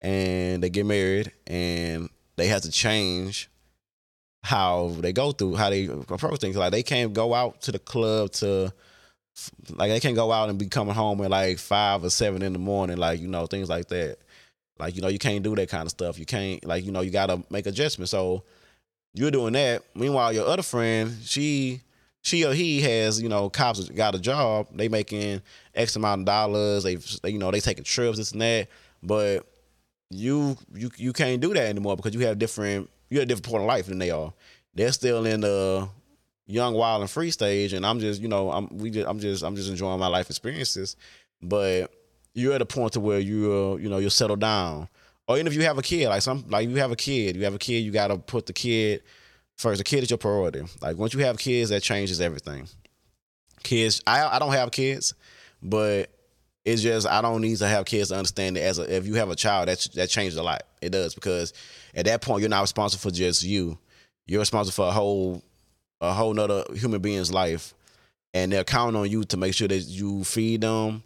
and 0.00 0.62
they 0.62 0.70
get 0.70 0.86
married, 0.86 1.32
and 1.46 2.08
they 2.36 2.46
have 2.46 2.62
to 2.62 2.70
change 2.70 3.50
how 4.42 4.94
they 5.00 5.12
go 5.12 5.32
through 5.32 5.56
how 5.56 5.70
they 5.70 5.86
approach 5.86 6.40
things. 6.40 6.56
Like 6.56 6.70
they 6.70 6.84
can't 6.84 7.12
go 7.12 7.34
out 7.34 7.62
to 7.62 7.72
the 7.72 7.80
club 7.80 8.30
to 8.32 8.72
like 9.70 9.90
they 9.90 10.00
can't 10.00 10.16
go 10.16 10.32
out 10.32 10.48
and 10.48 10.58
be 10.58 10.66
coming 10.66 10.94
home 10.94 11.20
at 11.22 11.30
like 11.30 11.58
five 11.58 12.02
or 12.02 12.10
seven 12.10 12.42
in 12.42 12.52
the 12.52 12.58
morning, 12.58 12.96
like 12.96 13.20
you 13.20 13.28
know 13.28 13.46
things 13.46 13.68
like 13.68 13.88
that. 13.88 14.18
Like 14.78 14.96
you 14.96 15.02
know 15.02 15.08
you 15.08 15.18
can't 15.18 15.42
do 15.42 15.54
that 15.56 15.68
kind 15.68 15.84
of 15.84 15.90
stuff. 15.90 16.18
You 16.18 16.26
can't 16.26 16.64
like 16.64 16.84
you 16.84 16.92
know 16.92 17.00
you 17.00 17.10
got 17.10 17.26
to 17.26 17.42
make 17.50 17.66
adjustments. 17.66 18.10
So 18.10 18.42
you're 19.14 19.30
doing 19.30 19.54
that. 19.54 19.82
Meanwhile, 19.94 20.32
your 20.32 20.46
other 20.46 20.62
friend, 20.62 21.14
she 21.22 21.80
she 22.22 22.44
or 22.44 22.52
he 22.52 22.80
has 22.82 23.20
you 23.22 23.28
know 23.28 23.48
cops 23.48 23.88
got 23.90 24.14
a 24.14 24.18
job. 24.18 24.68
They 24.74 24.88
making 24.88 25.42
X 25.74 25.96
amount 25.96 26.22
of 26.22 26.26
dollars. 26.26 26.84
They, 26.84 26.96
they 26.96 27.30
you 27.30 27.38
know 27.38 27.50
they 27.50 27.60
taking 27.60 27.84
trips 27.84 28.18
this 28.18 28.32
and 28.32 28.40
that. 28.40 28.68
But 29.02 29.46
you 30.10 30.56
you 30.74 30.90
you 30.96 31.12
can't 31.12 31.40
do 31.40 31.52
that 31.54 31.68
anymore 31.68 31.96
because 31.96 32.14
you 32.14 32.20
have 32.26 32.38
different 32.38 32.90
you 33.10 33.18
have 33.18 33.24
a 33.24 33.28
different 33.28 33.46
point 33.46 33.62
of 33.62 33.68
life 33.68 33.86
than 33.86 33.98
they 33.98 34.10
are. 34.10 34.32
They're 34.74 34.92
still 34.92 35.24
in 35.24 35.40
the 35.40 35.88
young, 36.46 36.74
wild, 36.74 37.02
and 37.02 37.10
free 37.10 37.30
stage, 37.30 37.72
and 37.72 37.84
I'm 37.84 38.00
just, 38.00 38.20
you 38.20 38.28
know, 38.28 38.50
I'm 38.50 38.68
we 38.76 38.90
just, 38.90 39.08
I'm 39.08 39.18
just, 39.18 39.42
I'm 39.42 39.56
just 39.56 39.68
enjoying 39.68 40.00
my 40.00 40.06
life 40.06 40.30
experiences. 40.30 40.96
But 41.42 41.92
you're 42.34 42.54
at 42.54 42.62
a 42.62 42.66
point 42.66 42.92
to 42.94 43.00
where 43.00 43.18
you're, 43.18 43.74
uh, 43.74 43.76
you 43.76 43.88
know, 43.88 43.98
you'll 43.98 44.10
settle 44.10 44.36
down. 44.36 44.88
Or 45.28 45.36
even 45.36 45.46
if 45.48 45.54
you 45.54 45.62
have 45.62 45.78
a 45.78 45.82
kid, 45.82 46.08
like 46.08 46.22
some, 46.22 46.44
like 46.48 46.68
you 46.68 46.76
have 46.76 46.92
a 46.92 46.96
kid, 46.96 47.36
you 47.36 47.44
have 47.44 47.54
a 47.54 47.58
kid, 47.58 47.78
you 47.78 47.90
got 47.90 48.08
to 48.08 48.18
put 48.18 48.46
the 48.46 48.52
kid 48.52 49.02
first. 49.56 49.78
The 49.78 49.84
kid 49.84 50.04
is 50.04 50.10
your 50.10 50.18
priority. 50.18 50.62
Like 50.80 50.96
once 50.96 51.14
you 51.14 51.20
have 51.20 51.38
kids, 51.38 51.70
that 51.70 51.82
changes 51.82 52.20
everything. 52.20 52.68
Kids, 53.62 54.02
I, 54.06 54.36
I 54.36 54.38
don't 54.38 54.52
have 54.52 54.70
kids, 54.70 55.14
but 55.60 56.10
it's 56.64 56.82
just 56.82 57.06
I 57.06 57.22
don't 57.22 57.40
need 57.40 57.56
to 57.58 57.66
have 57.66 57.86
kids 57.86 58.10
to 58.10 58.16
understand 58.16 58.56
that 58.56 58.62
as 58.62 58.78
a, 58.78 58.96
if 58.96 59.06
you 59.06 59.14
have 59.14 59.30
a 59.30 59.36
child, 59.36 59.68
that 59.68 59.86
that 59.94 60.10
changes 60.10 60.36
a 60.36 60.42
lot. 60.42 60.62
It 60.82 60.90
does 60.90 61.14
because 61.14 61.52
at 61.94 62.04
that 62.04 62.22
point 62.22 62.40
you're 62.40 62.48
not 62.50 62.60
responsible 62.60 63.00
for 63.00 63.14
just 63.14 63.42
you. 63.42 63.78
You're 64.26 64.40
responsible 64.40 64.84
for 64.84 64.88
a 64.88 64.92
whole 64.92 65.42
a 66.00 66.12
whole 66.12 66.34
nother 66.34 66.64
human 66.74 67.00
being's 67.00 67.32
life, 67.32 67.74
and 68.34 68.52
they're 68.52 68.64
counting 68.64 69.00
on 69.00 69.10
you 69.10 69.24
to 69.24 69.36
make 69.36 69.54
sure 69.54 69.68
that 69.68 69.80
you 69.80 70.24
feed 70.24 70.60
them, 70.60 71.02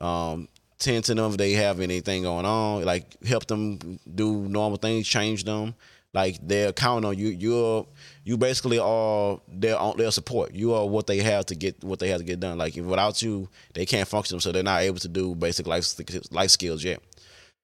um, 0.00 0.48
tend 0.78 1.04
to 1.04 1.14
them 1.14 1.32
if 1.32 1.38
they 1.38 1.52
have 1.52 1.80
anything 1.80 2.22
going 2.22 2.46
on, 2.46 2.84
like 2.84 3.22
help 3.24 3.46
them 3.46 3.98
do 4.14 4.48
normal 4.48 4.76
things, 4.76 5.08
change 5.08 5.44
them. 5.44 5.74
Like 6.14 6.38
they're 6.40 6.72
counting 6.72 7.04
on 7.06 7.18
you. 7.18 7.28
You're 7.28 7.86
you 8.24 8.38
basically 8.38 8.78
are 8.78 9.38
their 9.48 9.76
their 9.98 10.10
support. 10.10 10.54
You 10.54 10.72
are 10.72 10.86
what 10.86 11.06
they 11.06 11.18
have 11.18 11.44
to 11.46 11.54
get 11.54 11.84
what 11.84 11.98
they 11.98 12.08
have 12.08 12.18
to 12.20 12.24
get 12.24 12.40
done. 12.40 12.56
Like 12.56 12.74
without 12.76 13.20
you, 13.20 13.50
they 13.74 13.84
can't 13.84 14.08
function, 14.08 14.40
so 14.40 14.50
they're 14.50 14.62
not 14.62 14.80
able 14.80 14.98
to 15.00 15.08
do 15.08 15.34
basic 15.34 15.66
life 15.66 15.84
life 16.30 16.50
skills 16.50 16.82
yet. 16.82 17.00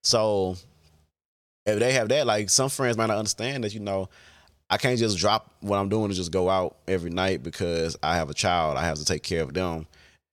So 0.03 0.57
if 1.65 1.79
they 1.79 1.93
have 1.93 2.09
that, 2.09 2.27
like 2.27 2.49
some 2.49 2.69
friends 2.69 2.97
might 2.97 3.07
not 3.07 3.17
understand 3.17 3.63
that, 3.63 3.73
you 3.73 3.79
know, 3.79 4.09
I 4.73 4.77
can't 4.77 4.97
just 4.97 5.19
drop 5.19 5.53
what 5.61 5.77
I'm 5.77 5.87
doing 5.87 6.05
and 6.05 6.15
just 6.15 6.31
go 6.31 6.49
out 6.49 6.77
every 6.87 7.11
night 7.11 7.43
because 7.43 7.95
I 8.01 8.15
have 8.15 8.31
a 8.31 8.33
child. 8.33 8.75
I 8.75 8.83
have 8.83 8.97
to 8.97 9.05
take 9.05 9.21
care 9.21 9.43
of 9.43 9.53
them. 9.53 9.85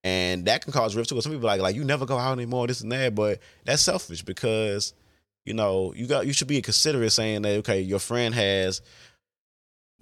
And 0.03 0.47
that 0.47 0.65
can 0.65 0.73
cause 0.73 0.97
rifts 0.97 1.11
too. 1.11 1.21
Some 1.21 1.33
people 1.33 1.47
like, 1.47 1.61
like, 1.61 1.77
you 1.77 1.85
never 1.85 2.07
go 2.07 2.17
out 2.17 2.33
anymore, 2.33 2.67
this 2.67 2.81
and 2.81 2.91
that. 2.91 3.15
But 3.15 3.41
that's 3.67 3.83
selfish 3.83 4.23
because, 4.23 4.95
you 5.45 5.53
know, 5.53 5.93
you 5.95 6.07
got 6.07 6.27
you 6.27 6.33
should 6.33 6.49
be 6.49 6.63
considerate 6.63 7.13
saying 7.13 7.43
that, 7.43 7.59
okay, 7.59 7.83
your 7.83 7.99
friend 7.99 8.35
has 8.35 8.81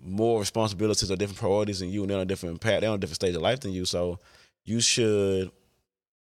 more 0.00 0.38
responsibilities 0.38 1.10
or 1.10 1.16
different 1.16 1.40
priorities 1.40 1.80
than 1.80 1.90
you 1.90 2.02
and 2.02 2.10
they're 2.10 2.18
on 2.18 2.22
a 2.22 2.26
different 2.26 2.60
path, 2.60 2.82
they're 2.82 2.90
on 2.90 2.94
a 2.94 3.00
different 3.00 3.16
stage 3.16 3.34
of 3.34 3.42
life 3.42 3.58
than 3.58 3.72
you. 3.72 3.84
So 3.84 4.20
you 4.64 4.78
should 4.78 5.50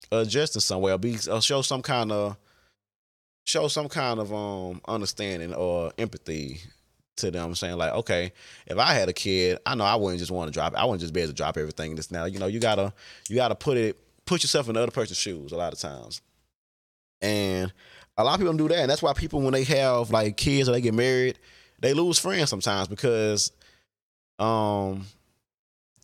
adjust 0.09 0.55
in 0.55 0.61
some 0.61 0.79
way 0.79 0.93
or 0.93 0.97
be 0.97 1.17
or 1.29 1.41
show 1.41 1.61
some 1.61 1.81
kind 1.81 2.13
of 2.13 2.37
show 3.43 3.67
some 3.67 3.89
kind 3.89 4.21
of 4.21 4.33
um 4.33 4.79
understanding 4.87 5.53
or 5.53 5.91
empathy 5.97 6.61
to 7.17 7.31
them 7.31 7.55
saying 7.55 7.77
like 7.77 7.93
okay 7.93 8.31
if 8.67 8.77
i 8.77 8.93
had 8.93 9.07
a 9.07 9.13
kid 9.13 9.57
i 9.65 9.73
know 9.75 9.85
i 9.85 9.95
wouldn't 9.95 10.19
just 10.19 10.31
want 10.31 10.47
to 10.47 10.53
drop 10.53 10.75
i 10.75 10.83
wouldn't 10.83 11.01
just 11.01 11.13
be 11.13 11.21
able 11.21 11.31
to 11.31 11.35
drop 11.35 11.57
everything 11.57 11.95
this 11.95 12.11
now. 12.11 12.25
You 12.25 12.39
know 12.39 12.47
you 12.47 12.59
gotta 12.59 12.93
you 13.29 13.35
gotta 13.35 13.55
put 13.55 13.77
it 13.77 13.97
put 14.25 14.43
yourself 14.43 14.67
in 14.67 14.73
the 14.75 14.81
other 14.81 14.91
person's 14.91 15.19
shoes 15.19 15.51
a 15.51 15.57
lot 15.57 15.73
of 15.73 15.79
times. 15.79 16.21
And 17.21 17.71
a 18.17 18.23
lot 18.23 18.33
of 18.33 18.39
people 18.39 18.53
don't 18.53 18.67
do 18.67 18.73
that 18.73 18.81
and 18.81 18.89
that's 18.89 19.01
why 19.01 19.13
people 19.13 19.41
when 19.41 19.53
they 19.53 19.63
have 19.63 20.11
like 20.11 20.37
kids 20.37 20.67
or 20.69 20.71
they 20.71 20.81
get 20.81 20.93
married 20.93 21.37
they 21.79 21.93
lose 21.93 22.19
friends 22.19 22.49
sometimes 22.49 22.87
because 22.87 23.51
um 24.39 25.05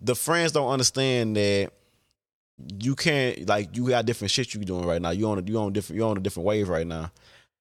the 0.01 0.15
friends 0.15 0.51
don't 0.51 0.69
understand 0.71 1.35
that 1.35 1.71
you 2.79 2.95
can't 2.95 3.47
like 3.47 3.75
you 3.75 3.89
got 3.89 4.05
different 4.05 4.31
shit 4.31 4.53
you 4.53 4.63
doing 4.63 4.85
right 4.85 5.01
now. 5.01 5.09
You 5.09 5.29
on 5.29 5.39
a, 5.39 5.41
you 5.41 5.57
on 5.57 5.73
different 5.73 5.97
you 5.97 6.05
on 6.05 6.17
a 6.17 6.19
different 6.19 6.45
wave 6.45 6.69
right 6.69 6.85
now 6.87 7.11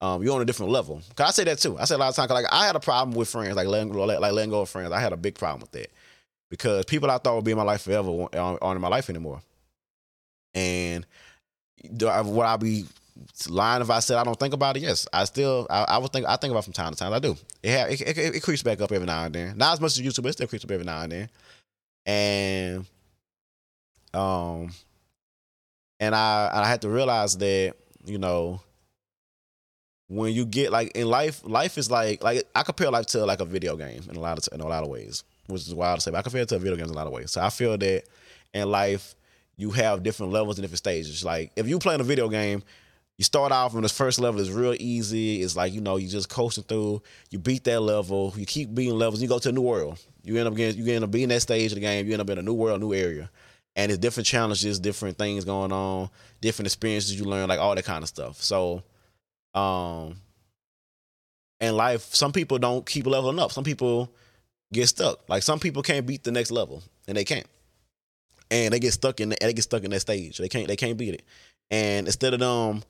um, 0.01 0.23
you're 0.23 0.35
on 0.35 0.41
a 0.41 0.45
different 0.45 0.73
level. 0.73 1.03
Cause 1.15 1.29
I 1.29 1.31
say 1.31 1.45
that 1.45 1.59
too. 1.59 1.79
I 1.79 1.85
say 1.85 1.95
a 1.95 1.99
lot 1.99 2.09
of 2.09 2.17
times, 2.17 2.31
like 2.31 2.47
I 2.51 2.67
had 2.67 2.77
a 2.77 2.81
problem 2.81 3.17
with 3.17 3.29
friends, 3.29 3.57
like 3.57 3.67
letting 3.69 3.93
go, 3.93 4.05
like 4.05 4.21
letting 4.21 4.51
go 4.51 4.63
of 4.63 4.69
friends. 4.69 4.93
I 4.93 5.01
had 5.01 5.13
a 5.13 5.17
big 5.17 5.35
problem 5.35 5.61
with 5.61 5.73
that 5.73 5.91
because 6.49 6.85
people 6.87 7.11
I 7.11 7.19
thought 7.19 7.37
would 7.37 7.45
be 7.45 7.53
in 7.53 7.57
my 7.59 7.65
life 7.65 7.83
forever 7.83 8.29
aren't 8.35 8.77
in 8.77 8.81
my 8.81 8.89
life 8.89 9.11
anymore. 9.11 9.43
And 10.55 11.07
do 11.97 12.09
I, 12.09 12.21
would 12.23 12.45
I 12.45 12.57
be 12.57 12.87
lying 13.49 13.83
if 13.83 13.91
I 13.91 14.01
said 14.01 14.17
I 14.17 14.25
don't 14.25 14.39
think 14.39 14.55
about 14.55 14.77
it? 14.77 14.81
Yes, 14.81 15.07
I 15.13 15.25
still 15.25 15.67
I, 15.69 15.85
I 15.89 15.99
would 15.99 16.13
think 16.13 16.27
I 16.27 16.37
think 16.37 16.51
about 16.51 16.65
from 16.65 16.73
time 16.73 16.93
to 16.93 16.99
time. 16.99 17.13
I 17.13 17.19
do. 17.19 17.37
It, 17.63 18.01
it, 18.01 18.19
it, 18.19 18.37
it 18.37 18.43
creeps 18.43 18.63
back 18.63 18.81
up 18.81 18.93
every 18.93 19.07
now 19.07 19.25
and 19.25 19.35
then. 19.35 19.59
Not 19.59 19.75
as 19.75 19.81
much 19.81 19.99
as 19.99 20.05
YouTube, 20.05 20.23
but 20.23 20.31
it 20.31 20.33
still 20.33 20.49
creeps 20.49 20.65
up 20.65 20.71
every 20.71 20.87
now 20.87 21.03
and 21.03 21.13
then. 21.13 21.29
And 22.07 22.87
um, 24.15 24.73
and 26.01 26.15
I 26.15 26.51
I 26.53 26.67
had 26.67 26.83
to 26.83 26.89
realize 26.89 27.37
that 27.39 27.75
you 28.05 28.19
know 28.19 28.61
when 30.11 30.35
you 30.35 30.44
get 30.44 30.73
like 30.73 30.90
in 30.96 31.07
life, 31.07 31.40
life 31.44 31.79
is 31.79 31.88
like 31.88 32.23
like 32.23 32.42
I 32.53 32.64
compare 32.64 32.90
life 32.90 33.07
to 33.07 33.25
like 33.25 33.40
a 33.40 33.44
video 33.44 33.77
game 33.77 34.03
in 34.11 34.16
a 34.16 34.20
lot 34.20 34.38
of 34.38 34.53
in 34.53 34.61
a 34.61 34.66
lot 34.66 34.83
of 34.83 34.88
ways, 34.88 35.23
which 35.46 35.62
is 35.62 35.73
wild 35.73 35.99
to 35.99 36.03
say. 36.03 36.11
But 36.11 36.18
I 36.18 36.23
compare 36.23 36.42
it 36.42 36.49
to 36.49 36.57
a 36.57 36.59
video 36.59 36.77
games 36.77 36.90
in 36.90 36.96
a 36.96 36.99
lot 36.99 37.07
of 37.07 37.12
ways. 37.12 37.31
So 37.31 37.40
I 37.40 37.49
feel 37.49 37.79
that 37.79 38.03
in 38.53 38.68
life 38.68 39.14
you 39.57 39.70
have 39.70 40.03
different 40.03 40.33
levels 40.33 40.59
and 40.59 40.64
different 40.64 40.79
stages. 40.79 41.25
Like 41.25 41.53
if 41.55 41.68
you 41.68 41.79
playing 41.79 42.01
a 42.01 42.05
video 42.05 42.29
game, 42.29 42.64
you 43.18 43.25
start 43.25 43.53
off 43.53 43.73
and 43.73 43.85
the 43.85 43.88
first 43.88 44.18
level 44.18 44.40
is 44.40 44.51
real 44.51 44.75
easy. 44.81 45.42
It's 45.42 45.55
like 45.55 45.73
you 45.73 45.81
know 45.81 45.96
you 45.96 46.09
just 46.09 46.29
coasting 46.29 46.64
through. 46.64 47.03
You 47.31 47.38
beat 47.38 47.62
that 47.64 47.81
level. 47.81 48.35
You 48.37 48.46
keep 48.46 48.75
beating 48.75 48.99
levels. 48.99 49.23
You 49.23 49.29
go 49.29 49.38
to 49.38 49.51
a 49.51 49.53
new 49.53 49.62
world. 49.62 50.01
You 50.25 50.38
end 50.38 50.49
up 50.49 50.57
getting 50.57 50.85
you 50.85 50.92
end 50.92 51.05
up 51.05 51.12
being 51.12 51.29
that 51.29 51.42
stage 51.42 51.70
of 51.70 51.77
the 51.77 51.83
game. 51.83 52.09
You 52.09 52.14
end 52.14 52.23
up 52.23 52.31
in 52.31 52.38
a 52.38 52.42
new 52.42 52.55
world, 52.55 52.81
new 52.81 52.94
area, 52.94 53.31
and 53.77 53.92
it's 53.92 54.01
different 54.01 54.27
challenges, 54.27 54.81
different 54.81 55.18
things 55.18 55.44
going 55.44 55.70
on, 55.70 56.11
different 56.40 56.66
experiences 56.66 57.16
you 57.16 57.27
learn, 57.27 57.49
like 57.49 57.61
all 57.61 57.77
that 57.77 57.85
kind 57.85 58.03
of 58.03 58.09
stuff. 58.09 58.42
So 58.42 58.83
um 59.55 60.17
in 61.61 61.77
life 61.77 62.15
some 62.15 62.33
people 62.33 62.59
don't 62.59 62.87
keep 62.87 63.07
leveling 63.07 63.39
up. 63.39 63.53
Some 63.53 63.65
people 63.65 64.11
get 64.73 64.89
stuck. 64.89 65.29
Like 65.29 65.43
some 65.43 65.59
people 65.59 65.83
can't 65.83 66.07
beat 66.07 66.25
the 66.25 66.33
next 66.33 66.51
level 66.51 66.83
and 67.07 67.17
they 67.17 67.25
can't. 67.25 67.47
And 68.51 68.75
they 68.75 68.81
get 68.81 68.93
stuck 68.93 69.21
in 69.21 69.29
the, 69.29 69.37
they 69.41 69.53
get 69.53 69.63
stuck 69.63 69.85
in 69.85 69.91
that 69.91 70.01
stage. 70.01 70.39
They 70.39 70.49
can't 70.49 70.69
they 70.69 70.77
can't 70.77 70.97
beat 70.99 71.15
it. 71.15 71.23
And 71.71 72.07
instead 72.07 72.35
of 72.35 72.41
them 72.41 72.83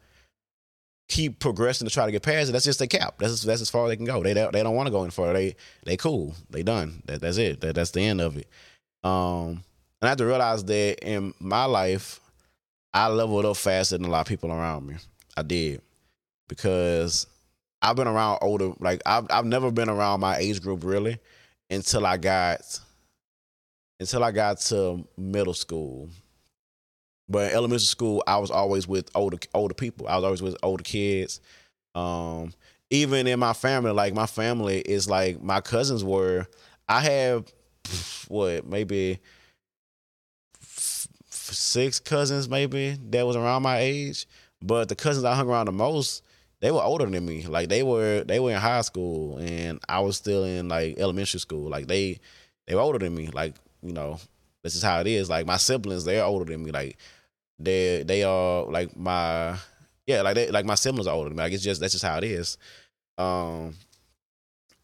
keep 1.09 1.40
progressing 1.40 1.88
to 1.88 1.92
try 1.92 2.07
to 2.07 2.12
get 2.12 2.23
past 2.23 2.49
it 2.49 2.53
that's 2.53 2.64
just 2.64 2.79
their 2.79 2.88
cap. 2.88 3.16
That's 3.18 3.42
that's 3.42 3.61
as 3.61 3.70
far 3.70 3.85
as 3.85 3.91
they 3.91 3.97
can 3.97 4.07
go. 4.07 4.22
They 4.22 4.32
they 4.34 4.62
don't 4.62 4.76
want 4.76 4.87
to 4.87 4.93
go 4.93 5.03
any 5.03 5.11
further. 5.11 5.32
They 5.32 5.57
they 5.84 5.97
cool. 5.97 6.34
They 6.51 6.62
done. 6.62 7.03
That, 7.07 7.20
that's 7.20 7.37
it. 7.39 7.61
That, 7.61 7.74
that's 7.74 7.91
the 7.91 8.03
end 8.03 8.20
of 8.20 8.37
it. 8.37 8.49
Um 9.03 9.64
and 10.01 10.07
i 10.07 10.09
have 10.09 10.18
to 10.18 10.26
realize 10.26 10.64
that 10.64 11.07
in 11.07 11.34
my 11.41 11.66
life 11.66 12.20
i 12.95 13.07
leveled 13.09 13.45
up 13.45 13.57
faster 13.57 13.99
than 13.99 14.07
a 14.07 14.11
lot 14.11 14.22
of 14.22 14.26
people 14.26 14.51
around 14.51 14.87
me. 14.87 14.97
I 15.37 15.43
did 15.43 15.82
because 16.51 17.26
I've 17.80 17.96
been 17.96 18.09
around 18.09 18.40
older. 18.42 18.72
Like 18.78 19.01
I've 19.07 19.26
I've 19.30 19.46
never 19.46 19.70
been 19.70 19.88
around 19.88 20.20
my 20.20 20.36
age 20.36 20.61
group 20.61 20.84
really 20.84 21.18
until 21.70 22.05
I 22.05 22.18
got 22.18 22.61
until 23.98 24.22
I 24.22 24.32
got 24.32 24.59
to 24.62 25.07
middle 25.16 25.55
school. 25.55 26.11
But 27.28 27.51
in 27.51 27.57
elementary 27.57 27.86
school, 27.86 28.22
I 28.26 28.38
was 28.38 28.51
always 28.51 28.86
with 28.86 29.09
older 29.14 29.38
older 29.55 29.74
people. 29.74 30.09
I 30.09 30.16
was 30.16 30.24
always 30.24 30.42
with 30.42 30.57
older 30.62 30.82
kids. 30.82 31.40
Um, 31.94 32.53
even 32.90 33.26
in 33.26 33.38
my 33.38 33.53
family, 33.53 33.92
like 33.92 34.12
my 34.12 34.26
family 34.26 34.80
is 34.80 35.09
like 35.09 35.40
my 35.40 35.62
cousins 35.62 36.05
were. 36.05 36.46
I 36.88 37.01
have 37.01 37.46
what 38.26 38.66
maybe 38.66 39.20
six 40.61 42.01
cousins 42.01 42.48
maybe 42.48 42.98
that 43.11 43.24
was 43.24 43.36
around 43.36 43.62
my 43.62 43.78
age, 43.78 44.26
but 44.61 44.88
the 44.88 44.96
cousins 44.96 45.24
I 45.24 45.36
hung 45.36 45.48
around 45.48 45.66
the 45.66 45.72
most 45.72 46.24
they 46.61 46.70
were 46.70 46.82
older 46.82 47.06
than 47.06 47.24
me. 47.24 47.46
Like 47.46 47.68
they 47.68 47.82
were 47.82 48.24
they 48.24 48.40
were 48.40 48.50
in 48.52 48.58
high 48.58 48.82
school 48.82 49.38
and 49.38 49.80
I 49.88 50.00
was 50.00 50.16
still 50.16 50.44
in 50.44 50.68
like 50.68 50.98
elementary 50.98 51.40
school. 51.40 51.68
Like 51.68 51.86
they 51.86 52.20
they 52.66 52.74
were 52.74 52.82
older 52.82 52.98
than 52.98 53.14
me. 53.14 53.28
Like, 53.28 53.54
you 53.82 53.92
know, 53.92 54.18
this 54.62 54.74
is 54.74 54.82
how 54.82 55.00
it 55.00 55.06
is. 55.06 55.30
Like 55.30 55.46
my 55.46 55.56
siblings, 55.56 56.04
they're 56.04 56.24
older 56.24 56.50
than 56.50 56.62
me. 56.62 56.70
Like 56.70 56.98
they 57.58 58.02
they 58.02 58.24
are 58.24 58.64
like 58.64 58.96
my 58.96 59.56
yeah, 60.06 60.22
like 60.22 60.34
they 60.34 60.50
like 60.50 60.66
my 60.66 60.74
siblings 60.74 61.06
are 61.06 61.14
older 61.14 61.30
than 61.30 61.36
me. 61.36 61.42
Like 61.44 61.52
it's 61.52 61.64
just 61.64 61.80
that's 61.80 61.92
just 61.92 62.04
how 62.04 62.18
it 62.18 62.24
is. 62.24 62.58
Um 63.16 63.74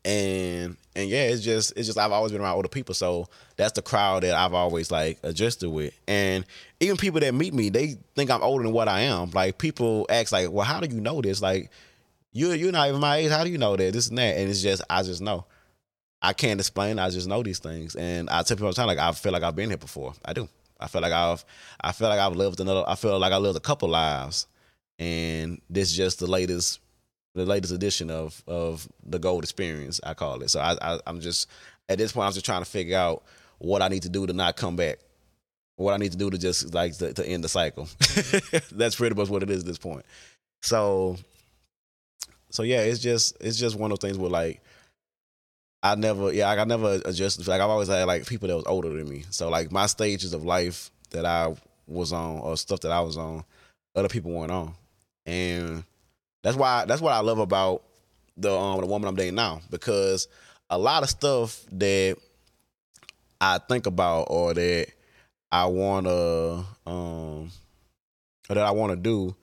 and 0.07 0.77
and 0.95 1.11
yeah, 1.11 1.25
it's 1.25 1.43
just 1.43 1.73
it's 1.77 1.87
just 1.87 1.99
I've 1.99 2.13
always 2.13 2.33
been 2.33 2.41
around 2.41 2.55
older 2.55 2.69
people, 2.69 2.95
so 2.95 3.29
that's 3.57 3.73
the 3.73 3.83
crowd 3.83 4.23
that 4.23 4.35
I've 4.35 4.55
always 4.55 4.91
like 4.91 5.19
adjusted 5.23 5.69
with. 5.69 5.93
And 6.07 6.47
even 6.81 6.97
people 6.97 7.21
that 7.21 7.35
meet 7.35 7.55
me, 7.55 7.71
they 7.71 7.97
think 8.15 8.31
I'm 8.31 8.43
older 8.43 8.65
than 8.65 8.73
what 8.73 8.89
I 8.89 9.03
am. 9.03 9.31
Like 9.31 9.59
people 9.59 10.07
ask, 10.09 10.33
like, 10.33 10.51
"Well, 10.51 10.65
how 10.65 10.81
do 10.81 10.95
you 10.95 11.01
know 11.01 11.21
this?" 11.21 11.41
Like, 11.41 11.71
you 12.33 12.53
you're 12.53 12.73
not 12.73 12.89
even 12.89 13.01
my 13.01 13.17
age. 13.17 13.31
How 13.31 13.45
do 13.45 13.51
you 13.51 13.59
know 13.59 13.77
that? 13.77 13.93
This 13.93 14.09
and 14.09 14.19
that. 14.19 14.37
And 14.37 14.51
it's 14.51 14.63
just 14.63 14.83
I 14.91 15.03
just 15.03 15.21
know. 15.23 15.47
I 16.21 16.33
can't 16.33 16.61
explain. 16.61 16.99
I 16.99 17.11
just 17.11 17.29
know 17.29 17.43
these 17.43 17.59
things, 17.59 17.95
and 17.95 18.29
I 18.31 18.43
tell 18.43 18.57
people 18.57 18.67
all 18.67 18.73
the 18.73 18.77
time, 18.77 18.87
like 18.87 18.99
I 18.99 19.13
feel 19.13 19.33
like 19.33 19.43
I've 19.43 19.57
been 19.57 19.69
here 19.69 19.79
before. 19.79 20.15
I 20.25 20.33
do. 20.33 20.49
I 20.79 20.89
feel 20.89 21.01
like 21.01 21.13
I've 21.13 21.45
I 21.81 21.93
feel 21.93 22.09
like 22.09 22.21
I've 22.21 22.37
lived 22.37 22.61
another. 22.61 22.85
I 22.87 22.95
feel 22.95 23.19
like 23.19 23.33
I 23.33 23.39
lived 23.39 23.57
a 23.57 23.61
couple 23.61 23.89
lives, 23.89 24.47
and 24.99 25.61
this 25.71 25.91
is 25.91 25.97
just 25.97 26.19
the 26.19 26.27
latest 26.27 26.81
the 27.37 27.45
latest 27.45 27.73
edition 27.73 28.11
of 28.11 28.43
of 28.47 28.89
the 29.05 29.19
gold 29.19 29.45
experience 29.45 30.01
i 30.03 30.15
call 30.15 30.41
it 30.43 30.49
so 30.49 30.59
I, 30.59 30.77
I 30.81 30.99
i'm 31.07 31.21
just 31.21 31.49
at 31.89 31.99
this 31.99 32.13
point 32.13 32.27
i'm 32.27 32.33
just 32.33 32.47
trying 32.47 32.63
to 32.63 32.71
figure 32.71 32.97
out 32.97 33.25
what 33.59 33.83
i 33.83 33.89
need 33.89 34.03
to 34.03 34.09
do 34.09 34.27
to 34.27 34.33
not 34.33 34.57
come 34.57 34.75
back 34.75 35.01
what 35.77 35.93
i 35.93 35.97
need 35.97 36.13
to 36.13 36.19
do 36.19 36.31
to 36.31 36.39
just 36.39 36.75
like 36.75 36.97
to, 36.99 37.13
to 37.13 37.27
end 37.27 37.45
the 37.45 37.49
cycle. 37.49 37.89
That's 38.73 38.97
pretty 38.97 39.15
much 39.15 39.29
what 39.29 39.43
it 39.43 39.51
is 39.51 39.61
at 39.61 39.67
this 39.67 39.79
point. 39.79 40.05
So 40.63 41.17
so 42.51 42.63
yeah 42.63 42.81
it's 42.81 43.01
just 43.01 43.37
it's 43.41 43.59
just 43.59 43.77
one 43.77 43.93
of 43.93 43.99
those 43.99 44.09
things 44.09 44.19
where 44.19 44.31
like 44.31 44.63
i 45.83 45.95
never 45.95 46.33
yeah 46.33 46.51
i 46.51 46.65
never 46.65 47.01
adjusted 47.05 47.47
like 47.47 47.61
i've 47.61 47.69
always 47.69 47.89
had 47.89 48.05
like 48.05 48.27
people 48.27 48.49
that 48.49 48.57
was 48.57 48.67
older 48.67 48.89
than 48.89 49.09
me. 49.09 49.25
So 49.31 49.49
like 49.49 49.71
my 49.71 49.87
stages 49.87 50.33
of 50.33 50.45
life 50.45 50.91
that 51.11 51.25
i 51.25 51.55
was 51.87 52.13
on 52.13 52.41
or 52.41 52.57
stuff 52.57 52.81
that 52.81 52.93
i 52.93 53.01
was 53.01 53.17
on 53.17 53.45
other 53.97 54.09
people 54.09 54.31
weren't 54.31 54.53
on. 54.53 54.75
And 55.25 55.83
that's 56.43 56.57
why 56.57 56.85
that's 56.85 57.01
what 57.01 57.13
I 57.13 57.21
love 57.21 57.39
about 57.39 57.83
the 58.37 58.57
um 58.57 58.81
the 58.81 58.87
woman 58.87 59.09
I'm 59.09 59.17
dating 59.17 59.35
now 59.35 59.61
because 59.71 60.29
a 60.71 60.79
lot 60.79 61.03
of 61.03 61.09
stuff 61.09 61.65
that 61.73 62.17
I 63.41 63.59
think 63.59 63.87
about 63.87 64.27
or 64.31 64.55
that 64.55 64.89
I 65.51 65.67
wanna 65.67 66.65
um 66.87 67.51
that 68.49 68.59
I 68.59 68.71
wanna 68.71 68.97
do, 68.97 69.35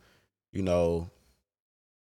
you 0.52 0.62
know, 0.62 1.10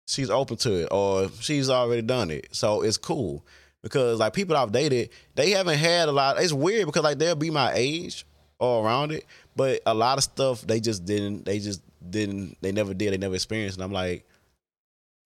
she's 0.06 0.30
open 0.30 0.56
to 0.58 0.82
it 0.82 0.88
or 0.90 1.28
she's 1.40 1.70
already 1.70 2.02
done 2.02 2.30
it. 2.30 2.48
So 2.52 2.82
it's 2.82 2.96
cool. 2.96 3.44
Because 3.82 4.18
like 4.18 4.32
people 4.32 4.56
I've 4.56 4.72
dated, 4.72 5.10
they 5.34 5.50
haven't 5.50 5.78
had 5.78 6.08
a 6.08 6.12
lot 6.12 6.40
it's 6.40 6.52
weird 6.52 6.86
because 6.86 7.02
like 7.02 7.18
they'll 7.18 7.34
be 7.34 7.50
my 7.50 7.72
age 7.74 8.26
or 8.58 8.84
around 8.84 9.12
it, 9.12 9.24
but 9.56 9.80
a 9.86 9.94
lot 9.94 10.18
of 10.18 10.24
stuff 10.24 10.62
they 10.62 10.80
just 10.80 11.04
didn't 11.04 11.44
they 11.44 11.58
just 11.58 11.82
didn't 12.10 12.56
they 12.60 12.72
never 12.72 12.92
did, 12.92 13.12
they 13.12 13.18
never 13.18 13.34
experienced. 13.34 13.78
And 13.78 13.84
I'm 13.84 13.92
like, 13.92 14.27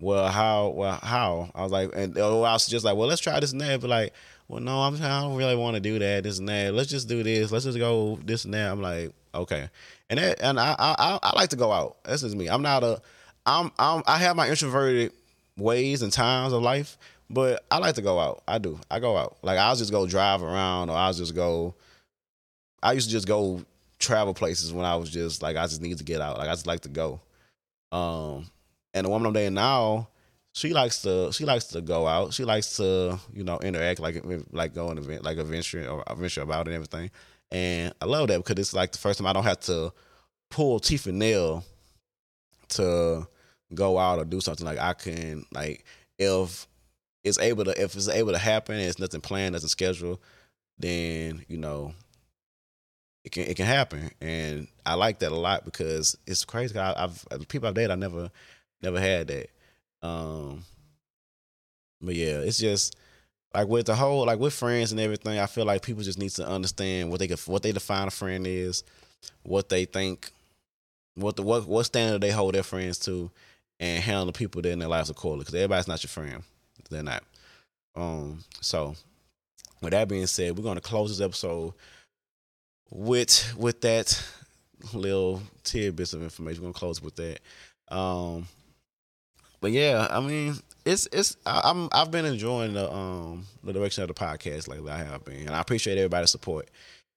well, 0.02 0.28
how, 0.28 0.70
well, 0.70 0.98
how? 1.00 1.48
I 1.54 1.62
was 1.62 1.70
like, 1.70 1.90
and 1.94 2.18
I 2.18 2.28
was 2.28 2.66
just 2.66 2.84
like, 2.84 2.96
well, 2.96 3.06
let's 3.06 3.20
try 3.20 3.38
this 3.38 3.52
and 3.52 3.60
that. 3.60 3.80
But 3.80 3.88
like, 3.88 4.12
well, 4.48 4.60
no, 4.60 4.80
I'm, 4.80 4.96
I 4.96 5.20
don't 5.20 5.36
really 5.36 5.54
want 5.54 5.76
to 5.76 5.80
do 5.80 6.00
that, 6.00 6.24
this 6.24 6.40
and 6.40 6.48
that. 6.48 6.74
Let's 6.74 6.90
just 6.90 7.08
do 7.08 7.22
this. 7.22 7.52
Let's 7.52 7.64
just 7.64 7.78
go 7.78 8.18
this 8.24 8.44
and 8.44 8.52
that. 8.52 8.72
I'm 8.72 8.82
like, 8.82 9.12
okay. 9.32 9.68
And 10.10 10.18
that, 10.18 10.42
and 10.42 10.58
I, 10.58 10.74
I, 10.76 11.18
I 11.22 11.36
like 11.36 11.50
to 11.50 11.56
go 11.56 11.70
out. 11.70 12.02
That's 12.02 12.22
just 12.22 12.34
me. 12.34 12.48
I'm 12.48 12.62
not 12.62 12.82
a, 12.82 13.00
I'm, 13.46 13.70
I'm, 13.78 14.02
I 14.04 14.18
have 14.18 14.34
my 14.34 14.48
introverted 14.48 15.12
ways 15.56 16.02
and 16.02 16.12
times 16.12 16.52
of 16.52 16.62
life, 16.62 16.98
but 17.30 17.64
I 17.70 17.78
like 17.78 17.94
to 17.94 18.02
go 18.02 18.18
out. 18.18 18.42
I 18.48 18.58
do. 18.58 18.80
I 18.90 18.98
go 18.98 19.16
out. 19.16 19.36
Like 19.42 19.58
I'll 19.58 19.76
just 19.76 19.92
go 19.92 20.08
drive 20.08 20.42
around, 20.42 20.90
or 20.90 20.96
I'll 20.96 21.12
just 21.12 21.36
go. 21.36 21.74
I 22.82 22.92
used 22.92 23.06
to 23.06 23.12
just 23.12 23.28
go 23.28 23.64
travel 24.00 24.34
places 24.34 24.72
when 24.72 24.84
I 24.84 24.96
was 24.96 25.10
just 25.10 25.42
like 25.42 25.56
I 25.56 25.62
just 25.66 25.80
need 25.80 25.98
to 25.98 26.04
get 26.04 26.20
out. 26.20 26.38
Like 26.38 26.48
I 26.48 26.52
just 26.54 26.66
like 26.66 26.80
to 26.80 26.88
go. 26.88 27.20
Um, 27.92 28.50
and 28.94 29.06
the 29.06 29.10
woman 29.10 29.26
I'm 29.26 29.32
dating 29.32 29.54
now, 29.54 30.08
she 30.52 30.72
likes 30.72 31.02
to 31.02 31.32
she 31.32 31.44
likes 31.44 31.64
to 31.66 31.80
go 31.80 32.06
out. 32.06 32.34
She 32.34 32.44
likes 32.44 32.76
to 32.76 33.18
you 33.32 33.44
know 33.44 33.58
interact 33.58 34.00
like 34.00 34.22
like 34.50 34.74
go 34.74 34.90
an 34.90 34.98
event 34.98 35.24
like 35.24 35.38
a 35.38 35.44
venture 35.44 35.88
or 35.88 36.04
a 36.06 36.14
venture 36.14 36.42
about 36.42 36.66
and 36.66 36.74
everything. 36.74 37.10
And 37.50 37.92
I 38.00 38.06
love 38.06 38.28
that 38.28 38.38
because 38.38 38.58
it's 38.58 38.74
like 38.74 38.92
the 38.92 38.98
first 38.98 39.18
time 39.18 39.26
I 39.26 39.32
don't 39.32 39.44
have 39.44 39.60
to 39.60 39.92
pull 40.50 40.80
teeth 40.80 41.06
and 41.06 41.18
nail 41.18 41.64
to 42.70 43.26
go 43.74 43.98
out 43.98 44.18
or 44.18 44.24
do 44.24 44.40
something. 44.40 44.66
Like 44.66 44.78
I 44.78 44.92
can 44.92 45.44
like 45.52 45.84
if 46.18 46.66
it's 47.24 47.38
able 47.38 47.64
to 47.64 47.82
if 47.82 47.94
it's 47.94 48.08
able 48.08 48.32
to 48.32 48.38
happen 48.38 48.76
it's 48.76 48.98
nothing 48.98 49.20
planned, 49.20 49.54
nothing 49.54 49.68
scheduled, 49.68 50.20
then 50.78 51.44
you 51.48 51.56
know 51.56 51.94
it 53.24 53.32
can 53.32 53.44
it 53.44 53.56
can 53.56 53.66
happen. 53.66 54.10
And 54.20 54.68
I 54.84 54.94
like 54.94 55.20
that 55.20 55.32
a 55.32 55.36
lot 55.36 55.64
because 55.64 56.16
it's 56.26 56.44
crazy. 56.44 56.78
I, 56.78 57.00
have 57.00 57.24
people 57.48 57.68
I've 57.68 57.74
dated 57.74 57.90
I 57.90 57.96
never 57.96 58.30
Never 58.82 59.00
had 59.00 59.28
that. 59.28 59.50
Um, 60.02 60.64
but 62.00 62.14
yeah, 62.14 62.38
it's 62.40 62.58
just 62.58 62.96
like 63.54 63.68
with 63.68 63.86
the 63.86 63.94
whole 63.94 64.26
like 64.26 64.38
with 64.38 64.52
friends 64.54 64.92
and 64.92 65.00
everything. 65.00 65.38
I 65.38 65.46
feel 65.46 65.64
like 65.64 65.82
people 65.82 66.02
just 66.02 66.18
need 66.18 66.30
to 66.32 66.46
understand 66.46 67.10
what 67.10 67.20
they 67.20 67.28
can, 67.28 67.36
what 67.46 67.62
they 67.62 67.72
define 67.72 68.08
a 68.08 68.10
friend 68.10 68.46
is, 68.46 68.82
what 69.42 69.68
they 69.68 69.84
think, 69.84 70.32
what 71.14 71.36
the 71.36 71.42
what 71.42 71.66
what 71.66 71.86
standard 71.86 72.20
they 72.20 72.30
hold 72.30 72.54
their 72.54 72.62
friends 72.62 72.98
to, 73.00 73.30
and 73.78 74.02
handle 74.02 74.26
the 74.26 74.32
people 74.32 74.62
that 74.62 74.70
in 74.70 74.78
their 74.78 74.88
lives 74.88 75.10
accordingly. 75.10 75.42
Because 75.44 75.54
everybody's 75.54 75.88
not 75.88 76.02
your 76.02 76.08
friend. 76.08 76.42
They're 76.90 77.02
not. 77.02 77.22
Um. 77.94 78.40
So, 78.60 78.96
with 79.80 79.92
that 79.92 80.08
being 80.08 80.26
said, 80.26 80.56
we're 80.56 80.64
gonna 80.64 80.80
close 80.80 81.16
this 81.16 81.24
episode 81.24 81.74
with 82.90 83.54
with 83.56 83.80
that 83.82 84.22
little 84.92 85.42
tidbits 85.62 86.12
of 86.12 86.22
information. 86.22 86.62
We're 86.62 86.66
gonna 86.68 86.78
close 86.78 87.00
with 87.02 87.16
that. 87.16 87.40
Um, 87.94 88.46
but 89.62 89.70
yeah, 89.70 90.08
I 90.10 90.20
mean, 90.20 90.56
it's 90.84 91.08
it's 91.12 91.36
I, 91.46 91.70
am 91.70 91.88
I've 91.92 92.10
been 92.10 92.24
enjoying 92.24 92.74
the 92.74 92.92
um 92.92 93.46
the 93.62 93.72
direction 93.72 94.02
of 94.02 94.08
the 94.08 94.14
podcast 94.14 94.66
lately. 94.66 94.90
I 94.90 94.98
have 94.98 95.24
been, 95.24 95.46
and 95.46 95.50
I 95.50 95.60
appreciate 95.60 95.96
everybody's 95.96 96.32
support 96.32 96.68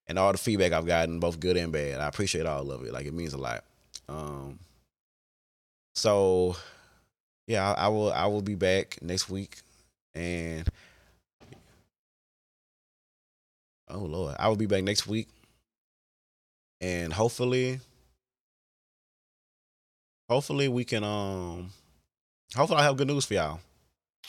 and 0.08 0.20
all 0.20 0.32
the 0.32 0.38
feedback 0.38 0.72
I've 0.72 0.86
gotten, 0.86 1.20
both 1.20 1.40
good 1.40 1.58
and 1.58 1.74
bad. 1.74 2.00
I 2.00 2.08
appreciate 2.08 2.46
all 2.46 2.70
of 2.72 2.84
it. 2.86 2.94
Like 2.94 3.08
it 3.08 3.16
means 3.16 3.34
a 3.34 3.40
lot. 3.40 3.64
Um, 4.08 4.60
so 5.96 6.56
yeah, 7.48 7.74
I, 7.74 7.86
I 7.86 7.88
will 7.88 8.14
I 8.14 8.28
will 8.28 8.44
be 8.44 8.54
back 8.54 9.00
next 9.02 9.28
week, 9.28 9.58
and 10.14 10.70
oh 13.90 13.98
lord, 13.98 14.36
I 14.38 14.50
will 14.50 14.56
be 14.56 14.68
back 14.68 14.84
next 14.84 15.08
week, 15.08 15.30
and 16.80 17.12
hopefully, 17.12 17.80
hopefully 20.30 20.68
we 20.68 20.86
can 20.86 21.04
um 21.04 21.72
Hopefully, 22.56 22.80
I 22.80 22.84
have 22.84 22.98
good 22.98 23.08
news 23.08 23.26
for 23.26 23.34
y'all. 23.34 23.60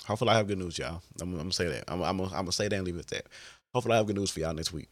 Hopefully, 0.06 0.30
I 0.30 0.36
have 0.36 0.48
good 0.48 0.58
news, 0.58 0.78
y'all. 0.78 1.02
I'm, 1.20 1.32
I'm 1.32 1.38
gonna 1.38 1.52
say 1.52 1.68
that. 1.68 1.84
I'm, 1.88 2.02
I'm, 2.02 2.20
I'm 2.20 2.30
gonna 2.30 2.52
say 2.52 2.68
that 2.68 2.76
and 2.76 2.84
leave 2.84 2.96
it 2.96 3.00
at 3.00 3.06
that. 3.08 3.26
Hopefully, 3.72 3.94
I 3.94 3.98
have 3.98 4.06
good 4.06 4.16
news 4.16 4.30
for 4.30 4.40
y'all 4.40 4.54
next 4.54 4.72
week. 4.72 4.88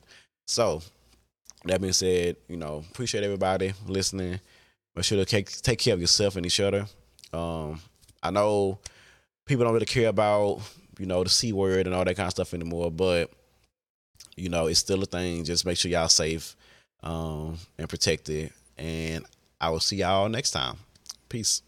So, 0.47 0.83
that 1.65 1.81
being 1.81 1.93
said, 1.93 2.37
you 2.49 2.57
know, 2.57 2.85
appreciate 2.91 3.25
everybody 3.25 3.73
listening. 3.87 4.39
Make 4.95 5.05
sure 5.05 5.19
to 5.19 5.25
take, 5.25 5.51
take 5.63 5.79
care 5.79 5.95
of 5.95 6.01
yourself 6.01 6.37
and 6.37 6.47
each 6.47 6.61
other. 6.61 6.87
Um, 7.33 7.81
I 8.23 8.31
know 8.31 8.79
people 9.47 9.65
don't 9.65 9.75
really 9.75 9.87
care 9.87 10.09
about, 10.09 10.61
you 10.99 11.07
know, 11.07 11.25
the 11.25 11.31
C 11.31 11.53
word 11.53 11.87
and 11.87 11.95
all 11.95 12.05
that 12.05 12.15
kind 12.15 12.27
of 12.27 12.33
stuff 12.33 12.55
anymore, 12.55 12.91
but, 12.91 13.31
you 14.37 14.49
know, 14.49 14.67
it's 14.67 14.79
still 14.79 15.03
a 15.03 15.07
thing. 15.07 15.45
Just 15.45 15.67
make 15.67 15.77
sure 15.77 15.91
y'all 15.91 16.09
safe 16.09 16.55
um, 17.03 17.59
and 17.79 17.89
protected. 17.89 18.53
And 18.79 19.25
I 19.61 19.71
will 19.71 19.81
see 19.81 19.97
y'all 19.97 20.29
next 20.29 20.53
time. 20.53 20.77
Peace. 21.29 21.63